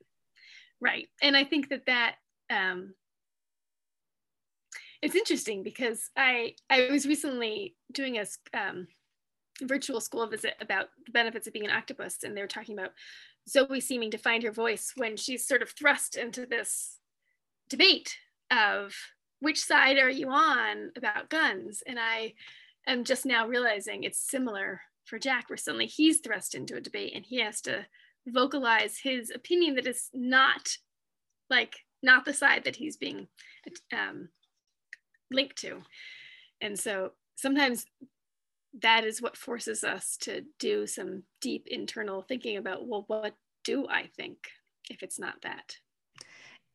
Right. 0.80 1.08
And 1.22 1.36
I 1.36 1.44
think 1.44 1.70
that 1.70 1.86
that 1.86 2.16
um, 2.50 2.94
it's 5.02 5.16
interesting 5.16 5.64
because 5.64 6.10
I 6.16 6.56
I 6.70 6.88
was 6.90 7.06
recently 7.06 7.76
doing 7.92 8.18
a 8.18 8.26
um, 8.58 8.88
virtual 9.62 10.00
school 10.00 10.26
visit 10.28 10.56
about 10.62 10.88
the 11.06 11.12
benefits 11.12 11.46
of 11.46 11.54
being 11.54 11.66
an 11.66 11.76
octopus, 11.76 12.24
and 12.24 12.36
they 12.36 12.42
were 12.42 12.48
talking 12.48 12.78
about 12.78 12.92
Zoe 13.50 13.80
seeming 13.80 14.12
to 14.12 14.18
find 14.18 14.44
her 14.44 14.52
voice 14.52 14.94
when 14.96 15.18
she's 15.18 15.46
sort 15.46 15.62
of 15.62 15.70
thrust 15.70 16.16
into 16.16 16.46
this 16.46 16.98
debate 17.70 18.18
of 18.52 18.96
which 19.40 19.62
side 19.64 19.98
are 19.98 20.10
you 20.10 20.30
on 20.30 20.92
about 20.96 21.30
guns, 21.30 21.84
and 21.86 22.00
I 22.00 22.34
am 22.88 23.04
just 23.04 23.26
now 23.26 23.48
realizing 23.48 24.04
it's 24.04 24.20
similar 24.20 24.82
for 25.06 25.20
Jack, 25.20 25.50
where 25.50 25.58
suddenly 25.58 25.86
he's 25.86 26.20
thrust 26.20 26.56
into 26.56 26.76
a 26.76 26.82
debate 26.82 27.14
and 27.16 27.26
he 27.26 27.42
has 27.42 27.62
to 27.62 27.86
vocalize 28.26 28.98
his 28.98 29.32
opinion 29.36 29.76
that 29.76 29.88
is 29.88 30.10
not 30.14 30.78
like 31.50 31.76
not 32.02 32.24
the 32.26 32.34
side 32.34 32.64
that 32.64 32.78
he's 32.78 32.96
being 32.96 33.28
um, 33.92 34.30
link 35.30 35.56
to. 35.56 35.82
And 36.62 36.80
so 36.80 37.12
sometimes 37.36 37.86
that 38.82 39.06
is 39.06 39.22
what 39.22 39.38
forces 39.38 39.84
us 39.84 40.18
to 40.22 40.44
do 40.60 40.88
some 40.88 41.24
deep 41.42 41.68
internal 41.68 42.22
thinking 42.22 42.58
about, 42.58 42.88
well, 42.88 43.04
what 43.08 43.36
do 43.64 43.88
I 43.88 44.08
think 44.16 44.38
if 44.90 45.04
it's 45.04 45.20
not 45.20 45.36
that? 45.44 45.78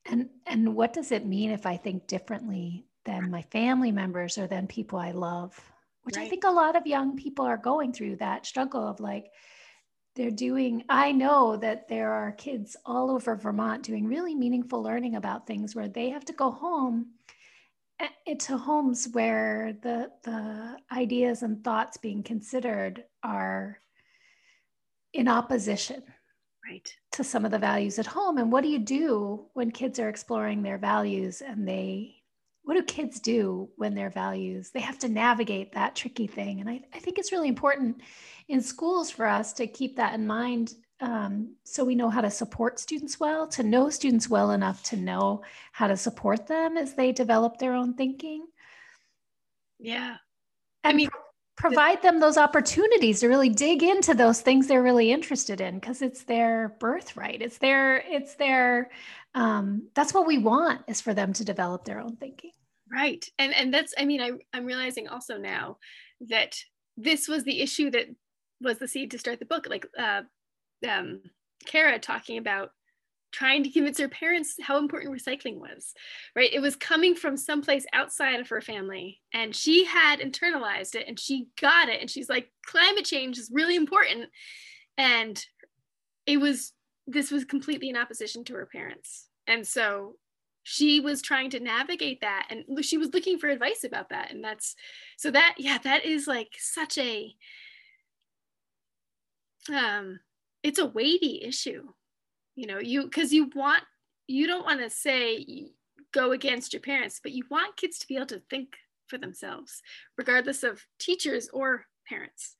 And 0.06 0.28
and 0.46 0.74
what 0.74 0.92
does 0.92 1.12
it 1.12 1.26
mean 1.26 1.50
if 1.50 1.66
I 1.66 1.76
think 1.76 2.06
differently 2.06 2.86
than 3.04 3.30
my 3.30 3.42
family 3.42 3.92
members 3.92 4.38
or 4.38 4.46
than 4.46 4.66
people 4.66 4.98
I 4.98 5.10
love? 5.10 5.60
Which 6.04 6.16
right. 6.16 6.26
I 6.26 6.28
think 6.28 6.44
a 6.44 6.50
lot 6.50 6.76
of 6.76 6.86
young 6.86 7.16
people 7.16 7.44
are 7.44 7.58
going 7.58 7.92
through 7.92 8.16
that 8.16 8.46
struggle 8.46 8.86
of 8.86 9.00
like 9.00 9.30
they're 10.18 10.30
doing 10.32 10.82
i 10.88 11.12
know 11.12 11.56
that 11.56 11.86
there 11.88 12.10
are 12.10 12.32
kids 12.32 12.76
all 12.84 13.08
over 13.10 13.36
vermont 13.36 13.84
doing 13.84 14.04
really 14.04 14.34
meaningful 14.34 14.82
learning 14.82 15.14
about 15.14 15.46
things 15.46 15.76
where 15.76 15.88
they 15.88 16.10
have 16.10 16.24
to 16.24 16.32
go 16.32 16.50
home 16.50 17.06
into 18.26 18.56
homes 18.56 19.08
where 19.12 19.76
the 19.82 20.10
the 20.22 20.76
ideas 20.92 21.42
and 21.42 21.64
thoughts 21.64 21.96
being 21.96 22.22
considered 22.22 23.04
are 23.22 23.80
in 25.12 25.28
opposition 25.28 26.02
right. 26.68 26.92
to 27.12 27.24
some 27.24 27.44
of 27.44 27.50
the 27.50 27.58
values 27.58 27.98
at 27.98 28.06
home. 28.06 28.38
And 28.38 28.52
what 28.52 28.62
do 28.62 28.68
you 28.68 28.78
do 28.78 29.46
when 29.54 29.70
kids 29.70 29.98
are 29.98 30.08
exploring 30.08 30.62
their 30.62 30.78
values 30.78 31.40
and 31.40 31.66
they 31.66 32.14
what 32.62 32.74
do 32.74 32.82
kids 32.82 33.18
do 33.18 33.70
when 33.76 33.94
their 33.94 34.10
values 34.10 34.70
they 34.70 34.80
have 34.80 34.98
to 34.98 35.08
navigate 35.08 35.72
that 35.72 35.96
tricky 35.96 36.26
thing? 36.26 36.60
And 36.60 36.68
I, 36.68 36.82
I 36.94 36.98
think 36.98 37.18
it's 37.18 37.32
really 37.32 37.48
important 37.48 38.02
in 38.48 38.60
schools 38.60 39.10
for 39.10 39.26
us 39.26 39.54
to 39.54 39.66
keep 39.66 39.96
that 39.96 40.14
in 40.14 40.26
mind 40.26 40.74
um, 41.00 41.54
so 41.64 41.84
we 41.84 41.94
know 41.94 42.10
how 42.10 42.20
to 42.20 42.30
support 42.30 42.80
students 42.80 43.20
well, 43.20 43.46
to 43.48 43.62
know 43.62 43.88
students 43.90 44.28
well 44.28 44.50
enough 44.50 44.82
to 44.84 44.96
know 44.96 45.42
how 45.72 45.86
to 45.86 45.96
support 45.96 46.46
them 46.46 46.76
as 46.76 46.94
they 46.94 47.12
develop 47.12 47.58
their 47.58 47.74
own 47.74 47.94
thinking. 47.94 48.46
Yeah. 49.78 50.16
And 50.82 50.92
I 50.94 50.96
mean, 50.96 51.08
pro- 51.08 51.70
provide 51.70 52.02
them 52.02 52.18
those 52.18 52.36
opportunities 52.36 53.20
to 53.20 53.28
really 53.28 53.48
dig 53.48 53.82
into 53.82 54.14
those 54.14 54.40
things 54.40 54.66
they're 54.66 54.82
really 54.82 55.12
interested 55.12 55.60
in 55.60 55.78
because 55.78 56.02
it's 56.02 56.24
their 56.24 56.76
birthright. 56.80 57.42
It's 57.42 57.58
their, 57.58 57.98
it's 57.98 58.34
their, 58.34 58.90
um, 59.34 59.88
that's 59.94 60.14
what 60.14 60.26
we 60.26 60.38
want 60.38 60.82
is 60.88 61.00
for 61.00 61.14
them 61.14 61.32
to 61.34 61.44
develop 61.44 61.84
their 61.84 62.00
own 62.00 62.16
thinking. 62.16 62.52
Right. 62.90 63.24
And, 63.38 63.54
and 63.54 63.72
that's, 63.72 63.94
I 63.96 64.04
mean, 64.04 64.20
I, 64.20 64.32
I'm 64.52 64.64
realizing 64.64 65.06
also 65.08 65.36
now 65.36 65.78
that 66.28 66.56
this 66.96 67.28
was 67.28 67.44
the 67.44 67.60
issue 67.60 67.90
that 67.90 68.06
was 68.60 68.78
the 68.78 68.88
seed 68.88 69.12
to 69.12 69.18
start 69.18 69.38
the 69.38 69.44
book. 69.44 69.68
Like 69.68 69.86
uh, 69.96 70.22
um, 70.86 71.20
Kara 71.66 71.98
talking 71.98 72.38
about 72.38 72.70
trying 73.30 73.62
to 73.62 73.70
convince 73.70 73.98
her 73.98 74.08
parents 74.08 74.54
how 74.60 74.78
important 74.78 75.14
recycling 75.14 75.58
was, 75.58 75.92
right? 76.34 76.52
It 76.52 76.60
was 76.60 76.76
coming 76.76 77.14
from 77.14 77.36
someplace 77.36 77.84
outside 77.92 78.40
of 78.40 78.48
her 78.48 78.60
family, 78.60 79.20
and 79.34 79.54
she 79.54 79.84
had 79.84 80.20
internalized 80.20 80.94
it 80.94 81.06
and 81.06 81.18
she 81.18 81.48
got 81.60 81.88
it. 81.88 82.00
And 82.00 82.10
she's 82.10 82.28
like, 82.28 82.50
climate 82.64 83.04
change 83.04 83.38
is 83.38 83.50
really 83.52 83.76
important. 83.76 84.30
And 84.96 85.42
it 86.26 86.38
was, 86.38 86.72
this 87.06 87.30
was 87.30 87.44
completely 87.44 87.90
in 87.90 87.96
opposition 87.96 88.44
to 88.44 88.54
her 88.54 88.66
parents. 88.66 89.28
And 89.46 89.66
so 89.66 90.16
she 90.70 91.00
was 91.00 91.22
trying 91.22 91.48
to 91.48 91.60
navigate 91.60 92.20
that 92.20 92.46
and 92.50 92.84
she 92.84 92.98
was 92.98 93.14
looking 93.14 93.38
for 93.38 93.48
advice 93.48 93.84
about 93.84 94.10
that 94.10 94.30
and 94.30 94.44
that's 94.44 94.76
so 95.16 95.30
that 95.30 95.54
yeah 95.56 95.78
that 95.78 96.04
is 96.04 96.26
like 96.26 96.50
such 96.58 96.98
a 96.98 97.34
um 99.74 100.20
it's 100.62 100.78
a 100.78 100.86
weighty 100.86 101.42
issue 101.42 101.86
you 102.54 102.66
know 102.66 102.78
you 102.78 103.04
because 103.04 103.32
you 103.32 103.50
want 103.54 103.82
you 104.26 104.46
don't 104.46 104.64
want 104.64 104.80
to 104.80 104.90
say 104.90 105.70
go 106.12 106.32
against 106.32 106.72
your 106.72 106.82
parents 106.82 107.20
but 107.22 107.32
you 107.32 107.44
want 107.50 107.76
kids 107.76 107.98
to 107.98 108.06
be 108.06 108.16
able 108.16 108.26
to 108.26 108.42
think 108.50 108.74
for 109.06 109.18
themselves 109.18 109.82
regardless 110.16 110.62
of 110.62 110.84
teachers 110.98 111.48
or 111.52 111.84
parents 112.08 112.56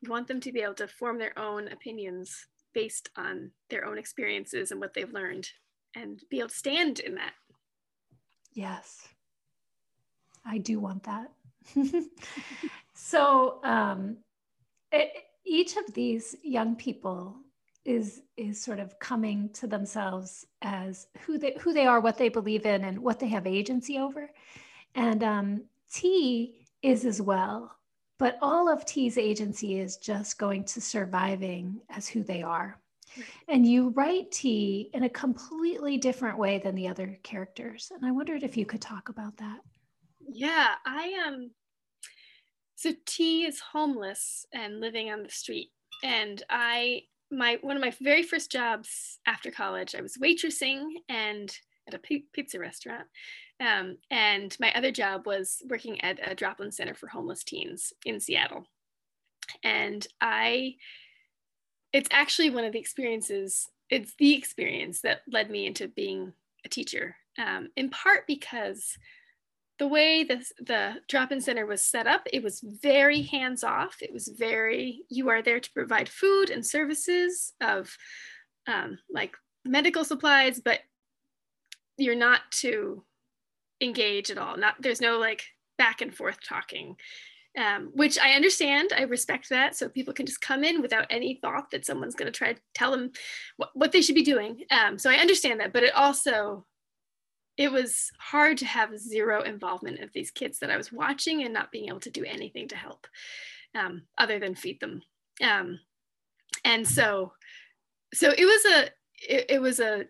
you 0.00 0.10
want 0.10 0.28
them 0.28 0.40
to 0.40 0.52
be 0.52 0.60
able 0.60 0.74
to 0.74 0.88
form 0.88 1.18
their 1.18 1.36
own 1.38 1.68
opinions 1.68 2.46
based 2.74 3.10
on 3.16 3.50
their 3.70 3.84
own 3.84 3.98
experiences 3.98 4.70
and 4.70 4.80
what 4.80 4.94
they've 4.94 5.12
learned 5.12 5.48
and 5.96 6.22
be 6.30 6.38
able 6.38 6.48
to 6.48 6.54
stand 6.54 7.00
in 7.00 7.16
that. 7.16 7.32
Yes, 8.52 9.08
I 10.44 10.58
do 10.58 10.78
want 10.78 11.04
that. 11.04 11.32
so, 12.94 13.60
um, 13.64 14.18
it, 14.92 15.10
each 15.44 15.76
of 15.76 15.92
these 15.94 16.36
young 16.42 16.76
people 16.76 17.36
is 17.84 18.22
is 18.36 18.62
sort 18.62 18.78
of 18.78 18.98
coming 18.98 19.48
to 19.54 19.66
themselves 19.66 20.44
as 20.62 21.06
who 21.20 21.38
they 21.38 21.56
who 21.60 21.72
they 21.72 21.86
are, 21.86 22.00
what 22.00 22.18
they 22.18 22.28
believe 22.28 22.66
in, 22.66 22.84
and 22.84 22.98
what 22.98 23.18
they 23.18 23.28
have 23.28 23.46
agency 23.46 23.98
over. 23.98 24.30
And 24.94 25.22
um, 25.22 25.64
T 25.92 26.66
is 26.82 27.04
as 27.04 27.22
well, 27.22 27.74
but 28.18 28.38
all 28.42 28.68
of 28.68 28.84
T's 28.84 29.16
agency 29.16 29.80
is 29.80 29.96
just 29.96 30.38
going 30.38 30.64
to 30.64 30.80
surviving 30.80 31.80
as 31.88 32.08
who 32.08 32.22
they 32.22 32.42
are. 32.42 32.78
And 33.48 33.66
you 33.66 33.88
write 33.90 34.30
T 34.30 34.90
in 34.92 35.04
a 35.04 35.08
completely 35.08 35.96
different 35.96 36.38
way 36.38 36.58
than 36.58 36.74
the 36.74 36.88
other 36.88 37.18
characters. 37.22 37.90
And 37.94 38.04
I 38.04 38.10
wondered 38.10 38.42
if 38.42 38.56
you 38.56 38.66
could 38.66 38.82
talk 38.82 39.08
about 39.08 39.36
that. 39.38 39.60
Yeah, 40.30 40.74
I 40.84 41.04
am. 41.26 41.34
Um, 41.34 41.50
so 42.78 42.92
T 43.06 43.44
is 43.44 43.58
homeless 43.58 44.46
and 44.54 44.80
living 44.80 45.10
on 45.10 45.24
the 45.24 45.30
street. 45.30 45.72
And 46.04 46.40
I, 46.48 47.02
my, 47.28 47.58
one 47.60 47.74
of 47.74 47.82
my 47.82 47.92
very 48.00 48.22
first 48.22 48.52
jobs 48.52 49.18
after 49.26 49.50
college, 49.50 49.96
I 49.96 50.00
was 50.00 50.16
waitressing 50.16 50.84
and 51.08 51.52
at 51.88 51.94
a 51.94 52.20
pizza 52.32 52.60
restaurant. 52.60 53.08
Um, 53.58 53.96
and 54.12 54.56
my 54.60 54.72
other 54.74 54.92
job 54.92 55.26
was 55.26 55.60
working 55.68 56.00
at 56.02 56.20
a 56.30 56.36
drop-in 56.36 56.70
center 56.70 56.94
for 56.94 57.08
homeless 57.08 57.42
teens 57.42 57.92
in 58.06 58.20
Seattle. 58.20 58.64
And 59.64 60.06
I 60.20 60.76
it's 61.92 62.08
actually 62.12 62.50
one 62.50 62.64
of 62.64 62.72
the 62.72 62.78
experiences 62.78 63.66
it's 63.90 64.14
the 64.18 64.34
experience 64.34 65.00
that 65.00 65.22
led 65.32 65.50
me 65.50 65.66
into 65.66 65.88
being 65.88 66.32
a 66.64 66.68
teacher 66.68 67.16
um, 67.38 67.70
in 67.74 67.90
part 67.90 68.26
because 68.28 68.98
the 69.78 69.88
way 69.88 70.24
the, 70.24 70.44
the 70.60 70.94
drop-in 71.08 71.40
center 71.40 71.66
was 71.66 71.82
set 71.82 72.06
up 72.06 72.22
it 72.32 72.42
was 72.42 72.60
very 72.60 73.22
hands-off 73.22 73.96
it 74.00 74.12
was 74.12 74.28
very 74.28 75.02
you 75.08 75.28
are 75.28 75.42
there 75.42 75.60
to 75.60 75.72
provide 75.72 76.08
food 76.08 76.50
and 76.50 76.64
services 76.64 77.52
of 77.60 77.96
um, 78.66 78.98
like 79.10 79.34
medical 79.64 80.04
supplies 80.04 80.60
but 80.60 80.80
you're 81.96 82.14
not 82.14 82.40
to 82.50 83.04
engage 83.80 84.30
at 84.30 84.38
all 84.38 84.56
not 84.56 84.74
there's 84.80 85.00
no 85.00 85.18
like 85.18 85.44
back 85.76 86.00
and 86.00 86.14
forth 86.14 86.38
talking 86.42 86.96
um, 87.58 87.90
which 87.94 88.18
I 88.18 88.32
understand. 88.32 88.92
I 88.96 89.02
respect 89.02 89.48
that. 89.50 89.74
So 89.74 89.88
people 89.88 90.14
can 90.14 90.26
just 90.26 90.40
come 90.40 90.64
in 90.64 90.80
without 90.80 91.06
any 91.10 91.38
thought 91.42 91.70
that 91.72 91.84
someone's 91.84 92.14
going 92.14 92.30
to 92.30 92.36
try 92.36 92.52
to 92.52 92.60
tell 92.74 92.90
them 92.90 93.10
what, 93.56 93.70
what 93.74 93.92
they 93.92 94.00
should 94.00 94.14
be 94.14 94.22
doing. 94.22 94.64
Um, 94.70 94.98
so 94.98 95.10
I 95.10 95.16
understand 95.16 95.60
that. 95.60 95.72
But 95.72 95.82
it 95.82 95.94
also, 95.94 96.66
it 97.58 97.70
was 97.70 98.10
hard 98.18 98.56
to 98.58 98.66
have 98.66 98.98
zero 98.98 99.42
involvement 99.42 100.00
of 100.00 100.12
these 100.12 100.30
kids 100.30 100.60
that 100.60 100.70
I 100.70 100.76
was 100.76 100.92
watching 100.92 101.42
and 101.42 101.52
not 101.52 101.70
being 101.70 101.88
able 101.88 102.00
to 102.00 102.10
do 102.10 102.24
anything 102.24 102.68
to 102.68 102.76
help 102.76 103.06
um, 103.74 104.02
other 104.16 104.38
than 104.38 104.54
feed 104.54 104.80
them. 104.80 105.02
Um, 105.42 105.78
and 106.64 106.86
so, 106.86 107.32
so 108.14 108.32
it 108.36 108.44
was 108.44 108.64
a, 108.64 108.84
it, 109.28 109.46
it 109.50 109.60
was 109.60 109.80
a 109.80 110.04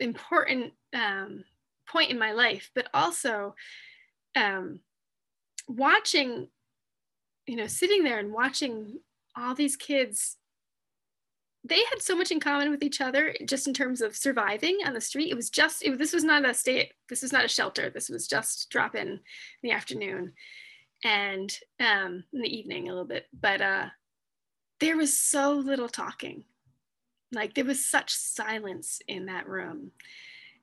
important 0.00 0.72
um, 0.94 1.44
point 1.86 2.10
in 2.10 2.18
my 2.18 2.32
life, 2.32 2.70
but 2.74 2.88
also 2.92 3.54
um, 4.34 4.80
watching 5.68 6.48
you 7.50 7.56
know, 7.56 7.66
sitting 7.66 8.04
there 8.04 8.20
and 8.20 8.32
watching 8.32 9.00
all 9.36 9.56
these 9.56 9.74
kids, 9.74 10.36
they 11.64 11.82
had 11.90 12.00
so 12.00 12.16
much 12.16 12.30
in 12.30 12.40
common 12.40 12.70
with 12.70 12.82
each 12.82 13.00
other 13.00 13.34
just 13.44 13.66
in 13.66 13.74
terms 13.74 14.00
of 14.00 14.16
surviving 14.16 14.78
on 14.86 14.94
the 14.94 15.00
street. 15.00 15.30
It 15.30 15.36
was 15.36 15.50
just, 15.50 15.84
it, 15.84 15.98
this 15.98 16.12
was 16.12 16.24
not 16.24 16.48
a 16.48 16.54
state, 16.54 16.92
this 17.08 17.22
was 17.22 17.32
not 17.32 17.44
a 17.44 17.48
shelter. 17.48 17.90
This 17.90 18.08
was 18.08 18.26
just 18.26 18.70
drop 18.70 18.94
in 18.94 19.08
in 19.08 19.20
the 19.62 19.72
afternoon 19.72 20.32
and 21.04 21.54
um, 21.78 22.24
in 22.32 22.40
the 22.40 22.56
evening 22.56 22.88
a 22.88 22.92
little 22.92 23.06
bit. 23.06 23.26
But 23.38 23.60
uh, 23.60 23.86
there 24.80 24.96
was 24.96 25.18
so 25.18 25.52
little 25.52 25.88
talking. 25.88 26.44
Like 27.32 27.54
there 27.54 27.64
was 27.64 27.84
such 27.84 28.12
silence 28.12 29.00
in 29.06 29.26
that 29.26 29.46
room. 29.46 29.92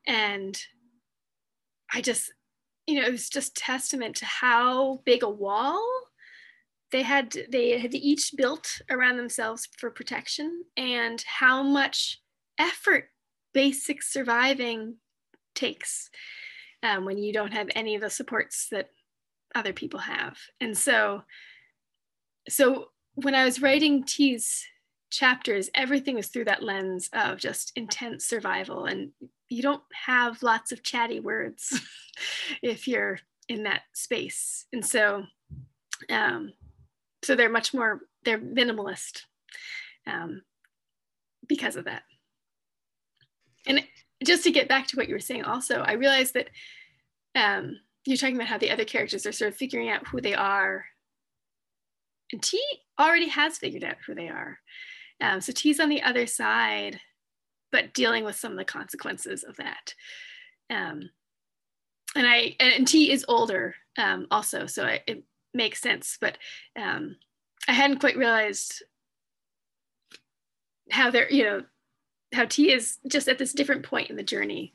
And 0.05 0.59
I 1.93 2.01
just, 2.01 2.33
you 2.87 2.99
know, 2.99 3.07
it 3.07 3.11
was 3.11 3.29
just 3.29 3.55
testament 3.55 4.17
to 4.17 4.25
how 4.25 5.01
big 5.05 5.21
a 5.21 5.29
wall 5.29 5.87
they 6.91 7.01
had 7.01 7.35
they 7.51 7.77
had 7.77 7.93
each 7.93 8.33
built 8.35 8.81
around 8.89 9.17
themselves 9.17 9.67
for 9.77 9.89
protection 9.89 10.63
and 10.75 11.23
how 11.25 11.61
much 11.61 12.21
effort 12.57 13.09
basic 13.53 14.01
surviving 14.01 14.95
takes 15.55 16.09
um, 16.83 17.05
when 17.05 17.17
you 17.17 17.33
don't 17.33 17.53
have 17.53 17.69
any 17.75 17.95
of 17.95 18.01
the 18.01 18.09
supports 18.09 18.67
that 18.71 18.89
other 19.55 19.73
people 19.73 19.99
have. 19.99 20.37
And 20.61 20.77
so 20.77 21.23
so 22.49 22.85
when 23.15 23.35
i 23.35 23.43
was 23.43 23.61
writing 23.61 24.03
t's 24.05 24.63
chapters 25.09 25.69
everything 25.75 26.15
was 26.15 26.27
through 26.27 26.45
that 26.45 26.63
lens 26.63 27.09
of 27.11 27.37
just 27.37 27.73
intense 27.75 28.25
survival 28.25 28.85
and 28.85 29.11
you 29.49 29.61
don't 29.61 29.83
have 30.05 30.43
lots 30.43 30.71
of 30.71 30.83
chatty 30.83 31.19
words 31.19 31.81
if 32.61 32.87
you're 32.87 33.19
in 33.47 33.63
that 33.63 33.81
space. 33.93 34.65
And 34.73 34.85
so 34.85 35.23
um, 36.09 36.53
so 37.23 37.35
they're 37.35 37.49
much 37.49 37.73
more 37.73 38.01
they're 38.23 38.39
minimalist 38.39 39.21
um, 40.05 40.41
because 41.47 41.75
of 41.75 41.85
that. 41.85 42.03
And 43.65 43.83
just 44.23 44.43
to 44.43 44.51
get 44.51 44.69
back 44.69 44.87
to 44.87 44.95
what 44.95 45.07
you 45.07 45.13
were 45.13 45.19
saying 45.19 45.43
also 45.43 45.81
i 45.81 45.91
realized 45.91 46.33
that 46.33 46.49
um, 47.35 47.77
you're 48.05 48.17
talking 48.17 48.35
about 48.35 48.47
how 48.47 48.57
the 48.57 48.71
other 48.71 48.85
characters 48.85 49.25
are 49.25 49.31
sort 49.31 49.51
of 49.51 49.57
figuring 49.57 49.89
out 49.89 50.07
who 50.07 50.21
they 50.21 50.33
are. 50.33 50.85
And 52.31 52.41
t 52.41 52.59
already 52.99 53.27
has 53.27 53.57
figured 53.57 53.83
out 53.83 53.97
who 54.05 54.15
they 54.15 54.27
are. 54.27 54.57
Um, 55.21 55.39
so 55.41 55.51
t's 55.53 55.79
on 55.79 55.89
the 55.89 56.01
other 56.01 56.25
side 56.25 56.99
but 57.71 57.93
dealing 57.93 58.23
with 58.23 58.35
some 58.35 58.53
of 58.53 58.57
the 58.57 58.65
consequences 58.65 59.43
of 59.43 59.57
that. 59.57 59.93
Um, 60.69 61.09
and 62.15 62.25
i 62.25 62.55
and 62.59 62.87
t 62.87 63.11
is 63.11 63.25
older 63.27 63.75
um, 63.97 64.27
also 64.31 64.65
so 64.65 64.85
I, 64.85 65.01
it 65.07 65.23
makes 65.57 65.81
sense, 65.81 66.17
but 66.21 66.37
um, 66.77 67.17
I 67.67 67.73
hadn't 67.73 67.99
quite 67.99 68.15
realized 68.15 68.83
how 70.89 71.11
they're, 71.11 71.29
you 71.29 71.43
know, 71.43 71.63
how 72.33 72.45
T 72.45 72.71
is 72.71 72.97
just 73.07 73.27
at 73.27 73.37
this 73.37 73.51
different 73.53 73.83
point 73.83 74.09
in 74.09 74.15
the 74.15 74.23
journey 74.23 74.73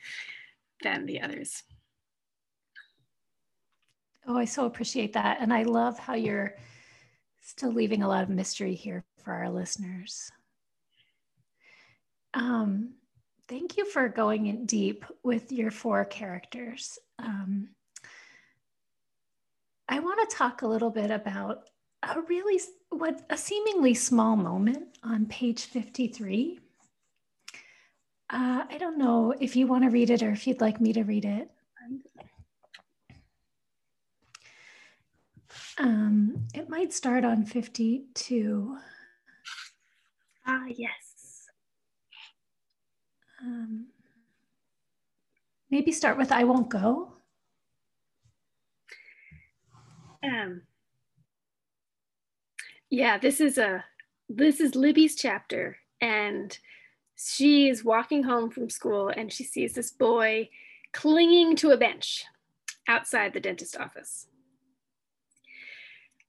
than 0.82 1.06
the 1.06 1.22
others. 1.22 1.62
Oh, 4.26 4.36
I 4.36 4.44
so 4.44 4.66
appreciate 4.66 5.14
that. 5.14 5.38
And 5.40 5.52
I 5.52 5.62
love 5.62 5.98
how 5.98 6.14
you're 6.14 6.54
still 7.40 7.72
leaving 7.72 8.02
a 8.02 8.08
lot 8.08 8.22
of 8.22 8.28
mystery 8.28 8.74
here 8.74 9.04
for 9.24 9.32
our 9.32 9.50
listeners. 9.50 10.30
Um, 12.34 12.94
thank 13.48 13.76
you 13.76 13.84
for 13.84 14.08
going 14.08 14.46
in 14.46 14.64
deep 14.64 15.04
with 15.22 15.50
your 15.52 15.70
four 15.70 16.04
characters. 16.04 16.98
Um, 17.18 17.70
I 19.92 19.98
want 19.98 20.26
to 20.26 20.34
talk 20.34 20.62
a 20.62 20.66
little 20.66 20.88
bit 20.88 21.10
about 21.10 21.68
a 22.02 22.22
really 22.22 22.58
what 22.88 23.26
a 23.28 23.36
seemingly 23.36 23.92
small 23.92 24.36
moment 24.36 24.96
on 25.04 25.26
page 25.26 25.66
53. 25.66 26.58
Uh, 28.30 28.64
I 28.70 28.78
don't 28.78 28.96
know 28.96 29.34
if 29.38 29.54
you 29.54 29.66
want 29.66 29.84
to 29.84 29.90
read 29.90 30.08
it 30.08 30.22
or 30.22 30.30
if 30.30 30.46
you'd 30.46 30.62
like 30.62 30.80
me 30.80 30.94
to 30.94 31.02
read 31.02 31.26
it. 31.26 31.50
Um, 35.76 36.46
it 36.54 36.70
might 36.70 36.94
start 36.94 37.26
on 37.26 37.44
52. 37.44 38.78
Ah, 40.46 40.64
yes. 40.68 41.48
Um, 43.42 43.88
maybe 45.70 45.92
start 45.92 46.16
with 46.16 46.32
I 46.32 46.44
won't 46.44 46.70
go. 46.70 47.11
Um, 50.22 50.62
yeah, 52.90 53.18
this 53.18 53.40
is 53.40 53.58
a 53.58 53.84
this 54.28 54.60
is 54.60 54.74
Libby's 54.74 55.16
chapter, 55.16 55.78
and 56.00 56.56
she 57.16 57.68
is 57.68 57.84
walking 57.84 58.22
home 58.22 58.50
from 58.50 58.70
school, 58.70 59.08
and 59.08 59.32
she 59.32 59.44
sees 59.44 59.74
this 59.74 59.90
boy 59.90 60.48
clinging 60.92 61.56
to 61.56 61.70
a 61.70 61.76
bench 61.76 62.24
outside 62.88 63.32
the 63.32 63.40
dentist 63.40 63.76
office. 63.76 64.26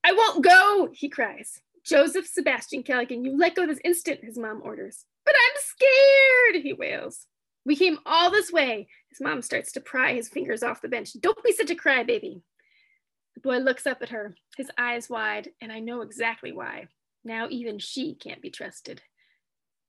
I 0.04 0.12
won't 0.12 0.44
go, 0.44 0.90
he 0.94 1.10
cries. 1.10 1.62
Joseph 1.86 2.28
Sebastian 2.28 2.84
Callaghan, 2.84 3.24
you 3.24 3.38
let 3.38 3.56
go 3.56 3.66
this 3.66 3.80
instant, 3.84 4.24
his 4.24 4.38
mom 4.38 4.62
orders. 4.64 5.06
But 5.26 5.36
I'm 5.36 5.62
scared, 5.62 6.64
he 6.64 6.74
wails. 6.74 7.28
We 7.66 7.76
came 7.76 8.00
all 8.06 8.30
this 8.30 8.52
way. 8.52 8.88
His 9.10 9.22
mom 9.22 9.42
starts 9.42 9.72
to 9.74 9.82
pry 9.82 10.14
his 10.14 10.28
fingers 10.28 10.64
off 10.64 10.82
the 10.82 10.90
bench. 10.90 11.14
Don't 11.20 11.42
be 11.44 11.54
such 11.54 11.72
a 11.72 11.76
crybaby. 11.76 12.42
Boy 13.44 13.58
looks 13.58 13.86
up 13.86 14.02
at 14.02 14.10
her, 14.10 14.36
his 14.56 14.72
eyes 14.78 15.10
wide, 15.10 15.50
and 15.62 15.72
I 15.72 15.80
know 15.80 16.02
exactly 16.02 16.54
why. 16.54 16.88
Now 17.24 17.48
even 17.50 17.78
she 17.78 18.16
can't 18.16 18.42
be 18.42 18.50
trusted. 18.50 19.02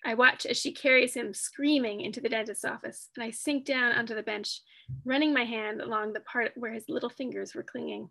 I 0.05 0.15
watch 0.15 0.45
as 0.45 0.59
she 0.59 0.73
carries 0.73 1.15
him 1.15 1.33
screaming 1.33 2.01
into 2.01 2.21
the 2.21 2.29
dentist's 2.29 2.65
office, 2.65 3.09
and 3.17 3.25
I 3.25 3.31
sink 3.31 3.65
down 3.65 3.93
onto 3.93 4.15
the 4.15 4.23
bench, 4.23 4.61
running 5.05 5.33
my 5.33 5.45
hand 5.45 5.81
along 5.81 6.13
the 6.13 6.21
part 6.21 6.53
where 6.57 6.73
his 6.73 6.89
little 6.89 7.09
fingers 7.09 7.55
were 7.55 7.63
clinging. 7.63 8.11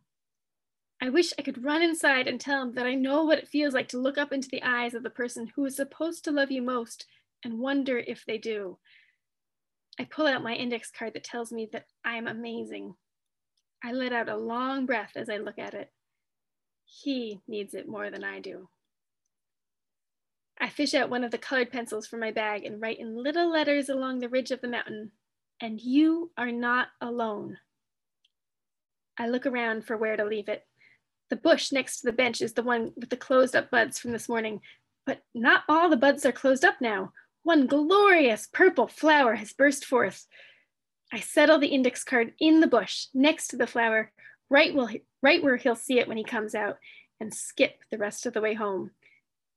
I 1.01 1.09
wish 1.09 1.33
I 1.37 1.41
could 1.41 1.63
run 1.63 1.81
inside 1.81 2.27
and 2.27 2.39
tell 2.39 2.61
him 2.61 2.73
that 2.75 2.85
I 2.85 2.95
know 2.95 3.25
what 3.25 3.37
it 3.37 3.49
feels 3.49 3.73
like 3.73 3.89
to 3.89 3.99
look 3.99 4.17
up 4.17 4.31
into 4.31 4.47
the 4.49 4.63
eyes 4.63 4.93
of 4.93 5.03
the 5.03 5.09
person 5.09 5.51
who 5.55 5.65
is 5.65 5.75
supposed 5.75 6.23
to 6.23 6.31
love 6.31 6.49
you 6.49 6.61
most 6.61 7.05
and 7.43 7.59
wonder 7.59 7.97
if 7.99 8.25
they 8.25 8.37
do. 8.37 8.77
I 9.99 10.05
pull 10.05 10.25
out 10.25 10.41
my 10.41 10.55
index 10.55 10.89
card 10.89 11.13
that 11.13 11.25
tells 11.25 11.51
me 11.51 11.67
that 11.73 11.87
I 12.05 12.15
am 12.15 12.27
amazing. 12.27 12.95
I 13.83 13.91
let 13.91 14.13
out 14.13 14.29
a 14.29 14.37
long 14.37 14.85
breath 14.85 15.11
as 15.15 15.29
I 15.29 15.37
look 15.37 15.59
at 15.59 15.73
it. 15.73 15.91
He 16.85 17.41
needs 17.47 17.73
it 17.73 17.87
more 17.87 18.09
than 18.09 18.23
I 18.23 18.39
do. 18.39 18.69
I 20.59 20.69
fish 20.69 20.93
out 20.93 21.09
one 21.09 21.23
of 21.23 21.31
the 21.31 21.37
colored 21.37 21.71
pencils 21.71 22.07
from 22.07 22.21
my 22.21 22.31
bag 22.31 22.63
and 22.63 22.81
write 22.81 22.99
in 22.99 23.21
little 23.21 23.51
letters 23.51 23.89
along 23.89 24.19
the 24.19 24.29
ridge 24.29 24.51
of 24.51 24.61
the 24.61 24.67
mountain, 24.69 25.11
and 25.59 25.81
you 25.81 26.31
are 26.37 26.51
not 26.51 26.87
alone. 27.01 27.57
I 29.17 29.27
look 29.27 29.45
around 29.45 29.85
for 29.85 29.97
where 29.97 30.15
to 30.15 30.23
leave 30.23 30.47
it. 30.47 30.63
The 31.29 31.35
bush 31.35 31.71
next 31.71 31.99
to 31.99 32.05
the 32.05 32.13
bench 32.13 32.41
is 32.41 32.53
the 32.53 32.63
one 32.63 32.93
with 32.95 33.09
the 33.09 33.17
closed 33.17 33.55
up 33.55 33.69
buds 33.71 33.99
from 33.99 34.11
this 34.11 34.29
morning, 34.29 34.61
but 35.05 35.21
not 35.33 35.63
all 35.67 35.89
the 35.89 35.97
buds 35.97 36.25
are 36.25 36.31
closed 36.31 36.63
up 36.63 36.75
now. 36.79 37.11
One 37.43 37.67
glorious 37.67 38.47
purple 38.47 38.87
flower 38.87 39.35
has 39.35 39.51
burst 39.51 39.83
forth. 39.83 40.25
I 41.13 41.19
settle 41.19 41.59
the 41.59 41.67
index 41.67 42.03
card 42.03 42.33
in 42.39 42.59
the 42.59 42.67
bush 42.67 43.05
next 43.13 43.49
to 43.49 43.55
the 43.55 43.67
flower, 43.67 44.11
right, 44.49 44.73
will, 44.73 44.89
right 45.21 45.43
where 45.43 45.57
he'll 45.57 45.75
see 45.75 45.99
it 45.99 46.07
when 46.07 46.17
he 46.17 46.23
comes 46.23 46.55
out, 46.55 46.79
and 47.19 47.31
skip 47.31 47.75
the 47.91 47.99
rest 47.99 48.25
of 48.25 48.33
the 48.33 48.41
way 48.41 48.55
home. 48.55 48.89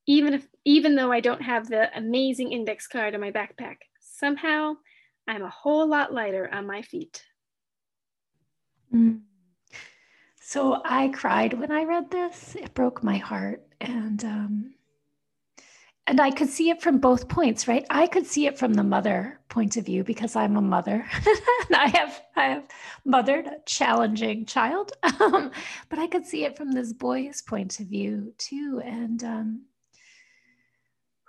Even 0.06 0.34
if, 0.34 0.46
even 0.66 0.94
though 0.94 1.10
I 1.10 1.20
don't 1.20 1.40
have 1.40 1.66
the 1.66 1.88
amazing 1.96 2.52
index 2.52 2.86
card 2.86 3.14
in 3.14 3.22
my 3.22 3.32
backpack, 3.32 3.76
somehow 3.98 4.74
I'm 5.26 5.42
a 5.42 5.48
whole 5.48 5.88
lot 5.88 6.12
lighter 6.12 6.48
on 6.52 6.66
my 6.66 6.82
feet. 6.82 7.24
Mm. 8.94 9.22
So 10.40 10.82
I 10.84 11.08
cried 11.08 11.54
when 11.54 11.72
I 11.72 11.84
read 11.84 12.10
this. 12.10 12.54
It 12.54 12.74
broke 12.74 13.02
my 13.02 13.16
heart, 13.16 13.62
and 13.80 14.22
um, 14.24 14.74
and 16.06 16.20
I 16.20 16.30
could 16.30 16.50
see 16.50 16.68
it 16.68 16.82
from 16.82 16.98
both 16.98 17.28
points, 17.28 17.66
right? 17.66 17.84
I 17.90 18.06
could 18.06 18.26
see 18.26 18.46
it 18.46 18.58
from 18.58 18.74
the 18.74 18.84
mother 18.84 19.40
point 19.56 19.78
of 19.78 19.86
view 19.86 20.04
because 20.04 20.36
I'm 20.36 20.58
a 20.58 20.60
mother. 20.60 21.06
and 21.66 21.76
I 21.76 21.88
have 21.88 22.20
I 22.36 22.44
have 22.44 22.68
mothered 23.06 23.46
a 23.46 23.56
challenging 23.64 24.44
child, 24.44 24.92
um, 25.20 25.50
but 25.88 25.98
I 25.98 26.06
could 26.08 26.26
see 26.26 26.44
it 26.44 26.58
from 26.58 26.72
this 26.72 26.92
boy's 26.92 27.40
point 27.40 27.80
of 27.80 27.86
view 27.86 28.34
too. 28.36 28.82
And 28.84 29.24
um, 29.24 29.62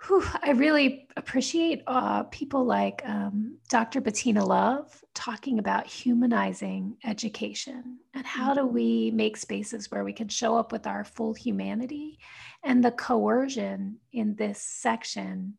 whew, 0.06 0.22
I 0.42 0.50
really 0.50 1.08
appreciate 1.16 1.82
uh, 1.86 2.24
people 2.24 2.66
like 2.66 3.00
um, 3.06 3.56
Dr. 3.70 4.02
Bettina 4.02 4.44
Love 4.44 5.02
talking 5.14 5.58
about 5.58 5.86
humanizing 5.86 6.98
education 7.06 7.98
and 8.12 8.26
how 8.26 8.52
do 8.52 8.66
we 8.66 9.10
make 9.10 9.38
spaces 9.38 9.90
where 9.90 10.04
we 10.04 10.12
can 10.12 10.28
show 10.28 10.54
up 10.54 10.70
with 10.70 10.86
our 10.86 11.02
full 11.02 11.32
humanity. 11.32 12.18
And 12.62 12.84
the 12.84 12.90
coercion 12.90 14.00
in 14.12 14.34
this 14.34 14.60
section 14.60 15.54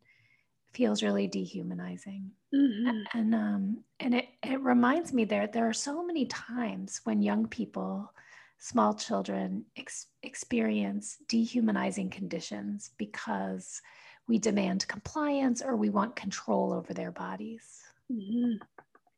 feels 0.74 1.04
really 1.04 1.28
dehumanizing. 1.28 2.32
Mm-hmm. 2.54 3.02
And 3.14 3.36
um, 3.36 3.78
and 4.00 4.16
it, 4.16 4.26
it 4.44 4.60
reminds 4.62 5.14
me 5.14 5.26
there 5.26 5.48
there 5.48 5.68
are 5.68 5.74
so 5.74 6.06
many 6.06 6.26
times 6.26 7.02
when 7.04 7.22
young 7.22 7.48
people 7.48 8.12
small 8.60 8.94
children 8.94 9.66
ex- 9.78 10.08
experience 10.24 11.18
dehumanizing 11.28 12.10
conditions 12.10 12.92
because 12.98 13.82
we 14.28 14.38
demand 14.38 14.88
compliance 14.88 15.62
or 15.62 15.76
we 15.76 15.90
want 15.90 16.16
control 16.16 16.74
over 16.74 16.94
their 16.94 17.12
bodies. 17.12 17.82
Mm-hmm. 18.12 18.58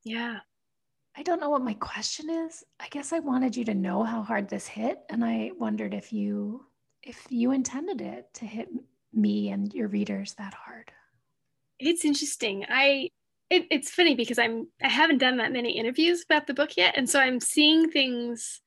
Yeah. 0.03 0.37
I 1.17 1.23
don't 1.23 1.41
know 1.41 1.49
what 1.49 1.63
my 1.63 1.73
question 1.73 2.29
is. 2.29 2.63
I 2.79 2.87
guess 2.89 3.11
I 3.11 3.19
wanted 3.19 3.55
you 3.55 3.65
to 3.65 3.73
know 3.73 4.03
how 4.03 4.21
hard 4.21 4.47
this 4.47 4.67
hit 4.67 4.99
and 5.09 5.25
I 5.25 5.51
wondered 5.57 5.93
if 5.93 6.13
you 6.13 6.65
if 7.03 7.25
you 7.29 7.51
intended 7.51 7.99
it 7.99 8.31
to 8.35 8.45
hit 8.45 8.69
me 9.11 9.49
and 9.49 9.73
your 9.73 9.87
readers 9.87 10.35
that 10.35 10.53
hard. 10.53 10.91
It's 11.81 12.05
interesting. 12.05 12.65
I 12.69 13.09
it, 13.49 13.65
it's 13.69 13.91
funny 13.91 14.15
because 14.15 14.39
I'm 14.39 14.67
I 14.81 14.87
haven't 14.87 15.17
done 15.17 15.37
that 15.37 15.51
many 15.51 15.77
interviews 15.77 16.23
about 16.23 16.47
the 16.47 16.53
book 16.53 16.77
yet 16.77 16.93
and 16.95 17.09
so 17.09 17.19
I'm 17.19 17.39
seeing 17.39 17.89
things 17.89 18.61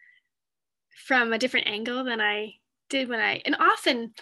from 1.07 1.33
a 1.33 1.39
different 1.39 1.69
angle 1.69 2.05
than 2.05 2.21
I 2.21 2.55
did 2.91 3.09
when 3.09 3.21
I 3.21 3.41
and 3.47 3.57
often 3.59 4.13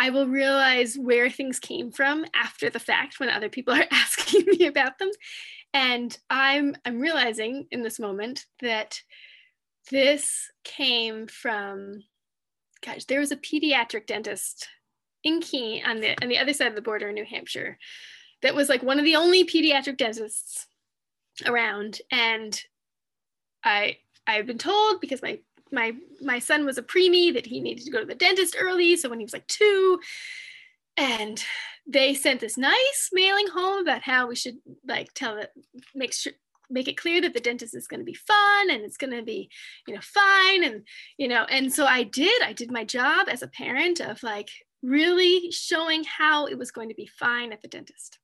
I 0.00 0.08
will 0.08 0.26
realize 0.26 0.96
where 0.96 1.28
things 1.28 1.60
came 1.60 1.92
from 1.92 2.24
after 2.34 2.70
the 2.70 2.80
fact 2.80 3.20
when 3.20 3.28
other 3.28 3.50
people 3.50 3.74
are 3.74 3.86
asking 3.92 4.46
me 4.46 4.66
about 4.66 4.98
them. 4.98 5.10
And 5.74 6.16
I'm 6.30 6.74
I'm 6.86 6.98
realizing 6.98 7.66
in 7.70 7.82
this 7.82 8.00
moment 8.00 8.46
that 8.62 9.02
this 9.90 10.50
came 10.64 11.26
from 11.26 12.02
gosh, 12.82 13.04
there 13.04 13.20
was 13.20 13.32
a 13.32 13.36
pediatric 13.36 14.06
dentist 14.06 14.66
in 15.22 15.40
Keene 15.42 15.84
on 15.84 16.00
the 16.00 16.20
on 16.22 16.30
the 16.30 16.38
other 16.38 16.54
side 16.54 16.68
of 16.68 16.74
the 16.74 16.82
border 16.82 17.10
in 17.10 17.14
New 17.14 17.26
Hampshire 17.26 17.78
that 18.42 18.54
was 18.54 18.68
like 18.68 18.82
one 18.82 18.98
of 18.98 19.04
the 19.04 19.16
only 19.16 19.44
pediatric 19.44 19.96
dentists 19.96 20.66
around. 21.46 22.00
And 22.10 22.60
I 23.64 23.98
I've 24.26 24.46
been 24.46 24.58
told 24.58 25.00
because 25.00 25.22
my 25.22 25.38
my 25.72 25.94
my 26.20 26.38
son 26.38 26.64
was 26.64 26.78
a 26.78 26.82
preemie 26.82 27.32
that 27.34 27.46
he 27.46 27.60
needed 27.60 27.84
to 27.84 27.90
go 27.90 28.00
to 28.00 28.06
the 28.06 28.14
dentist 28.14 28.56
early 28.58 28.96
so 28.96 29.08
when 29.08 29.20
he 29.20 29.24
was 29.24 29.32
like 29.32 29.46
two 29.46 30.00
and 30.96 31.44
they 31.86 32.14
sent 32.14 32.40
this 32.40 32.58
nice 32.58 33.10
mailing 33.12 33.46
home 33.48 33.80
about 33.80 34.02
how 34.02 34.26
we 34.26 34.36
should 34.36 34.56
like 34.86 35.12
tell 35.14 35.36
it 35.36 35.50
make 35.94 36.12
sure 36.12 36.32
make 36.68 36.86
it 36.86 36.96
clear 36.96 37.20
that 37.20 37.34
the 37.34 37.40
dentist 37.40 37.74
is 37.74 37.88
going 37.88 38.00
to 38.00 38.04
be 38.04 38.14
fun 38.14 38.70
and 38.70 38.82
it's 38.84 38.96
going 38.96 39.12
to 39.12 39.22
be 39.22 39.50
you 39.86 39.94
know 39.94 40.00
fine 40.00 40.64
and 40.64 40.82
you 41.16 41.26
know 41.26 41.44
and 41.44 41.72
so 41.72 41.84
i 41.84 42.02
did 42.02 42.42
i 42.42 42.52
did 42.52 42.70
my 42.70 42.84
job 42.84 43.28
as 43.28 43.42
a 43.42 43.48
parent 43.48 44.00
of 44.00 44.22
like 44.22 44.50
really 44.82 45.50
showing 45.50 46.04
how 46.04 46.46
it 46.46 46.56
was 46.56 46.70
going 46.70 46.88
to 46.88 46.94
be 46.94 47.06
fine 47.06 47.52
at 47.52 47.60
the 47.60 47.68
dentist 47.68 48.19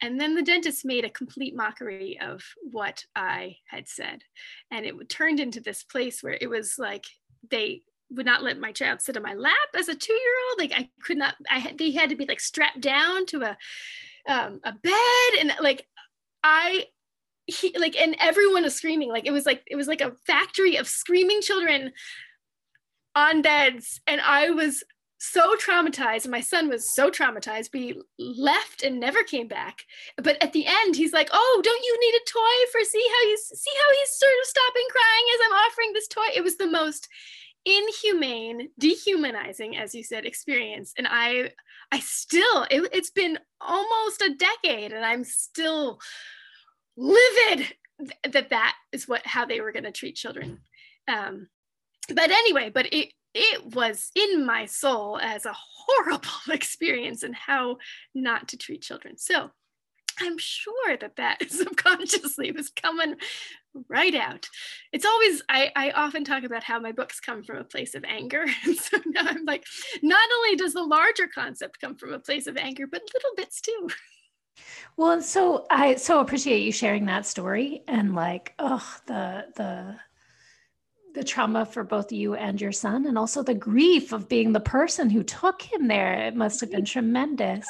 and 0.00 0.20
then 0.20 0.34
the 0.34 0.42
dentist 0.42 0.84
made 0.84 1.04
a 1.04 1.10
complete 1.10 1.54
mockery 1.54 2.18
of 2.20 2.42
what 2.70 3.04
I 3.14 3.56
had 3.68 3.88
said. 3.88 4.22
And 4.70 4.86
it 4.86 4.94
turned 5.08 5.40
into 5.40 5.60
this 5.60 5.82
place 5.82 6.22
where 6.22 6.38
it 6.40 6.48
was 6.48 6.76
like 6.78 7.04
they 7.50 7.82
would 8.10 8.26
not 8.26 8.42
let 8.42 8.58
my 8.58 8.72
child 8.72 9.00
sit 9.00 9.16
on 9.16 9.22
my 9.22 9.34
lap 9.34 9.54
as 9.76 9.88
a 9.88 9.94
two 9.94 10.12
year 10.12 10.34
old. 10.50 10.58
Like 10.58 10.72
I 10.74 10.88
could 11.04 11.18
not, 11.18 11.34
I 11.50 11.58
had, 11.58 11.78
they 11.78 11.90
had 11.92 12.10
to 12.10 12.16
be 12.16 12.26
like 12.26 12.40
strapped 12.40 12.80
down 12.80 13.26
to 13.26 13.42
a, 13.42 13.56
um, 14.26 14.60
a 14.64 14.72
bed. 14.72 15.40
And 15.40 15.52
like, 15.60 15.86
I, 16.42 16.86
he, 17.46 17.74
like, 17.78 17.96
and 17.96 18.16
everyone 18.20 18.62
was 18.62 18.74
screaming. 18.74 19.10
Like 19.10 19.26
it 19.26 19.32
was 19.32 19.46
like, 19.46 19.62
it 19.66 19.76
was 19.76 19.86
like 19.86 20.00
a 20.00 20.14
factory 20.26 20.76
of 20.76 20.88
screaming 20.88 21.42
children 21.42 21.92
on 23.14 23.42
beds. 23.42 24.00
And 24.06 24.20
I 24.20 24.50
was 24.50 24.82
so 25.20 25.54
traumatized 25.56 26.26
my 26.28 26.40
son 26.40 26.68
was 26.70 26.88
so 26.88 27.10
traumatized 27.10 27.68
he 27.74 27.94
left 28.18 28.82
and 28.82 28.98
never 28.98 29.22
came 29.22 29.46
back. 29.46 29.84
But 30.16 30.42
at 30.42 30.54
the 30.54 30.66
end 30.66 30.96
he's 30.96 31.12
like 31.12 31.28
oh 31.32 31.60
don't 31.62 31.84
you 31.84 31.98
need 32.00 32.14
a 32.14 32.30
toy 32.30 32.70
for 32.72 32.84
see 32.84 33.06
how 33.06 33.28
he's 33.28 33.60
see 33.60 33.70
how 33.76 33.94
he's 33.94 34.18
sort 34.18 34.32
of 34.40 34.48
stopping 34.48 34.86
crying 34.90 35.26
as 35.34 35.40
i'm 35.46 35.66
offering 35.66 35.92
this 35.92 36.08
toy? 36.08 36.26
It 36.34 36.42
was 36.42 36.56
the 36.56 36.66
most 36.66 37.06
inhumane 37.66 38.70
dehumanizing 38.78 39.76
as 39.76 39.94
you 39.94 40.02
said 40.02 40.24
experience. 40.24 40.94
And 40.96 41.06
i 41.08 41.50
i 41.92 42.00
still 42.00 42.66
it, 42.70 42.88
it's 42.92 43.10
been 43.10 43.38
almost 43.60 44.22
a 44.22 44.34
decade 44.34 44.92
and 44.92 45.04
i'm 45.04 45.24
still 45.24 46.00
livid 46.96 47.66
that 48.32 48.48
that 48.48 48.74
is 48.92 49.06
what 49.06 49.26
how 49.26 49.44
they 49.44 49.60
were 49.60 49.72
going 49.72 49.84
to 49.84 49.92
treat 49.92 50.16
children. 50.16 50.60
Um 51.06 51.48
but 52.08 52.30
anyway 52.30 52.70
but 52.70 52.90
it 52.90 53.12
it 53.34 53.74
was 53.74 54.10
in 54.14 54.44
my 54.44 54.66
soul 54.66 55.18
as 55.18 55.46
a 55.46 55.54
horrible 55.54 56.28
experience 56.50 57.22
and 57.22 57.34
how 57.34 57.76
not 58.14 58.48
to 58.48 58.56
treat 58.56 58.82
children. 58.82 59.16
So 59.18 59.50
I'm 60.20 60.38
sure 60.38 60.96
that 61.00 61.16
that 61.16 61.38
subconsciously 61.50 62.52
was 62.52 62.70
coming 62.70 63.16
right 63.88 64.14
out. 64.14 64.48
It's 64.92 65.06
always, 65.06 65.42
I, 65.48 65.70
I 65.76 65.90
often 65.92 66.24
talk 66.24 66.42
about 66.42 66.64
how 66.64 66.80
my 66.80 66.92
books 66.92 67.20
come 67.20 67.42
from 67.42 67.58
a 67.58 67.64
place 67.64 67.94
of 67.94 68.04
anger. 68.04 68.44
And 68.64 68.76
so 68.76 68.98
now 69.06 69.22
I'm 69.24 69.44
like, 69.44 69.64
not 70.02 70.28
only 70.36 70.56
does 70.56 70.74
the 70.74 70.82
larger 70.82 71.28
concept 71.28 71.80
come 71.80 71.96
from 71.96 72.12
a 72.12 72.18
place 72.18 72.46
of 72.46 72.56
anger, 72.56 72.86
but 72.86 73.02
little 73.14 73.30
bits 73.36 73.60
too. 73.60 73.88
Well, 74.96 75.22
so 75.22 75.66
I 75.70 75.94
so 75.94 76.20
appreciate 76.20 76.62
you 76.62 76.72
sharing 76.72 77.06
that 77.06 77.24
story 77.24 77.82
and 77.88 78.14
like, 78.14 78.54
oh, 78.58 78.86
the 79.06 79.46
the 79.56 79.96
the 81.14 81.24
trauma 81.24 81.64
for 81.66 81.84
both 81.84 82.12
you 82.12 82.34
and 82.34 82.60
your 82.60 82.72
son, 82.72 83.06
and 83.06 83.18
also 83.18 83.42
the 83.42 83.54
grief 83.54 84.12
of 84.12 84.28
being 84.28 84.52
the 84.52 84.60
person 84.60 85.10
who 85.10 85.22
took 85.22 85.62
him 85.62 85.88
there. 85.88 86.14
It 86.14 86.36
must 86.36 86.60
have 86.60 86.70
been 86.70 86.84
tremendous. 86.84 87.66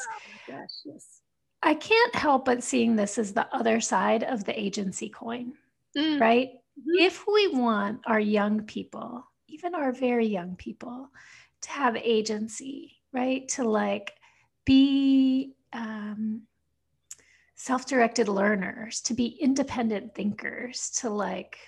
Oh 0.49 0.53
gosh, 0.53 0.71
yes. 0.85 1.21
I 1.63 1.75
can't 1.75 2.15
help 2.15 2.47
but 2.47 2.63
seeing 2.63 2.97
this 2.97 3.19
as 3.19 3.33
the 3.33 3.47
other 3.55 3.81
side 3.81 4.23
of 4.23 4.45
the 4.45 4.59
agency 4.59 5.09
coin, 5.09 5.53
mm. 5.97 6.21
right? 6.21 6.49
Mm-hmm. 6.49 7.05
If 7.05 7.27
we 7.27 7.49
want 7.49 8.01
our 8.07 8.21
young 8.21 8.63
people, 8.63 9.25
even 9.49 9.75
our 9.75 9.93
very 9.93 10.27
young 10.27 10.57
people, 10.57 11.11
to 11.63 11.71
have 11.71 11.97
agency, 11.97 12.97
right? 13.13 13.47
To 13.49 13.69
like 13.69 14.15
be 14.65 15.55
um, 15.73 16.43
self 17.57 17.85
directed 17.87 18.29
learners, 18.29 19.03
to 19.03 19.15
be 19.15 19.27
independent 19.27 20.15
thinkers, 20.15 20.91
to 21.01 21.11
like, 21.11 21.59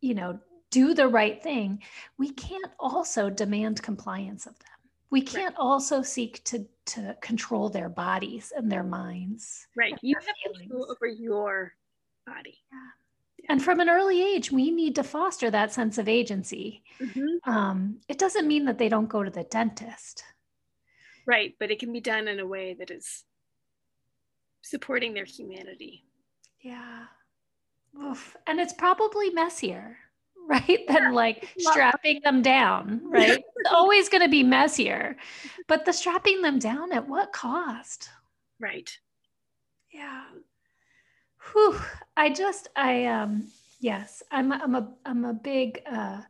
you 0.00 0.14
know, 0.14 0.38
do 0.76 0.92
the 0.92 1.08
right 1.08 1.42
thing, 1.42 1.82
we 2.18 2.30
can't 2.32 2.70
also 2.78 3.30
demand 3.30 3.82
compliance 3.82 4.44
of 4.44 4.58
them. 4.58 4.68
We 5.08 5.22
can't 5.22 5.54
right. 5.54 5.64
also 5.64 6.02
seek 6.02 6.44
to 6.44 6.66
to 6.92 7.16
control 7.22 7.70
their 7.70 7.88
bodies 7.88 8.52
and 8.54 8.70
their 8.70 8.82
minds. 8.82 9.66
Right. 9.74 9.94
You 10.02 10.16
have 10.16 10.54
control 10.54 10.86
over 10.90 11.06
your 11.06 11.72
body. 12.26 12.58
Yeah. 12.70 12.78
yeah. 13.38 13.46
And 13.48 13.64
from 13.64 13.80
an 13.80 13.88
early 13.88 14.22
age, 14.22 14.52
we 14.52 14.70
need 14.70 14.94
to 14.96 15.02
foster 15.02 15.50
that 15.50 15.72
sense 15.72 15.96
of 15.96 16.08
agency. 16.08 16.82
Mm-hmm. 17.00 17.50
Um, 17.50 18.00
it 18.06 18.18
doesn't 18.18 18.46
mean 18.46 18.66
that 18.66 18.76
they 18.76 18.90
don't 18.90 19.08
go 19.08 19.22
to 19.22 19.30
the 19.30 19.44
dentist. 19.44 20.24
Right, 21.26 21.54
but 21.58 21.70
it 21.70 21.78
can 21.78 21.92
be 21.92 22.00
done 22.00 22.28
in 22.28 22.38
a 22.38 22.46
way 22.46 22.74
that 22.74 22.90
is 22.90 23.24
supporting 24.60 25.14
their 25.14 25.24
humanity. 25.24 26.04
Yeah. 26.60 27.06
Oof. 27.98 28.36
And 28.46 28.60
it's 28.60 28.74
probably 28.74 29.30
messier 29.30 29.96
right? 30.48 30.86
Than 30.88 31.12
like 31.12 31.48
strapping 31.58 32.20
them 32.22 32.42
down 32.42 33.00
right? 33.10 33.42
It's 33.56 33.72
always 33.72 34.08
going 34.08 34.22
to 34.22 34.28
be 34.28 34.42
messier. 34.42 35.16
But 35.66 35.84
the 35.84 35.92
strapping 35.92 36.42
them 36.42 36.58
down 36.58 36.92
at 36.92 37.08
what 37.08 37.32
cost? 37.32 38.08
Right. 38.60 38.90
Yeah. 39.92 40.24
Whew. 41.52 41.78
i 42.16 42.28
just 42.28 42.68
i 42.74 43.04
um 43.06 43.46
yes 43.80 44.22
i'm 44.32 44.52
i'm 44.52 44.74
a 44.74 44.92
i'm 45.04 45.24
a 45.24 45.32
big 45.32 45.80
uh 45.90 46.20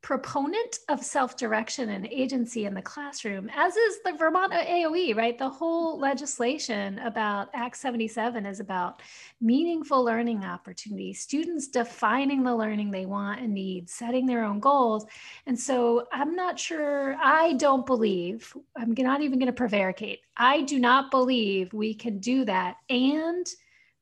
proponent 0.00 0.78
of 0.88 1.04
self-direction 1.04 1.88
and 1.88 2.06
agency 2.06 2.66
in 2.66 2.74
the 2.74 2.80
classroom 2.80 3.50
as 3.54 3.76
is 3.76 3.98
the 4.04 4.12
vermont 4.12 4.52
aoe 4.52 5.16
right? 5.16 5.38
The 5.38 5.48
whole 5.48 5.94
mm-hmm. 5.94 6.02
legislation 6.02 6.98
about 7.00 7.48
act 7.52 7.76
77 7.76 8.46
is 8.46 8.60
about 8.60 9.02
meaningful 9.40 10.04
learning 10.04 10.44
opportunities 10.44 11.20
students 11.20 11.68
defining 11.68 12.44
the 12.44 12.54
learning 12.54 12.90
they 12.90 13.06
want 13.06 13.40
and 13.40 13.52
need 13.52 13.90
setting 13.90 14.24
their 14.24 14.44
own 14.44 14.60
goals. 14.60 15.04
And 15.46 15.58
so 15.58 16.06
i'm 16.12 16.34
not 16.34 16.58
sure 16.58 17.16
i 17.20 17.54
don't 17.54 17.86
believe 17.86 18.56
i'm 18.76 18.94
not 18.96 19.20
even 19.20 19.38
going 19.38 19.52
to 19.52 19.52
prevaricate 19.52 20.20
i 20.36 20.62
do 20.62 20.78
not 20.78 21.10
believe 21.10 21.72
we 21.72 21.94
can 21.94 22.18
do 22.18 22.44
that 22.44 22.76
and 22.88 23.46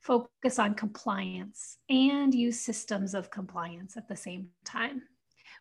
focus 0.00 0.58
on 0.58 0.74
compliance 0.74 1.78
and 1.88 2.34
use 2.34 2.60
systems 2.60 3.14
of 3.14 3.30
compliance 3.30 3.96
at 3.96 4.06
the 4.08 4.16
same 4.16 4.48
time 4.64 5.02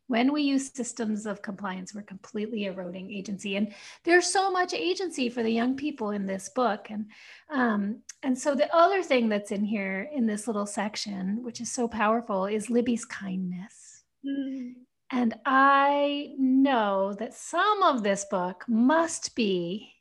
when 0.08 0.32
we 0.32 0.44
use 0.44 0.72
systems 0.72 1.26
of 1.26 1.42
compliance, 1.42 1.94
we're 1.94 2.04
completely 2.04 2.66
eroding 2.66 3.12
agency. 3.12 3.56
And 3.56 3.74
there's 4.04 4.28
so 4.28 4.52
much 4.52 4.74
agency 4.74 5.30
for 5.30 5.42
the 5.42 5.50
young 5.50 5.76
people 5.76 6.12
in 6.12 6.26
this 6.26 6.50
book. 6.50 6.88
And 6.90 7.08
um, 7.50 8.02
and 8.24 8.38
so 8.38 8.56
the 8.56 8.74
other 8.76 9.02
thing 9.02 9.30
that's 9.30 9.52
in 9.52 9.64
here 9.64 10.10
in 10.14 10.26
this 10.26 10.48
little 10.48 10.66
section, 10.66 11.44
which 11.44 11.62
is 11.62 11.72
so 11.72 11.88
powerful, 11.88 12.46
is 12.46 12.70
Libby's 12.70 13.06
kindness. 13.06 14.04
Mm. 14.26 14.74
And 15.12 15.36
I 15.46 16.34
know 16.38 17.14
that 17.20 17.34
some 17.34 17.84
of 17.84 18.04
this 18.04 18.26
book 18.26 18.66
must 18.68 19.36
be 19.36 19.92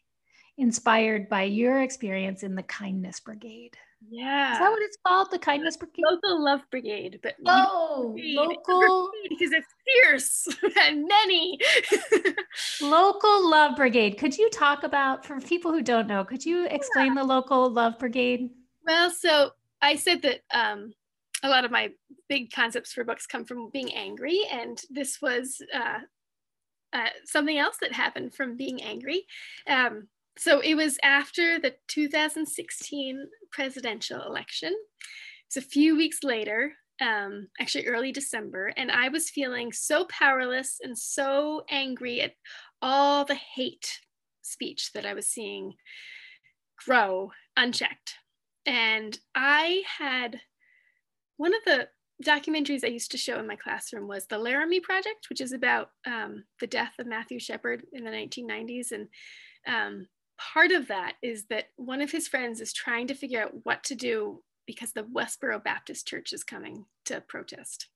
inspired 0.56 1.28
by 1.28 1.42
your 1.42 1.82
experience 1.82 2.42
in 2.42 2.54
the 2.54 2.62
kindness 2.62 3.20
brigade. 3.20 3.76
Yeah. 4.10 4.52
Is 4.52 4.58
that 4.58 4.70
what 4.70 4.82
it's 4.82 4.98
called? 5.06 5.30
The 5.30 5.38
Kindness 5.38 5.76
Brigade? 5.76 6.02
Local 6.08 6.44
Love 6.44 6.60
Brigade. 6.70 7.20
But 7.22 7.34
oh, 7.46 8.10
brigade. 8.12 8.36
local. 8.36 9.10
Because 9.28 9.52
it's 9.52 9.74
fierce 9.84 10.48
and 10.80 11.06
many. 11.08 11.58
local 12.82 13.50
Love 13.50 13.76
Brigade. 13.76 14.18
Could 14.18 14.36
you 14.36 14.50
talk 14.50 14.82
about, 14.82 15.24
for 15.24 15.40
people 15.40 15.72
who 15.72 15.82
don't 15.82 16.06
know, 16.06 16.24
could 16.24 16.44
you 16.44 16.66
explain 16.66 17.14
yeah. 17.14 17.22
the 17.22 17.24
Local 17.24 17.70
Love 17.70 17.98
Brigade? 17.98 18.50
Well, 18.86 19.10
so 19.10 19.50
I 19.80 19.96
said 19.96 20.22
that 20.22 20.40
um, 20.52 20.92
a 21.42 21.48
lot 21.48 21.64
of 21.64 21.70
my 21.70 21.90
big 22.28 22.52
concepts 22.52 22.92
for 22.92 23.02
books 23.02 23.26
come 23.26 23.44
from 23.44 23.70
being 23.70 23.94
angry. 23.94 24.40
And 24.50 24.80
this 24.90 25.22
was 25.22 25.62
uh, 25.74 26.00
uh, 26.92 27.08
something 27.24 27.58
else 27.58 27.76
that 27.80 27.92
happened 27.92 28.34
from 28.34 28.56
being 28.56 28.82
angry. 28.82 29.26
Um, 29.66 30.08
so 30.38 30.60
it 30.60 30.74
was 30.74 30.98
after 31.02 31.58
the 31.58 31.74
2016 31.88 33.26
presidential 33.52 34.22
election. 34.22 34.74
It's 35.46 35.56
a 35.56 35.62
few 35.62 35.96
weeks 35.96 36.24
later, 36.24 36.72
um, 37.00 37.48
actually 37.60 37.86
early 37.86 38.12
December, 38.12 38.72
and 38.76 38.90
I 38.90 39.08
was 39.08 39.30
feeling 39.30 39.72
so 39.72 40.06
powerless 40.06 40.78
and 40.82 40.98
so 40.98 41.64
angry 41.70 42.20
at 42.20 42.34
all 42.82 43.24
the 43.24 43.34
hate 43.36 44.00
speech 44.42 44.90
that 44.94 45.06
I 45.06 45.14
was 45.14 45.28
seeing 45.28 45.74
grow 46.84 47.30
unchecked. 47.56 48.14
And 48.66 49.18
I 49.34 49.82
had 49.98 50.40
one 51.36 51.54
of 51.54 51.60
the 51.64 51.88
documentaries 52.22 52.84
I 52.84 52.88
used 52.88 53.10
to 53.10 53.18
show 53.18 53.38
in 53.38 53.46
my 53.46 53.56
classroom 53.56 54.06
was 54.08 54.26
the 54.26 54.38
Laramie 54.38 54.80
Project, 54.80 55.26
which 55.28 55.40
is 55.40 55.52
about 55.52 55.90
um, 56.06 56.44
the 56.60 56.66
death 56.66 56.92
of 56.98 57.06
Matthew 57.06 57.38
Shepard 57.38 57.84
in 57.92 58.04
the 58.04 58.10
1990s. 58.10 58.92
And 58.92 59.08
um, 59.66 60.06
part 60.38 60.72
of 60.72 60.88
that 60.88 61.14
is 61.22 61.46
that 61.46 61.66
one 61.76 62.00
of 62.00 62.10
his 62.10 62.28
friends 62.28 62.60
is 62.60 62.72
trying 62.72 63.06
to 63.08 63.14
figure 63.14 63.42
out 63.42 63.64
what 63.64 63.84
to 63.84 63.94
do 63.94 64.42
because 64.66 64.92
the 64.92 65.02
Westboro 65.04 65.62
Baptist 65.62 66.06
Church 66.06 66.32
is 66.32 66.44
coming 66.44 66.86
to 67.06 67.20
protest. 67.20 67.88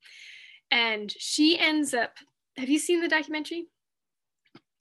And 0.70 1.10
she 1.10 1.58
ends 1.58 1.94
up, 1.94 2.12
have 2.56 2.68
you 2.68 2.78
seen 2.78 3.00
the 3.00 3.08
documentary? 3.08 3.68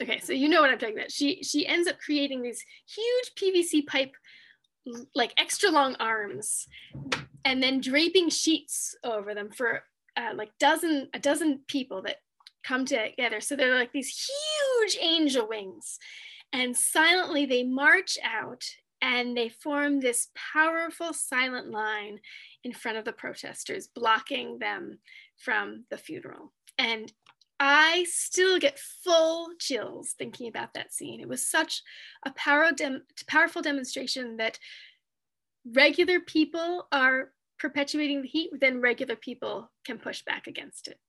Okay, 0.02 0.20
so 0.20 0.34
you 0.34 0.48
know 0.48 0.62
what 0.62 0.70
I'm 0.70 0.78
talking 0.78 0.98
about. 0.98 1.12
She 1.12 1.42
she 1.44 1.66
ends 1.66 1.88
up 1.88 1.98
creating 2.00 2.44
these 2.44 2.64
huge 2.88 3.32
PVC 3.36 3.88
pipe, 3.88 4.14
like 5.16 5.34
extra 5.38 5.72
long 5.72 5.96
arms, 6.00 6.68
and 7.44 7.64
then 7.64 7.82
draping 7.82 8.30
sheets 8.30 8.96
over 9.04 9.34
them 9.34 9.50
for 9.50 9.82
uh, 10.16 10.36
like 10.36 10.52
dozen 10.60 11.10
a 11.16 11.20
dozen 11.20 11.62
people 11.68 12.04
that 12.04 12.18
come 12.64 12.86
together. 12.86 13.42
So 13.42 13.56
they're 13.56 13.74
like 13.74 13.92
these 13.92 14.30
huge 14.30 14.98
angel 15.02 15.48
wings, 15.48 15.98
and 16.54 16.76
silently 16.76 17.46
they 17.46 17.64
march 17.64 18.18
out 18.24 18.64
and 19.02 19.38
they 19.38 19.50
form 19.50 20.00
this 20.00 20.30
powerful 20.54 21.14
silent 21.14 21.70
line 21.70 22.20
in 22.64 22.74
front 22.74 22.98
of 22.98 23.06
the 23.06 23.14
protesters, 23.14 23.88
blocking 23.88 24.58
them 24.60 25.00
from 25.38 25.86
the 25.92 25.98
funeral. 25.98 26.52
And 26.78 27.12
I 27.60 28.06
still 28.10 28.60
get 28.60 28.80
full 28.80 29.50
chills 29.60 30.16
thinking 30.18 30.48
about 30.48 30.74
that 30.74 30.94
scene. 30.94 31.20
It 31.20 31.28
was 31.28 31.48
such 31.48 31.82
a 32.26 32.32
powerful 32.32 33.62
demonstration 33.62 34.38
that 34.38 34.60
regular 35.74 36.20
people 36.20 36.88
are 36.92 37.32
perpetuating 37.60 38.22
the 38.22 38.28
heat, 38.28 38.52
then 38.60 38.82
regular 38.82 39.16
people 39.16 39.72
can 39.86 39.98
push 39.98 40.22
back 40.24 40.48
against 40.48 40.88
it. 40.88 41.00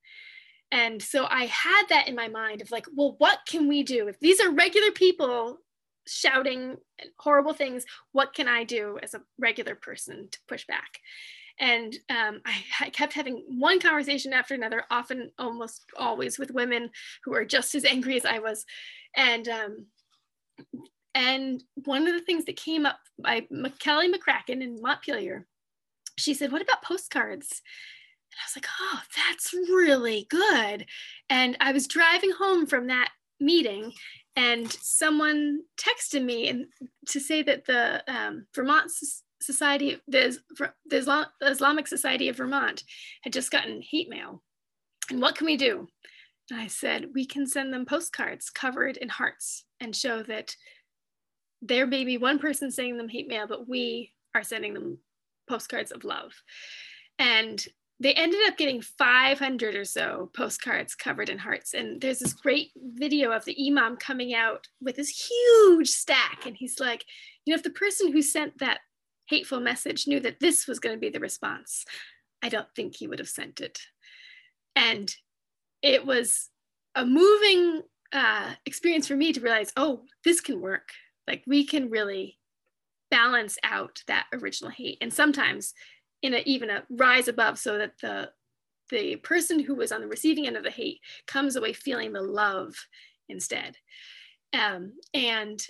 And 0.71 1.03
so 1.03 1.27
I 1.29 1.47
had 1.47 1.85
that 1.89 2.09
in 2.09 2.15
my 2.15 2.29
mind 2.29 2.61
of 2.61 2.71
like, 2.71 2.87
well, 2.95 3.15
what 3.19 3.41
can 3.49 3.69
we 3.69 3.83
do? 3.83 4.09
If 4.09 4.21
these 4.21 4.41
are 4.41 4.51
regular 4.51 4.91
people 4.91 5.59
shouting 6.07 6.77
horrible 7.19 7.55
things, 7.55 7.85
what 8.13 8.35
can 8.35 8.49
I 8.49 8.65
do 8.65 8.99
as 9.03 9.15
a 9.15 9.23
regular 9.39 9.75
person 9.75 10.29
to 10.31 10.39
push 10.47 10.67
back? 10.67 11.01
And 11.61 11.97
um, 12.09 12.41
I, 12.45 12.63
I, 12.81 12.91
kept 12.91 13.15
having 13.15 13.43
one 13.49 13.81
conversation 13.81 14.33
after 14.33 14.55
another, 14.55 14.85
often 14.91 15.33
almost 15.39 15.85
always 15.99 16.39
with 16.39 16.53
women 16.53 16.91
who 17.25 17.35
are 17.35 17.45
just 17.45 17.75
as 17.75 17.85
angry 17.85 18.17
as 18.17 18.25
I 18.25 18.39
was. 18.39 18.65
And 19.17 19.49
um, 19.49 19.87
and 21.15 21.63
one 21.85 22.07
of 22.07 22.15
the 22.15 22.21
things 22.21 22.45
that 22.45 22.57
came 22.57 22.87
up 22.87 23.01
by 23.19 23.49
Kelly 23.81 24.13
McCracken 24.13 24.63
in 24.63 24.81
Montpelier, 24.81 25.47
she 26.17 26.33
said, 26.33 26.53
"What 26.53 26.63
about 26.63 26.83
postcards?" 26.83 27.61
And 28.33 28.39
I 28.39 28.47
was 28.47 28.57
like, 28.57 28.67
oh, 28.81 29.01
that's 29.17 29.53
really 29.53 30.27
good. 30.31 30.87
And 31.31 31.57
I 31.61 31.73
was 31.73 31.87
driving 31.87 32.33
home 32.33 32.67
from 32.67 32.87
that 32.89 33.11
meeting 33.41 33.93
and 34.37 34.71
someone 34.71 35.63
texted 35.77 36.25
me 36.25 36.49
and 36.49 36.67
to 37.09 37.19
say 37.19 37.43
that 37.43 37.67
the 37.67 38.05
um, 38.07 38.47
Vermont 38.55 38.89
Society, 39.43 40.01
the, 40.07 40.39
the 40.87 41.27
Islamic 41.43 41.89
Society 41.89 42.29
of 42.29 42.37
Vermont 42.37 42.85
had 43.23 43.33
just 43.33 43.51
gotten 43.51 43.83
hate 43.83 44.09
mail. 44.09 44.43
And 45.11 45.21
what 45.21 45.35
can 45.35 45.47
we 45.47 45.57
do? 45.57 45.89
And 46.51 46.61
I 46.61 46.69
said, 46.69 47.07
we 47.15 47.27
can 47.27 47.47
send 47.47 47.73
them 47.73 47.85
postcards 47.85 48.49
covered 48.49 48.97
in 48.97 49.09
hearts 49.09 49.65
and 49.81 49.95
show 49.95 50.23
that 50.23 50.55
there 51.61 51.87
may 51.87 52.05
be 52.05 52.17
one 52.17 52.39
person 52.39 52.71
sending 52.71 52.97
them 52.97 53.09
hate 53.09 53.27
mail, 53.27 53.47
but 53.49 53.69
we 53.69 54.13
are 54.37 54.45
sending 54.45 54.73
them 54.73 54.99
postcards 55.49 55.91
of 55.91 56.05
love. 56.05 56.33
And 57.19 57.65
they 58.01 58.15
ended 58.15 58.41
up 58.47 58.57
getting 58.57 58.81
500 58.81 59.75
or 59.75 59.85
so 59.85 60.31
postcards 60.37 60.95
covered 60.95 61.29
in 61.29 61.39
hearts. 61.39 61.75
And 61.75 62.01
there's 62.01 62.21
this 62.21 62.33
great 62.33 62.71
video 62.77 63.33
of 63.33 63.45
the 63.45 63.57
imam 63.67 63.97
coming 63.97 64.35
out 64.35 64.69
with 64.81 64.97
this 64.97 65.29
huge 65.29 65.89
stack. 65.89 66.47
And 66.47 66.57
he's 66.57 66.79
like, 66.79 67.05
you 67.45 67.53
know, 67.53 67.57
if 67.57 67.65
the 67.65 67.71
person 67.71 68.13
who 68.13 68.23
sent 68.23 68.59
that 68.59 68.81
hateful 69.29 69.61
message 69.61 70.07
knew 70.07 70.21
that 70.21 70.39
this 70.41 70.69
was 70.69 70.79
going 70.79 70.95
to 70.95 71.01
be 71.01 71.11
the 71.11 71.19
response, 71.19 71.85
I 72.43 72.49
don't 72.49 72.69
think 72.77 72.95
he 72.95 73.09
would 73.09 73.19
have 73.19 73.29
sent 73.29 73.61
it. 73.61 73.81
And 74.77 75.13
it 75.83 76.07
was 76.07 76.51
a 76.95 77.05
moving 77.05 77.83
uh, 78.13 78.53
experience 78.65 79.09
for 79.09 79.17
me 79.17 79.33
to 79.33 79.41
realize, 79.41 79.73
oh, 79.77 80.03
this 80.25 80.41
can 80.41 80.61
work. 80.61 80.91
Like 81.27 81.43
we 81.47 81.67
can 81.67 81.91
really 81.91 82.39
balance 83.11 83.59
out 83.65 84.03
that 84.07 84.27
original 84.33 84.71
hate. 84.71 84.99
And 85.01 85.13
sometimes 85.13 85.75
in 86.23 86.35
a, 86.35 86.43
even 86.47 86.71
a 86.71 86.83
rise 86.91 87.29
above 87.29 87.59
so 87.59 87.79
that 87.79 87.93
the 88.01 88.31
the 88.91 89.17
person 89.17 89.61
who 89.61 89.75
was 89.75 89.93
on 89.93 90.01
the 90.01 90.07
receiving 90.07 90.47
end 90.47 90.57
of 90.57 90.65
the 90.65 90.71
hate 90.71 91.01
comes 91.27 91.57
away 91.57 91.75
feeling 91.75 92.13
the 92.13 92.23
love 92.23 92.75
instead. 93.29 93.77
Um, 94.55 94.95
and 95.13 95.63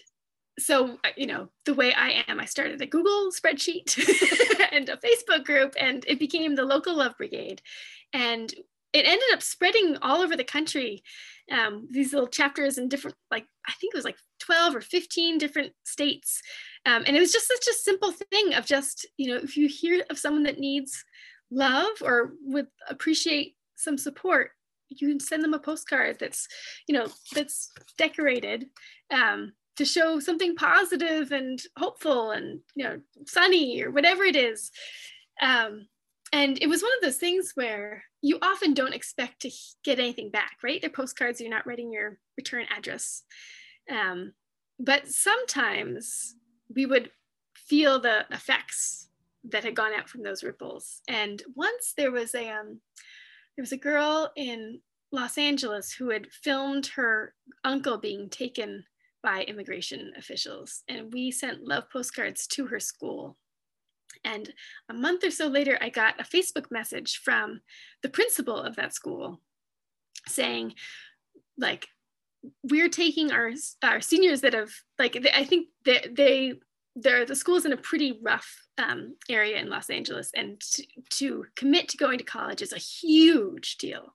so 0.59 0.99
you 1.17 1.27
know 1.27 1.49
the 1.67 1.75
way 1.75 1.95
i 1.95 2.25
am 2.27 2.41
i 2.41 2.45
started 2.45 2.83
a 2.83 2.87
google 2.87 3.31
spreadsheet 3.31 3.97
and 4.73 4.89
a 4.89 4.97
facebook 4.97 5.45
group 5.45 5.73
and 5.81 6.05
it 6.09 6.19
became 6.19 6.57
the 6.57 6.65
local 6.65 6.97
love 6.97 7.17
brigade. 7.17 7.63
And 8.13 8.53
it 8.93 9.07
ended 9.07 9.29
up 9.33 9.43
spreading 9.43 9.97
all 10.03 10.21
over 10.21 10.37
the 10.37 10.45
country. 10.45 11.03
Um, 11.51 11.89
these 11.91 12.13
little 12.13 12.29
chapters 12.29 12.77
in 12.77 12.91
different 12.91 13.17
like 13.31 13.47
i 13.67 13.73
think 13.81 13.95
it 13.95 13.97
was 13.97 14.05
like 14.05 14.19
12 14.41 14.77
or 14.77 14.81
15 14.83 15.39
different 15.39 15.73
states. 15.85 16.43
Um, 16.85 17.05
and 17.07 17.17
it 17.17 17.21
was 17.21 17.33
just 17.33 17.49
such 17.49 17.67
a 17.69 17.79
simple 17.79 18.13
thing 18.13 18.55
of 18.55 18.67
just 18.67 19.07
you 19.17 19.31
know 19.31 19.41
if 19.43 19.57
you 19.57 19.69
hear 19.69 20.05
of 20.11 20.19
someone 20.19 20.43
that 20.45 20.59
needs 20.59 21.05
love 21.51 22.03
or 22.03 22.33
would 22.43 22.67
appreciate 22.91 23.57
some 23.77 23.97
support 23.97 24.51
you 24.89 25.09
can 25.09 25.21
send 25.21 25.45
them 25.45 25.55
a 25.55 25.59
postcard 25.59 26.19
that's 26.19 26.47
you 26.87 26.95
know 26.95 27.07
that's 27.35 27.71
decorated 27.97 28.67
um, 29.13 29.53
to 29.77 29.85
show 29.85 30.19
something 30.19 30.57
positive 30.57 31.33
and 31.33 31.63
hopeful 31.79 32.33
and 32.33 32.61
you 32.75 32.85
know 32.85 32.99
sunny 33.27 33.83
or 33.83 33.91
whatever 33.91 34.25
it 34.25 34.37
is. 34.37 34.71
Um, 35.41 35.87
and 36.33 36.59
it 36.61 36.69
was 36.69 36.83
one 36.83 36.93
of 36.97 37.03
those 37.03 37.17
things 37.17 37.53
where 37.55 38.03
you 38.23 38.39
often 38.43 38.75
don't 38.75 38.95
expect 38.95 39.41
to 39.41 39.51
get 39.85 39.99
anything 39.99 40.31
back 40.31 40.57
right 40.63 40.81
they're 40.81 40.91
postcards 40.91 41.41
you're 41.41 41.51
not 41.51 41.67
writing 41.67 41.93
your 41.93 42.19
return 42.37 42.65
address 42.77 43.23
um, 43.91 44.33
but 44.79 45.09
sometimes 45.09 46.37
we 46.75 46.87
would 46.87 47.11
feel 47.55 48.01
the 48.01 48.25
effects 48.31 49.09
that 49.45 49.65
had 49.65 49.75
gone 49.75 49.93
out 49.95 50.09
from 50.09 50.23
those 50.23 50.43
ripples 50.43 51.01
and 51.09 51.43
once 51.55 51.95
there 51.97 52.11
was 52.11 52.35
a 52.35 52.49
um, 52.51 52.81
there 53.57 53.63
was 53.63 53.73
a 53.73 53.77
girl 53.77 54.31
in 54.37 54.81
los 55.13 55.39
angeles 55.39 55.93
who 55.93 56.11
had 56.11 56.27
filmed 56.31 56.87
her 56.89 57.35
uncle 57.65 57.99
being 57.99 58.29
taken 58.29 58.85
by 59.23 59.43
immigration 59.43 60.13
officials. 60.17 60.83
And 60.89 61.13
we 61.13 61.31
sent 61.31 61.67
love 61.67 61.85
postcards 61.91 62.47
to 62.49 62.67
her 62.67 62.81
school. 62.81 63.37
And 64.25 64.53
a 64.89 64.95
month 64.95 65.25
or 65.25 65.31
so 65.31 65.47
later, 65.47 65.79
I 65.81 65.89
got 65.89 66.21
a 66.21 66.25
Facebook 66.25 66.71
message 66.71 67.21
from 67.25 67.61
the 68.03 68.09
principal 68.09 68.57
of 68.57 68.77
that 68.77 68.95
school 68.95 69.41
saying, 70.27 70.75
like, 71.57 71.87
we're 72.63 72.89
taking 72.89 73.33
our, 73.33 73.51
our 73.83 74.01
seniors 74.01 74.43
that 74.43 74.55
have, 74.55 74.71
like, 74.99 75.17
I 75.35 75.45
think 75.45 75.69
that 75.85 76.15
they, 76.15 76.55
they're, 76.95 77.25
the 77.25 77.35
school's 77.35 77.65
in 77.65 77.73
a 77.73 77.77
pretty 77.77 78.19
rough 78.23 78.63
um, 78.79 79.17
area 79.29 79.59
in 79.59 79.69
Los 79.69 79.91
Angeles, 79.91 80.31
and 80.35 80.61
to, 80.61 80.85
to 81.11 81.45
commit 81.57 81.89
to 81.89 81.97
going 81.97 82.19
to 82.19 82.25
college 82.25 82.63
is 82.63 82.73
a 82.73 82.79
huge 82.79 83.77
deal. 83.79 84.15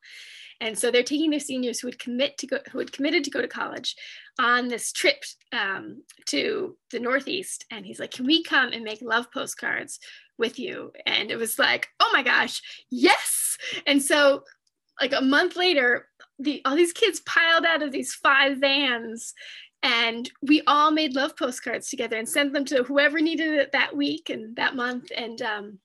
And 0.62 0.78
so 0.78 0.91
they're 0.91 1.04
taking 1.04 1.30
their 1.30 1.39
seniors 1.39 1.80
who 1.80 1.88
would 1.88 1.99
commit 1.99 2.38
to 2.39 2.47
go, 2.47 2.60
who 2.72 2.80
had 2.80 2.91
committed 2.91 3.24
to 3.24 3.32
go 3.32 3.41
to 3.41 3.47
college 3.47 3.95
on 4.39 4.68
this 4.68 4.91
trip 4.91 5.24
um, 5.51 6.04
to 6.28 6.78
the 6.91 6.99
Northeast. 6.99 7.66
And 7.72 7.86
he's 7.86 7.99
like, 7.99 8.12
can 8.12 8.26
we 8.26 8.43
come 8.43 8.72
and 8.72 8.84
make 8.84 9.01
love 9.01 9.32
postcards 9.32 9.99
with 10.38 10.60
you? 10.60 10.91
And 11.06 11.32
it 11.32 11.38
was 11.38 11.60
like, 11.60 11.88
oh 11.99 12.10
my 12.14 12.24
gosh, 12.24 12.62
yes. 12.89 13.58
And 13.86 14.01
so 14.01 14.43
like 15.01 15.14
a 15.14 15.22
month 15.22 15.56
later, 15.56 16.08
the, 16.39 16.62
all 16.66 16.76
these 16.76 16.93
kids 16.93 17.22
piled 17.22 17.66
out 17.66 17.82
of 17.82 17.91
these 17.91 18.14
five 18.14 18.58
vans 18.58 19.34
and 19.84 20.32
we 20.41 20.62
all 20.66 20.91
made 20.91 21.14
love 21.14 21.36
postcards 21.36 21.89
together 21.89 22.18
and 22.18 22.28
sent 22.28 22.54
them 22.54 22.64
to 22.66 22.84
whoever 22.84 23.20
needed 23.20 23.54
it 23.54 23.74
that 23.74 23.95
week 23.95 24.30
and 24.30 24.56
that 24.56 24.76
month. 24.76 25.12
And, 25.16 25.41
um, 25.41 25.80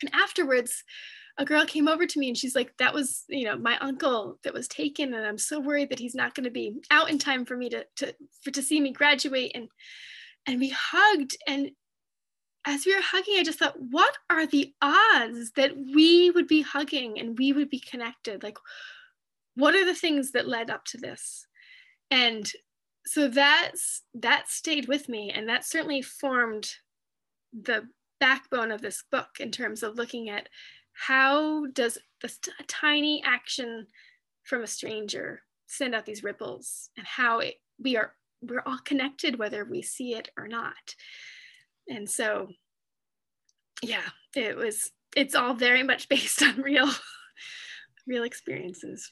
and 0.00 0.10
afterwards, 0.14 0.84
a 1.38 1.44
girl 1.44 1.64
came 1.64 1.88
over 1.88 2.06
to 2.06 2.18
me 2.18 2.28
and 2.28 2.36
she's 2.36 2.54
like, 2.54 2.76
that 2.78 2.92
was, 2.92 3.24
you 3.28 3.44
know, 3.44 3.56
my 3.56 3.78
uncle 3.78 4.38
that 4.44 4.52
was 4.52 4.68
taken. 4.68 5.14
And 5.14 5.26
I'm 5.26 5.38
so 5.38 5.60
worried 5.60 5.90
that 5.90 5.98
he's 5.98 6.14
not 6.14 6.34
going 6.34 6.44
to 6.44 6.50
be 6.50 6.74
out 6.90 7.10
in 7.10 7.18
time 7.18 7.44
for 7.44 7.56
me 7.56 7.68
to, 7.70 7.86
to, 7.96 8.14
for, 8.42 8.50
to 8.50 8.62
see 8.62 8.80
me 8.80 8.92
graduate. 8.92 9.52
And, 9.54 9.68
and 10.46 10.60
we 10.60 10.74
hugged. 10.76 11.36
And 11.46 11.70
as 12.66 12.84
we 12.84 12.94
were 12.94 13.02
hugging, 13.02 13.36
I 13.38 13.42
just 13.42 13.58
thought, 13.58 13.80
what 13.80 14.16
are 14.28 14.46
the 14.46 14.74
odds 14.82 15.52
that 15.56 15.72
we 15.76 16.30
would 16.30 16.46
be 16.46 16.62
hugging 16.62 17.18
and 17.18 17.38
we 17.38 17.52
would 17.52 17.70
be 17.70 17.80
connected? 17.80 18.42
Like, 18.42 18.58
what 19.54 19.74
are 19.74 19.84
the 19.84 19.94
things 19.94 20.32
that 20.32 20.48
led 20.48 20.70
up 20.70 20.84
to 20.86 20.98
this? 20.98 21.46
And 22.10 22.50
so 23.06 23.28
that's, 23.28 24.02
that 24.14 24.48
stayed 24.48 24.88
with 24.88 25.08
me. 25.08 25.30
And 25.34 25.48
that 25.48 25.64
certainly 25.64 26.02
formed 26.02 26.70
the 27.52 27.88
backbone 28.20 28.70
of 28.70 28.82
this 28.82 29.02
book 29.10 29.28
in 29.40 29.50
terms 29.50 29.82
of 29.82 29.96
looking 29.96 30.28
at 30.28 30.48
how 31.06 31.64
does 31.66 31.96
this 32.20 32.38
tiny 32.68 33.22
action 33.24 33.86
from 34.44 34.62
a 34.62 34.66
stranger 34.66 35.40
send 35.66 35.94
out 35.94 36.04
these 36.04 36.22
ripples 36.22 36.90
and 36.96 37.06
how 37.06 37.38
it, 37.38 37.54
we 37.82 37.96
are 37.96 38.12
we're 38.42 38.62
all 38.64 38.78
connected 38.84 39.38
whether 39.38 39.64
we 39.64 39.82
see 39.82 40.14
it 40.14 40.28
or 40.36 40.46
not. 40.48 40.94
And 41.88 42.08
so 42.08 42.48
yeah 43.82 44.08
it 44.36 44.56
was 44.56 44.90
it's 45.16 45.34
all 45.34 45.54
very 45.54 45.82
much 45.82 46.08
based 46.08 46.42
on 46.42 46.60
real 46.60 46.90
real 48.06 48.24
experiences. 48.24 49.10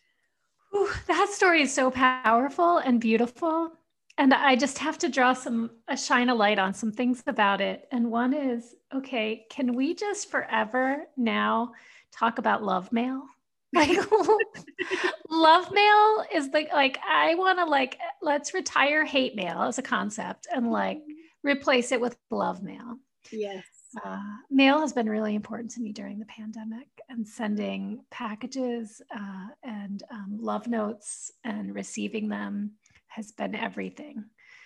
Ooh, 0.76 0.90
that 1.06 1.30
story 1.30 1.62
is 1.62 1.72
so 1.72 1.90
powerful 1.90 2.78
and 2.78 3.00
beautiful 3.00 3.72
and 4.18 4.34
i 4.34 4.54
just 4.54 4.78
have 4.78 4.98
to 4.98 5.08
draw 5.08 5.32
some 5.32 5.70
a 5.88 5.96
shine 5.96 6.28
a 6.28 6.34
light 6.34 6.58
on 6.58 6.74
some 6.74 6.92
things 6.92 7.22
about 7.26 7.60
it. 7.60 7.88
And 7.92 8.10
one 8.10 8.34
is 8.34 8.74
okay 8.94 9.46
can 9.50 9.74
we 9.74 9.94
just 9.94 10.30
forever 10.30 11.06
now 11.16 11.72
talk 12.12 12.38
about 12.38 12.62
love 12.62 12.92
mail? 12.92 13.22
Like 13.74 13.98
love 15.28 15.70
mail 15.72 16.24
is 16.34 16.48
like 16.54 16.72
like 16.72 16.98
i 17.06 17.34
want 17.34 17.58
to 17.58 17.66
like 17.66 17.98
let's 18.22 18.54
retire 18.54 19.04
hate 19.04 19.36
mail 19.36 19.60
as 19.60 19.76
a 19.76 19.82
concept 19.82 20.46
and 20.50 20.72
like 20.72 21.02
replace 21.42 21.92
it 21.92 22.00
with 22.00 22.16
love 22.30 22.62
mail. 22.62 22.98
Yes. 23.30 23.64
Uh, 24.04 24.20
mail 24.50 24.80
has 24.80 24.92
been 24.92 25.08
really 25.08 25.34
important 25.34 25.70
to 25.72 25.80
me 25.80 25.92
during 25.92 26.18
the 26.18 26.26
pandemic 26.26 26.88
and 27.08 27.26
sending 27.26 28.04
packages 28.10 29.00
uh, 29.14 29.46
and 29.62 30.02
um, 30.10 30.38
love 30.40 30.66
notes 30.66 31.32
and 31.44 31.74
receiving 31.74 32.28
them 32.28 32.72
has 33.08 33.32
been 33.32 33.54
everything. 33.54 34.24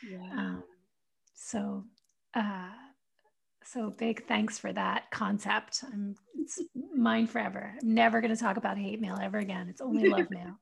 Yeah. 0.08 0.30
Um, 0.32 0.64
so, 1.34 1.84
uh, 2.34 2.68
so 3.64 3.90
big 3.90 4.26
thanks 4.26 4.58
for 4.58 4.72
that 4.72 5.10
concept. 5.10 5.84
I'm 5.92 6.14
it's 6.34 6.60
mine 6.94 7.26
forever. 7.26 7.74
I'm 7.80 7.94
never 7.94 8.20
going 8.20 8.34
to 8.34 8.40
talk 8.40 8.56
about 8.56 8.76
hate 8.76 9.00
mail 9.00 9.18
ever 9.22 9.38
again. 9.38 9.68
It's 9.68 9.80
only 9.80 10.08
love 10.08 10.26
mail. 10.30 10.58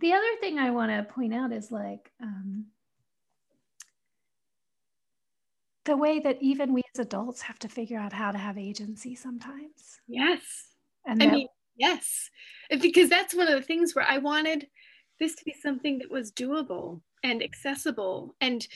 The 0.00 0.12
other 0.12 0.36
thing 0.40 0.58
I 0.58 0.70
want 0.70 0.92
to 0.92 1.12
point 1.12 1.34
out 1.34 1.52
is 1.52 1.72
like 1.72 2.12
um, 2.22 2.66
the 5.84 5.96
way 5.96 6.20
that 6.20 6.38
even 6.40 6.72
we 6.72 6.82
as 6.94 7.00
adults 7.00 7.42
have 7.42 7.58
to 7.60 7.68
figure 7.68 7.98
out 7.98 8.12
how 8.12 8.30
to 8.30 8.38
have 8.38 8.58
agency 8.58 9.14
sometimes. 9.14 10.00
Yes. 10.06 10.42
And 11.06 11.22
I 11.22 11.26
that, 11.26 11.32
mean, 11.32 11.48
yes, 11.76 12.30
because 12.80 13.08
that's 13.08 13.34
one 13.34 13.48
of 13.48 13.54
the 13.54 13.66
things 13.66 13.94
where 13.94 14.06
I 14.08 14.18
wanted 14.18 14.68
this 15.18 15.34
to 15.36 15.44
be 15.44 15.54
something 15.54 15.98
that 15.98 16.10
was 16.10 16.32
doable 16.32 17.00
and 17.22 17.42
accessible. 17.42 18.34
And 18.40 18.66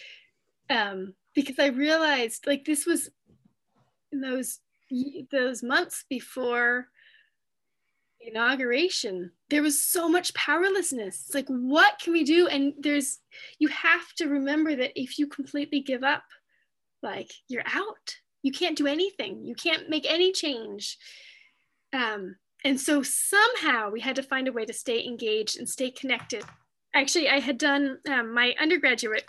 um, 0.71 1.15
because 1.35 1.59
i 1.59 1.67
realized 1.67 2.47
like 2.47 2.65
this 2.65 2.87
was 2.87 3.11
in 4.13 4.21
those 4.21 4.61
those 5.31 5.63
months 5.63 6.05
before 6.11 6.89
inauguration 8.21 9.31
there 9.49 9.63
was 9.63 9.83
so 9.83 10.09
much 10.09 10.33
powerlessness. 10.33 11.25
It's 11.27 11.35
like 11.35 11.49
what 11.49 11.99
can 11.99 12.15
we 12.15 12.25
do? 12.25 12.47
And 12.47 12.73
there's 12.79 13.19
you 13.59 13.69
have 13.69 14.13
to 14.17 14.29
remember 14.29 14.75
that 14.77 14.99
if 14.99 15.19
you 15.19 15.27
completely 15.27 15.81
give 15.81 16.03
up 16.03 16.25
like 17.03 17.31
you're 17.49 17.67
out. 17.67 18.17
You 18.43 18.51
can't 18.51 18.79
do 18.79 18.87
anything. 18.87 19.45
You 19.45 19.55
can't 19.55 19.91
make 19.91 20.07
any 20.11 20.33
change. 20.33 20.99
Um, 21.93 22.37
and 22.65 22.81
so 22.81 23.03
somehow 23.03 23.91
we 23.91 24.01
had 24.01 24.17
to 24.17 24.23
find 24.23 24.49
a 24.49 24.53
way 24.53 24.65
to 24.65 24.73
stay 24.73 25.05
engaged 25.05 25.59
and 25.59 25.69
stay 25.69 25.91
connected 25.91 26.45
actually 26.95 27.29
i 27.29 27.39
had 27.39 27.59
done 27.59 27.99
um, 28.09 28.33
my 28.33 28.55
undergraduate 28.61 29.25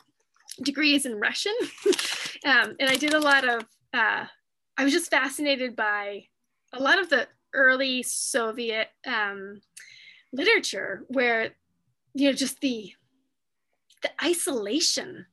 degrees 0.62 1.06
in 1.06 1.20
Russian. 1.20 1.54
um, 2.46 2.76
and 2.80 2.90
I 2.90 2.96
did 2.96 3.14
a 3.14 3.20
lot 3.20 3.48
of, 3.48 3.64
uh, 3.94 4.26
I 4.78 4.84
was 4.84 4.94
just 4.94 5.10
fascinated 5.10 5.76
by 5.76 6.26
a 6.74 6.82
lot 6.82 7.00
of 7.00 7.10
the 7.10 7.28
early 7.54 8.04
Soviet 8.04 8.90
um, 9.08 9.62
literature 10.32 11.06
where, 11.08 11.52
you 12.14 12.28
know, 12.28 12.34
just 12.34 12.60
the, 12.62 12.94
the 14.02 14.12
isolation, 14.24 15.26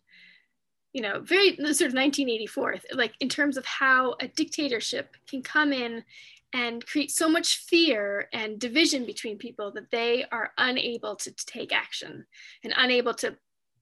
you 0.92 1.02
know, 1.02 1.20
very 1.20 1.56
sort 1.56 1.88
of 1.88 1.94
1984, 1.94 2.76
like 2.94 3.14
in 3.20 3.28
terms 3.28 3.56
of 3.56 3.64
how 3.64 4.16
a 4.20 4.28
dictatorship 4.28 5.16
can 5.28 5.42
come 5.42 5.72
in 5.72 6.04
and 6.52 6.84
create 6.84 7.10
so 7.10 7.28
much 7.28 7.58
fear 7.68 8.28
and 8.32 8.58
division 8.58 9.06
between 9.06 9.38
people 9.38 9.72
that 9.72 9.90
they 9.90 10.24
are 10.32 10.52
unable 10.58 11.16
to 11.16 11.32
take 11.46 11.72
action 11.72 12.26
and 12.64 12.74
unable 12.76 13.14
to 13.14 13.36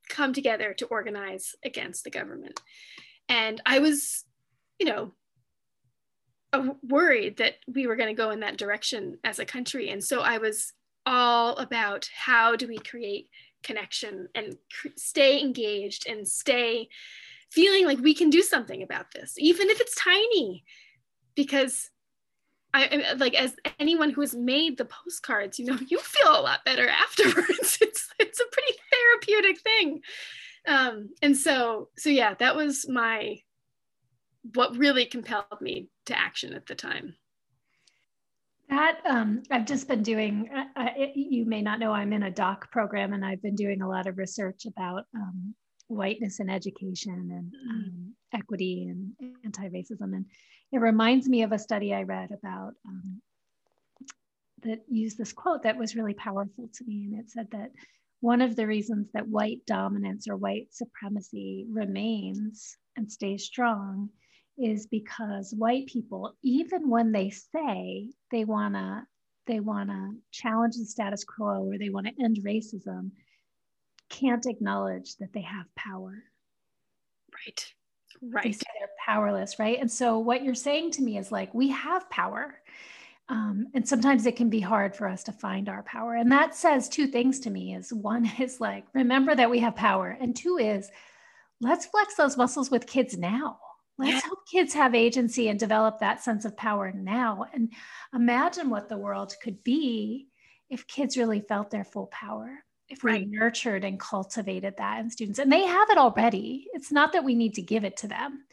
come 0.08 0.32
together 0.32 0.74
to 0.74 0.86
organize 0.86 1.54
against 1.64 2.04
the 2.04 2.10
government. 2.10 2.60
And 3.28 3.60
I 3.64 3.78
was, 3.78 4.24
you 4.78 4.86
know, 4.86 5.12
worried 6.82 7.38
that 7.38 7.56
we 7.72 7.86
were 7.86 7.96
going 7.96 8.14
to 8.14 8.22
go 8.22 8.30
in 8.30 8.40
that 8.40 8.56
direction 8.56 9.18
as 9.24 9.38
a 9.38 9.44
country. 9.44 9.90
And 9.90 10.02
so 10.02 10.20
I 10.20 10.38
was 10.38 10.72
all 11.04 11.56
about 11.56 12.08
how 12.14 12.56
do 12.56 12.66
we 12.66 12.78
create 12.78 13.28
connection 13.62 14.28
and 14.34 14.56
stay 14.96 15.40
engaged 15.40 16.06
and 16.08 16.26
stay 16.26 16.88
feeling 17.50 17.86
like 17.86 17.98
we 17.98 18.14
can 18.14 18.30
do 18.30 18.42
something 18.42 18.82
about 18.82 19.10
this, 19.12 19.34
even 19.38 19.68
if 19.68 19.80
it's 19.80 19.94
tiny, 19.94 20.64
because 21.34 21.90
I 22.74 23.14
like 23.16 23.34
as 23.34 23.56
anyone 23.80 24.10
who 24.10 24.20
has 24.20 24.34
made 24.34 24.76
the 24.76 24.84
postcards, 24.84 25.58
you 25.58 25.66
know, 25.66 25.78
you 25.88 25.98
feel 25.98 26.30
a 26.30 26.42
lot 26.42 26.64
better 26.64 26.88
afterwards. 26.88 27.78
it's 27.80 28.08
it's 28.18 28.40
a 28.40 28.44
pretty 28.52 28.78
therapeutic 28.92 29.60
thing. 29.60 30.00
Um, 30.66 31.10
and 31.22 31.36
so 31.36 31.88
so 31.96 32.10
yeah, 32.10 32.34
that 32.34 32.56
was 32.56 32.88
my 32.88 33.38
what 34.54 34.76
really 34.76 35.04
compelled 35.04 35.60
me 35.60 35.88
to 36.06 36.18
action 36.18 36.52
at 36.54 36.66
the 36.66 36.74
time. 36.74 37.14
That 38.68 39.00
um, 39.08 39.42
I've 39.50 39.64
just 39.64 39.88
been 39.88 40.02
doing. 40.02 40.50
Uh, 40.76 40.88
you 41.14 41.46
may 41.46 41.62
not 41.62 41.78
know 41.78 41.92
I'm 41.92 42.12
in 42.12 42.24
a 42.24 42.30
doc 42.30 42.70
program, 42.70 43.14
and 43.14 43.24
I've 43.24 43.40
been 43.40 43.54
doing 43.54 43.80
a 43.80 43.88
lot 43.88 44.06
of 44.06 44.18
research 44.18 44.66
about 44.66 45.04
um, 45.14 45.54
whiteness 45.88 46.40
in 46.40 46.48
education 46.48 47.30
and 47.32 47.52
mm-hmm. 47.52 47.70
um, 47.70 48.14
equity 48.32 48.88
and 48.88 49.12
anti-racism. 49.44 50.14
And 50.14 50.26
it 50.72 50.80
reminds 50.80 51.28
me 51.28 51.42
of 51.42 51.52
a 51.52 51.58
study 51.58 51.92
I 51.92 52.02
read 52.02 52.30
about 52.30 52.74
um, 52.86 53.20
that 54.62 54.80
used 54.88 55.18
this 55.18 55.32
quote 55.32 55.62
that 55.62 55.78
was 55.78 55.96
really 55.96 56.14
powerful 56.14 56.68
to 56.72 56.84
me. 56.84 57.04
And 57.10 57.20
it 57.20 57.30
said 57.30 57.48
that 57.52 57.70
one 58.20 58.40
of 58.40 58.56
the 58.56 58.66
reasons 58.66 59.08
that 59.12 59.28
white 59.28 59.64
dominance 59.66 60.28
or 60.28 60.36
white 60.36 60.68
supremacy 60.72 61.66
remains 61.70 62.76
and 62.96 63.10
stays 63.10 63.44
strong 63.44 64.10
is 64.58 64.88
because 64.88 65.54
white 65.56 65.86
people, 65.86 66.34
even 66.42 66.90
when 66.90 67.12
they 67.12 67.30
say 67.30 68.10
they 68.32 68.44
wanna 68.44 69.06
they 69.46 69.60
wanna 69.60 70.10
challenge 70.30 70.76
the 70.76 70.84
status 70.84 71.24
quo 71.24 71.70
or 71.70 71.78
they 71.78 71.88
want 71.88 72.06
to 72.06 72.24
end 72.24 72.38
racism, 72.44 73.10
can't 74.08 74.46
acknowledge 74.46 75.16
that 75.16 75.32
they 75.32 75.42
have 75.42 75.66
power. 75.76 76.22
Right. 77.32 77.72
Right. 78.20 78.44
They 78.44 78.52
say 78.52 78.66
they're 78.78 78.88
powerless, 79.04 79.58
right? 79.58 79.78
And 79.80 79.90
so 79.90 80.18
what 80.18 80.42
you're 80.42 80.54
saying 80.54 80.92
to 80.92 81.02
me 81.02 81.18
is 81.18 81.30
like, 81.30 81.52
we 81.54 81.68
have 81.68 82.10
power. 82.10 82.58
Um, 83.28 83.66
and 83.74 83.86
sometimes 83.86 84.26
it 84.26 84.36
can 84.36 84.48
be 84.48 84.60
hard 84.60 84.96
for 84.96 85.06
us 85.06 85.22
to 85.24 85.32
find 85.32 85.68
our 85.68 85.82
power. 85.82 86.14
And 86.14 86.32
that 86.32 86.54
says 86.54 86.88
two 86.88 87.06
things 87.06 87.40
to 87.40 87.50
me 87.50 87.74
is 87.74 87.92
one 87.92 88.30
is 88.38 88.60
like, 88.60 88.84
remember 88.94 89.34
that 89.34 89.50
we 89.50 89.60
have 89.60 89.76
power. 89.76 90.16
And 90.20 90.34
two 90.34 90.58
is 90.58 90.90
let's 91.60 91.86
flex 91.86 92.14
those 92.14 92.36
muscles 92.36 92.70
with 92.70 92.86
kids 92.86 93.16
now. 93.16 93.58
Let's 93.98 94.14
yeah. 94.14 94.20
help 94.20 94.38
kids 94.50 94.74
have 94.74 94.94
agency 94.94 95.48
and 95.48 95.58
develop 95.58 95.98
that 95.98 96.22
sense 96.22 96.44
of 96.44 96.56
power 96.56 96.92
now. 96.92 97.46
And 97.52 97.72
imagine 98.14 98.70
what 98.70 98.88
the 98.88 98.96
world 98.96 99.34
could 99.42 99.62
be 99.64 100.28
if 100.70 100.86
kids 100.86 101.16
really 101.16 101.40
felt 101.40 101.70
their 101.70 101.84
full 101.84 102.06
power 102.06 102.64
if 102.88 103.02
we 103.02 103.10
right. 103.12 103.28
nurtured 103.28 103.84
and 103.84 104.00
cultivated 104.00 104.74
that 104.78 105.00
in 105.00 105.10
students 105.10 105.38
and 105.38 105.52
they 105.52 105.64
have 105.64 105.90
it 105.90 105.98
already 105.98 106.66
it's 106.72 106.90
not 106.90 107.12
that 107.12 107.24
we 107.24 107.34
need 107.34 107.54
to 107.54 107.62
give 107.62 107.84
it 107.84 107.96
to 107.96 108.08
them 108.08 108.44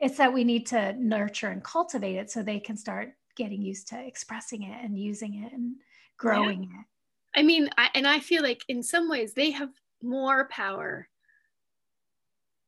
it's 0.00 0.16
that 0.16 0.32
we 0.32 0.44
need 0.44 0.66
to 0.66 0.92
nurture 0.94 1.48
and 1.48 1.62
cultivate 1.62 2.16
it 2.16 2.30
so 2.30 2.42
they 2.42 2.58
can 2.58 2.76
start 2.76 3.12
getting 3.36 3.62
used 3.62 3.88
to 3.88 4.06
expressing 4.06 4.62
it 4.62 4.84
and 4.84 4.98
using 4.98 5.44
it 5.44 5.52
and 5.52 5.76
growing 6.16 6.64
yeah. 6.64 6.80
it 6.80 7.40
i 7.40 7.42
mean 7.42 7.68
I, 7.78 7.88
and 7.94 8.06
i 8.06 8.20
feel 8.20 8.42
like 8.42 8.62
in 8.68 8.82
some 8.82 9.08
ways 9.08 9.34
they 9.34 9.50
have 9.52 9.70
more 10.02 10.48
power 10.48 11.08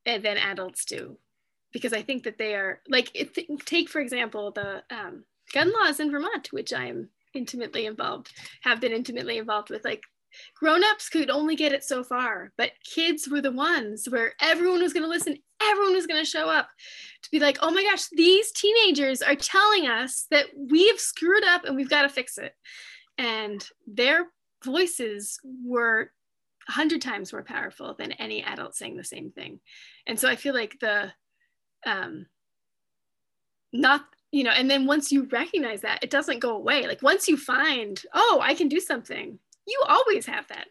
than 0.05 0.25
adults 0.25 0.85
do 0.85 1.17
because 1.71 1.93
i 1.93 2.01
think 2.01 2.23
that 2.23 2.37
they 2.37 2.55
are 2.55 2.81
like 2.87 3.11
take 3.65 3.89
for 3.89 3.99
example 3.99 4.51
the 4.51 4.83
um, 4.89 5.25
gun 5.53 5.71
laws 5.73 5.99
in 5.99 6.11
vermont 6.11 6.51
which 6.51 6.73
i'm 6.73 7.09
intimately 7.33 7.85
involved 7.85 8.31
have 8.61 8.81
been 8.81 8.93
intimately 8.93 9.37
involved 9.37 9.69
with 9.69 9.83
like 9.85 10.03
grown-ups 10.55 11.09
could 11.09 11.29
only 11.29 11.55
get 11.55 11.73
it 11.73 11.83
so 11.83 12.03
far 12.03 12.51
but 12.57 12.71
kids 12.83 13.27
were 13.27 13.41
the 13.41 13.51
ones 13.51 14.07
where 14.09 14.33
everyone 14.41 14.81
was 14.81 14.93
going 14.93 15.03
to 15.03 15.09
listen 15.09 15.37
everyone 15.61 15.93
was 15.93 16.07
going 16.07 16.23
to 16.23 16.29
show 16.29 16.49
up 16.49 16.69
to 17.21 17.31
be 17.31 17.39
like 17.39 17.57
oh 17.61 17.71
my 17.71 17.83
gosh 17.83 18.07
these 18.13 18.51
teenagers 18.51 19.21
are 19.21 19.35
telling 19.35 19.87
us 19.87 20.27
that 20.31 20.45
we 20.55 20.87
have 20.87 20.99
screwed 20.99 21.43
up 21.43 21.65
and 21.65 21.75
we've 21.75 21.89
got 21.89 22.03
to 22.03 22.09
fix 22.09 22.37
it. 22.37 22.53
And 23.17 23.65
their 23.87 24.27
voices 24.63 25.39
were 25.65 26.11
a 26.67 26.71
hundred 26.71 27.01
times 27.01 27.31
more 27.31 27.43
powerful 27.43 27.95
than 27.97 28.11
any 28.13 28.43
adult 28.43 28.75
saying 28.75 28.97
the 28.97 29.03
same 29.03 29.31
thing. 29.31 29.59
And 30.05 30.19
so 30.19 30.29
i 30.29 30.35
feel 30.35 30.53
like 30.53 30.77
the 30.79 31.11
um 31.85 32.25
not 33.73 34.05
you 34.31 34.43
know 34.43 34.51
and 34.51 34.69
then 34.69 34.85
once 34.85 35.11
you 35.11 35.25
recognize 35.25 35.81
that 35.81 36.03
it 36.03 36.09
doesn't 36.09 36.39
go 36.39 36.55
away. 36.55 36.87
Like 36.87 37.01
once 37.01 37.27
you 37.27 37.37
find 37.37 38.01
oh 38.13 38.39
i 38.43 38.53
can 38.53 38.67
do 38.67 38.79
something 38.79 39.39
you 39.67 39.83
always 39.87 40.25
have 40.25 40.47
that, 40.47 40.67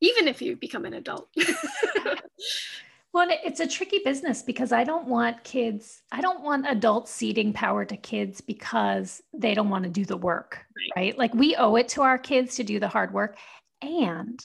even 0.00 0.26
if 0.26 0.42
you 0.42 0.56
become 0.56 0.84
an 0.84 0.94
adult. 0.94 1.28
well, 3.12 3.28
it's 3.30 3.60
a 3.60 3.68
tricky 3.68 4.00
business 4.04 4.42
because 4.42 4.72
I 4.72 4.84
don't 4.84 5.06
want 5.06 5.44
kids, 5.44 6.02
I 6.10 6.20
don't 6.20 6.42
want 6.42 6.66
adults 6.68 7.10
ceding 7.10 7.52
power 7.52 7.84
to 7.84 7.96
kids 7.96 8.40
because 8.40 9.22
they 9.32 9.54
don't 9.54 9.70
want 9.70 9.84
to 9.84 9.90
do 9.90 10.04
the 10.04 10.16
work, 10.16 10.64
right? 10.76 10.90
right? 10.96 11.18
Like 11.18 11.34
we 11.34 11.56
owe 11.56 11.76
it 11.76 11.88
to 11.90 12.02
our 12.02 12.18
kids 12.18 12.56
to 12.56 12.64
do 12.64 12.80
the 12.80 12.88
hard 12.88 13.12
work. 13.12 13.36
And 13.82 14.44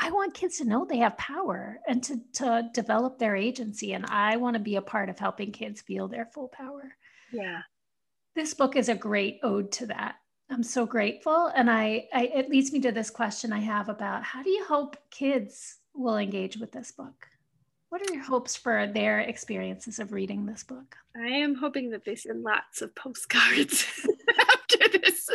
I 0.00 0.10
want 0.12 0.34
kids 0.34 0.58
to 0.58 0.64
know 0.64 0.84
they 0.84 0.98
have 0.98 1.18
power 1.18 1.80
and 1.88 2.02
to, 2.04 2.20
to 2.34 2.70
develop 2.72 3.18
their 3.18 3.34
agency. 3.34 3.94
And 3.94 4.06
I 4.06 4.36
want 4.36 4.54
to 4.54 4.60
be 4.60 4.76
a 4.76 4.82
part 4.82 5.08
of 5.08 5.18
helping 5.18 5.50
kids 5.50 5.80
feel 5.80 6.06
their 6.06 6.26
full 6.26 6.48
power. 6.48 6.94
Yeah. 7.32 7.60
This 8.36 8.54
book 8.54 8.76
is 8.76 8.88
a 8.88 8.94
great 8.94 9.40
ode 9.42 9.72
to 9.72 9.86
that. 9.86 10.14
I'm 10.50 10.62
so 10.62 10.86
grateful. 10.86 11.50
And 11.54 11.70
I, 11.70 12.08
I, 12.12 12.30
it 12.34 12.48
leads 12.48 12.72
me 12.72 12.80
to 12.80 12.92
this 12.92 13.10
question 13.10 13.52
I 13.52 13.60
have 13.60 13.88
about 13.88 14.22
how 14.22 14.42
do 14.42 14.50
you 14.50 14.64
hope 14.64 14.96
kids 15.10 15.76
will 15.94 16.16
engage 16.16 16.56
with 16.56 16.72
this 16.72 16.90
book? 16.90 17.26
What 17.90 18.02
are 18.02 18.14
your 18.14 18.22
hopes 18.22 18.56
for 18.56 18.86
their 18.86 19.20
experiences 19.20 19.98
of 19.98 20.12
reading 20.12 20.46
this 20.46 20.62
book? 20.62 20.96
I 21.16 21.28
am 21.28 21.54
hoping 21.54 21.90
that 21.90 22.04
they 22.04 22.16
send 22.16 22.42
lots 22.42 22.82
of 22.82 22.94
postcards 22.94 24.06
after 24.38 24.78
this. 25.00 25.28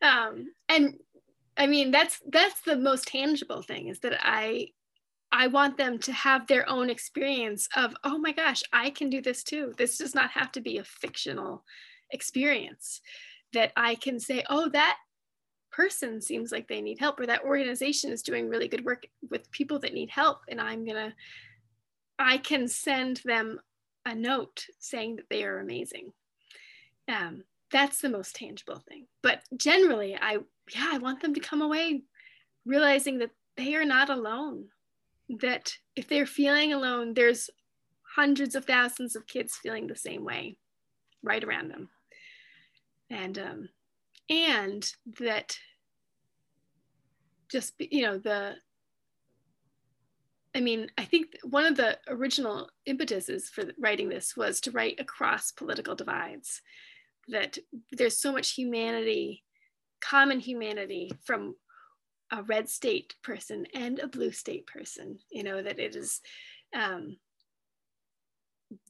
Um, 0.00 0.52
and 0.68 0.98
I 1.56 1.66
mean, 1.66 1.90
that's 1.90 2.20
that's 2.30 2.60
the 2.62 2.76
most 2.76 3.06
tangible 3.06 3.62
thing 3.62 3.88
is 3.88 4.00
that 4.00 4.18
I 4.20 4.68
I 5.30 5.48
want 5.48 5.76
them 5.76 5.98
to 6.00 6.12
have 6.12 6.46
their 6.46 6.68
own 6.68 6.88
experience 6.88 7.68
of, 7.76 7.94
oh 8.04 8.18
my 8.18 8.32
gosh, 8.32 8.62
I 8.72 8.90
can 8.90 9.10
do 9.10 9.20
this 9.20 9.42
too. 9.42 9.74
This 9.76 9.98
does 9.98 10.14
not 10.14 10.30
have 10.30 10.52
to 10.52 10.60
be 10.60 10.78
a 10.78 10.84
fictional 10.84 11.64
experience 12.10 13.00
that 13.54 13.72
I 13.76 13.94
can 13.94 14.20
say, 14.20 14.44
oh, 14.48 14.68
that 14.70 14.96
person 15.72 16.20
seems 16.20 16.52
like 16.52 16.68
they 16.68 16.80
need 16.80 16.98
help, 17.00 17.18
or 17.18 17.26
that 17.26 17.44
organization 17.44 18.12
is 18.12 18.22
doing 18.22 18.48
really 18.48 18.68
good 18.68 18.84
work 18.84 19.06
with 19.30 19.50
people 19.50 19.78
that 19.80 19.94
need 19.94 20.10
help. 20.10 20.42
And 20.48 20.60
I'm 20.60 20.86
to, 20.86 21.12
I 22.18 22.38
can 22.38 22.68
send 22.68 23.20
them 23.24 23.58
a 24.06 24.14
note 24.14 24.66
saying 24.78 25.16
that 25.16 25.28
they 25.30 25.44
are 25.44 25.58
amazing. 25.58 26.12
Um, 27.08 27.42
that's 27.72 28.00
the 28.00 28.08
most 28.08 28.36
tangible 28.36 28.82
thing. 28.88 29.06
But 29.22 29.42
generally, 29.56 30.16
I, 30.20 30.38
yeah, 30.74 30.90
I 30.92 30.98
want 30.98 31.20
them 31.20 31.34
to 31.34 31.40
come 31.40 31.62
away 31.62 32.02
realizing 32.64 33.18
that 33.18 33.30
they 33.56 33.74
are 33.74 33.84
not 33.84 34.10
alone. 34.10 34.66
That 35.40 35.74
if 35.96 36.06
they're 36.06 36.26
feeling 36.26 36.72
alone, 36.72 37.14
there's 37.14 37.50
hundreds 38.14 38.54
of 38.54 38.64
thousands 38.64 39.16
of 39.16 39.26
kids 39.26 39.58
feeling 39.60 39.86
the 39.86 39.96
same 39.96 40.24
way 40.24 40.58
right 41.22 41.42
around 41.42 41.70
them 41.70 41.88
and 43.10 43.38
um, 43.38 43.68
and 44.30 44.90
that 45.18 45.56
just 47.50 47.74
you 47.78 48.02
know 48.02 48.18
the 48.18 48.54
I 50.56 50.60
mean, 50.60 50.88
I 50.96 51.04
think 51.04 51.36
one 51.42 51.66
of 51.66 51.76
the 51.76 51.98
original 52.06 52.70
impetuses 52.86 53.48
for 53.48 53.64
writing 53.78 54.08
this 54.08 54.36
was 54.36 54.60
to 54.60 54.70
write 54.70 55.00
across 55.00 55.50
political 55.50 55.96
divides, 55.96 56.62
that 57.26 57.58
there's 57.90 58.16
so 58.18 58.30
much 58.30 58.52
humanity, 58.52 59.42
common 60.00 60.38
humanity 60.38 61.10
from 61.24 61.56
a 62.30 62.42
red 62.44 62.68
state 62.68 63.16
person 63.22 63.66
and 63.74 63.98
a 63.98 64.06
blue 64.06 64.30
state 64.30 64.66
person, 64.68 65.18
you 65.30 65.42
know, 65.42 65.60
that 65.60 65.80
it 65.80 65.96
is, 65.96 66.20
um, 66.72 67.16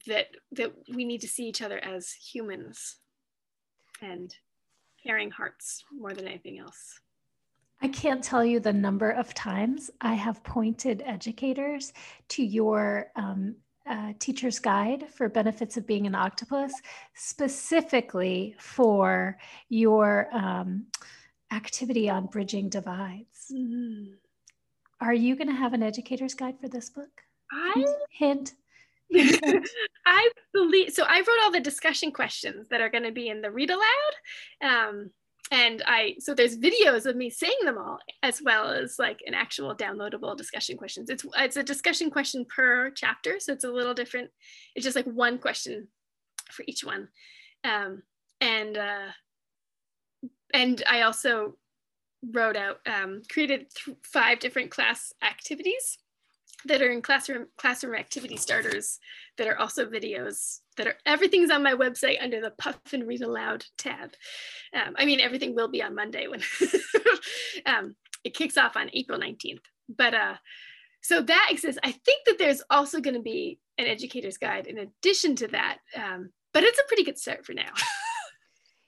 that 0.06 0.26
that 0.52 0.72
we 0.94 1.04
need 1.04 1.22
to 1.22 1.28
see 1.28 1.46
each 1.46 1.62
other 1.62 1.78
as 1.78 2.12
humans 2.12 2.96
and 4.02 4.34
caring 5.02 5.30
hearts 5.30 5.84
more 5.92 6.12
than 6.12 6.26
anything 6.26 6.58
else. 6.58 7.00
I 7.82 7.88
can't 7.88 8.24
tell 8.24 8.44
you 8.44 8.60
the 8.60 8.72
number 8.72 9.10
of 9.10 9.34
times 9.34 9.90
I 10.00 10.14
have 10.14 10.42
pointed 10.42 11.02
educators 11.04 11.92
to 12.30 12.42
your 12.42 13.08
um, 13.16 13.56
uh, 13.88 14.12
teacher's 14.18 14.58
guide 14.58 15.06
for 15.10 15.28
benefits 15.28 15.76
of 15.76 15.86
being 15.86 16.06
an 16.06 16.14
octopus, 16.14 16.72
specifically 17.14 18.54
for 18.58 19.36
your 19.68 20.28
um, 20.32 20.86
activity 21.52 22.08
on 22.08 22.26
bridging 22.26 22.68
divides. 22.68 23.52
Mm-hmm. 23.52 24.14
Are 25.00 25.14
you 25.14 25.36
going 25.36 25.48
to 25.48 25.54
have 25.54 25.74
an 25.74 25.82
educator's 25.82 26.34
guide 26.34 26.58
for 26.58 26.68
this 26.68 26.88
book? 26.88 27.22
I 27.52 27.84
hint. 28.10 28.54
I 30.06 30.30
believe 30.52 30.92
so. 30.92 31.04
I 31.04 31.18
wrote 31.18 31.44
all 31.44 31.50
the 31.50 31.60
discussion 31.60 32.12
questions 32.12 32.66
that 32.70 32.80
are 32.80 32.90
going 32.90 33.04
to 33.04 33.12
be 33.12 33.28
in 33.28 33.40
the 33.40 33.50
read 33.50 33.70
aloud. 33.70 34.62
Um, 34.62 35.10
and 35.50 35.82
I 35.86 36.16
so 36.18 36.34
there's 36.34 36.58
videos 36.58 37.06
of 37.06 37.16
me 37.16 37.28
saying 37.28 37.58
them 37.64 37.76
all 37.78 37.98
as 38.22 38.40
well 38.42 38.68
as 38.68 38.98
like 38.98 39.20
an 39.26 39.34
actual 39.34 39.74
downloadable 39.74 40.36
discussion 40.36 40.76
questions. 40.76 41.10
It's 41.10 41.24
it's 41.36 41.56
a 41.56 41.62
discussion 41.62 42.10
question 42.10 42.44
per 42.44 42.90
chapter, 42.90 43.38
so 43.38 43.52
it's 43.52 43.64
a 43.64 43.70
little 43.70 43.94
different. 43.94 44.30
It's 44.74 44.84
just 44.84 44.96
like 44.96 45.06
one 45.06 45.38
question 45.38 45.88
for 46.50 46.64
each 46.66 46.82
one, 46.82 47.08
um, 47.62 48.02
and 48.40 48.76
uh, 48.76 49.08
and 50.54 50.82
I 50.88 51.02
also 51.02 51.56
wrote 52.32 52.56
out 52.56 52.78
um, 52.86 53.20
created 53.30 53.66
five 54.02 54.38
different 54.38 54.70
class 54.70 55.12
activities 55.22 55.98
that 56.66 56.82
are 56.82 56.90
in 56.90 57.02
classroom 57.02 57.46
classroom 57.56 57.94
activity 57.94 58.36
starters 58.36 58.98
that 59.38 59.46
are 59.46 59.58
also 59.58 59.86
videos 59.86 60.60
that 60.76 60.86
are 60.86 60.96
everything's 61.06 61.50
on 61.50 61.62
my 61.62 61.74
website 61.74 62.22
under 62.22 62.40
the 62.40 62.50
puff 62.50 62.78
and 62.92 63.06
Read 63.06 63.22
Aloud 63.22 63.64
tab. 63.78 64.14
Um, 64.74 64.94
I 64.96 65.04
mean, 65.04 65.20
everything 65.20 65.54
will 65.54 65.68
be 65.68 65.82
on 65.82 65.94
Monday 65.94 66.26
when 66.26 66.40
um, 67.66 67.94
it 68.24 68.34
kicks 68.34 68.56
off 68.56 68.76
on 68.76 68.90
April 68.92 69.18
19th. 69.18 69.60
But 69.88 70.14
uh, 70.14 70.34
so 71.02 71.20
that 71.20 71.48
exists. 71.50 71.78
I 71.84 71.92
think 71.92 72.24
that 72.26 72.38
there's 72.38 72.62
also 72.70 73.00
going 73.00 73.14
to 73.14 73.22
be 73.22 73.58
an 73.78 73.86
educator's 73.86 74.38
guide 74.38 74.66
in 74.66 74.78
addition 74.78 75.36
to 75.36 75.48
that, 75.48 75.78
um, 75.96 76.30
but 76.52 76.62
it's 76.62 76.78
a 76.78 76.86
pretty 76.88 77.04
good 77.04 77.18
start 77.18 77.44
for 77.44 77.52
now. 77.52 77.68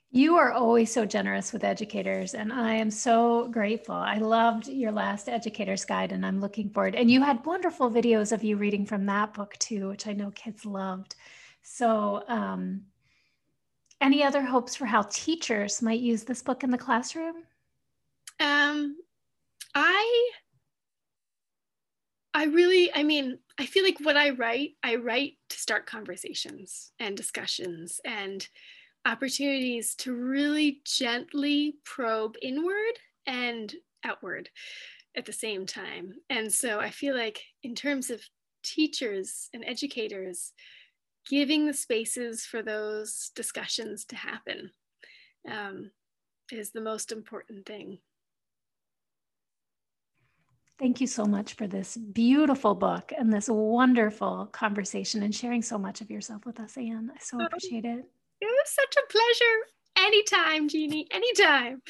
You 0.09 0.37
are 0.37 0.53
always 0.53 0.91
so 0.91 1.05
generous 1.05 1.51
with 1.51 1.65
educators, 1.65 2.33
and 2.33 2.53
I 2.53 2.75
am 2.75 2.89
so 2.89 3.49
grateful. 3.49 3.95
I 3.95 4.17
loved 4.19 4.67
your 4.67 4.91
last 4.91 5.27
educator's 5.27 5.83
guide, 5.83 6.13
and 6.13 6.25
I'm 6.25 6.39
looking 6.39 6.69
forward. 6.69 6.95
And 6.95 7.11
you 7.11 7.21
had 7.21 7.45
wonderful 7.45 7.91
videos 7.91 8.31
of 8.31 8.41
you 8.41 8.55
reading 8.55 8.85
from 8.85 9.05
that 9.07 9.33
book 9.33 9.57
too, 9.59 9.89
which 9.89 10.07
I 10.07 10.13
know 10.13 10.31
kids 10.31 10.65
loved. 10.65 11.15
So, 11.61 12.23
um, 12.29 12.83
any 13.99 14.23
other 14.23 14.41
hopes 14.41 14.75
for 14.75 14.85
how 14.85 15.01
teachers 15.09 15.81
might 15.81 15.99
use 15.99 16.23
this 16.23 16.41
book 16.41 16.63
in 16.63 16.71
the 16.71 16.77
classroom? 16.77 17.35
Um, 18.39 18.95
I, 19.75 20.29
I 22.33 22.45
really, 22.45 22.93
I 22.93 23.03
mean, 23.03 23.39
I 23.59 23.65
feel 23.65 23.83
like 23.83 23.99
what 23.99 24.15
I 24.15 24.29
write, 24.29 24.75
I 24.83 24.95
write 24.95 25.33
to 25.49 25.57
start 25.57 25.85
conversations 25.85 26.91
and 26.99 27.17
discussions 27.17 27.99
and 28.05 28.47
opportunities 29.07 29.95
to 29.95 30.13
really 30.13 30.81
gently 30.85 31.77
probe 31.85 32.35
inward 32.41 32.99
and 33.25 33.73
outward 34.03 34.49
at 35.15 35.25
the 35.25 35.33
same 35.33 35.65
time. 35.65 36.13
And 36.29 36.53
so 36.53 36.79
I 36.79 36.89
feel 36.89 37.15
like, 37.15 37.41
in 37.63 37.73
terms 37.73 38.09
of 38.09 38.21
teachers 38.63 39.49
and 39.53 39.63
educators, 39.65 40.51
giving 41.29 41.65
the 41.65 41.73
spaces 41.73 42.45
for 42.45 42.61
those 42.61 43.31
discussions 43.35 44.05
to 44.05 44.15
happen 44.15 44.71
um, 45.49 45.91
is 46.51 46.71
the 46.71 46.81
most 46.81 47.11
important 47.11 47.65
thing. 47.65 47.99
Thank 50.79 51.01
you 51.01 51.07
so 51.07 51.25
much 51.25 51.55
for 51.55 51.65
this 51.65 51.97
beautiful 51.97 52.75
book 52.75 53.11
and 53.17 53.33
this 53.33 53.49
wonderful 53.49 54.47
conversation 54.51 55.23
and 55.23 55.33
sharing 55.33 55.63
so 55.63 55.77
much 55.77 56.01
of 56.01 56.11
yourself 56.11 56.45
with 56.45 56.59
us, 56.59 56.77
Ann. 56.77 57.11
I 57.15 57.19
so 57.19 57.37
oh, 57.41 57.45
appreciate 57.45 57.85
it. 57.85 58.05
It 58.39 58.45
was 58.45 58.69
such 58.69 58.95
a 58.97 59.01
pleasure. 59.11 59.65
Anytime, 59.97 60.69
Jeannie, 60.69 61.07
anytime. 61.09 61.81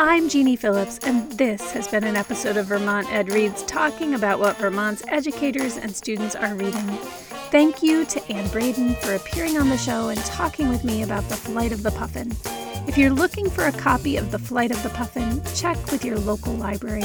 I'm 0.00 0.28
Jeannie 0.28 0.56
Phillips, 0.56 0.98
and 1.04 1.30
this 1.32 1.70
has 1.70 1.86
been 1.86 2.02
an 2.02 2.16
episode 2.16 2.56
of 2.56 2.66
Vermont 2.66 3.08
Ed 3.12 3.32
Reads 3.32 3.62
talking 3.62 4.14
about 4.14 4.40
what 4.40 4.56
Vermont's 4.56 5.04
educators 5.06 5.76
and 5.76 5.94
students 5.94 6.34
are 6.34 6.56
reading. 6.56 6.88
Thank 7.52 7.84
you 7.84 8.04
to 8.06 8.32
Ann 8.32 8.48
Braden 8.50 8.96
for 8.96 9.14
appearing 9.14 9.58
on 9.58 9.68
the 9.68 9.78
show 9.78 10.08
and 10.08 10.18
talking 10.24 10.68
with 10.70 10.82
me 10.82 11.04
about 11.04 11.28
The 11.28 11.36
Flight 11.36 11.70
of 11.70 11.84
the 11.84 11.92
Puffin. 11.92 12.32
If 12.88 12.96
you're 12.96 13.10
looking 13.10 13.50
for 13.50 13.66
a 13.66 13.72
copy 13.72 14.16
of 14.16 14.30
The 14.30 14.38
Flight 14.38 14.70
of 14.70 14.82
the 14.82 14.88
Puffin, 14.88 15.42
check 15.54 15.76
with 15.92 16.06
your 16.06 16.18
local 16.18 16.54
library. 16.54 17.04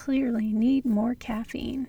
Clearly 0.03 0.51
need 0.51 0.83
more 0.83 1.15
caffeine. 1.15 1.87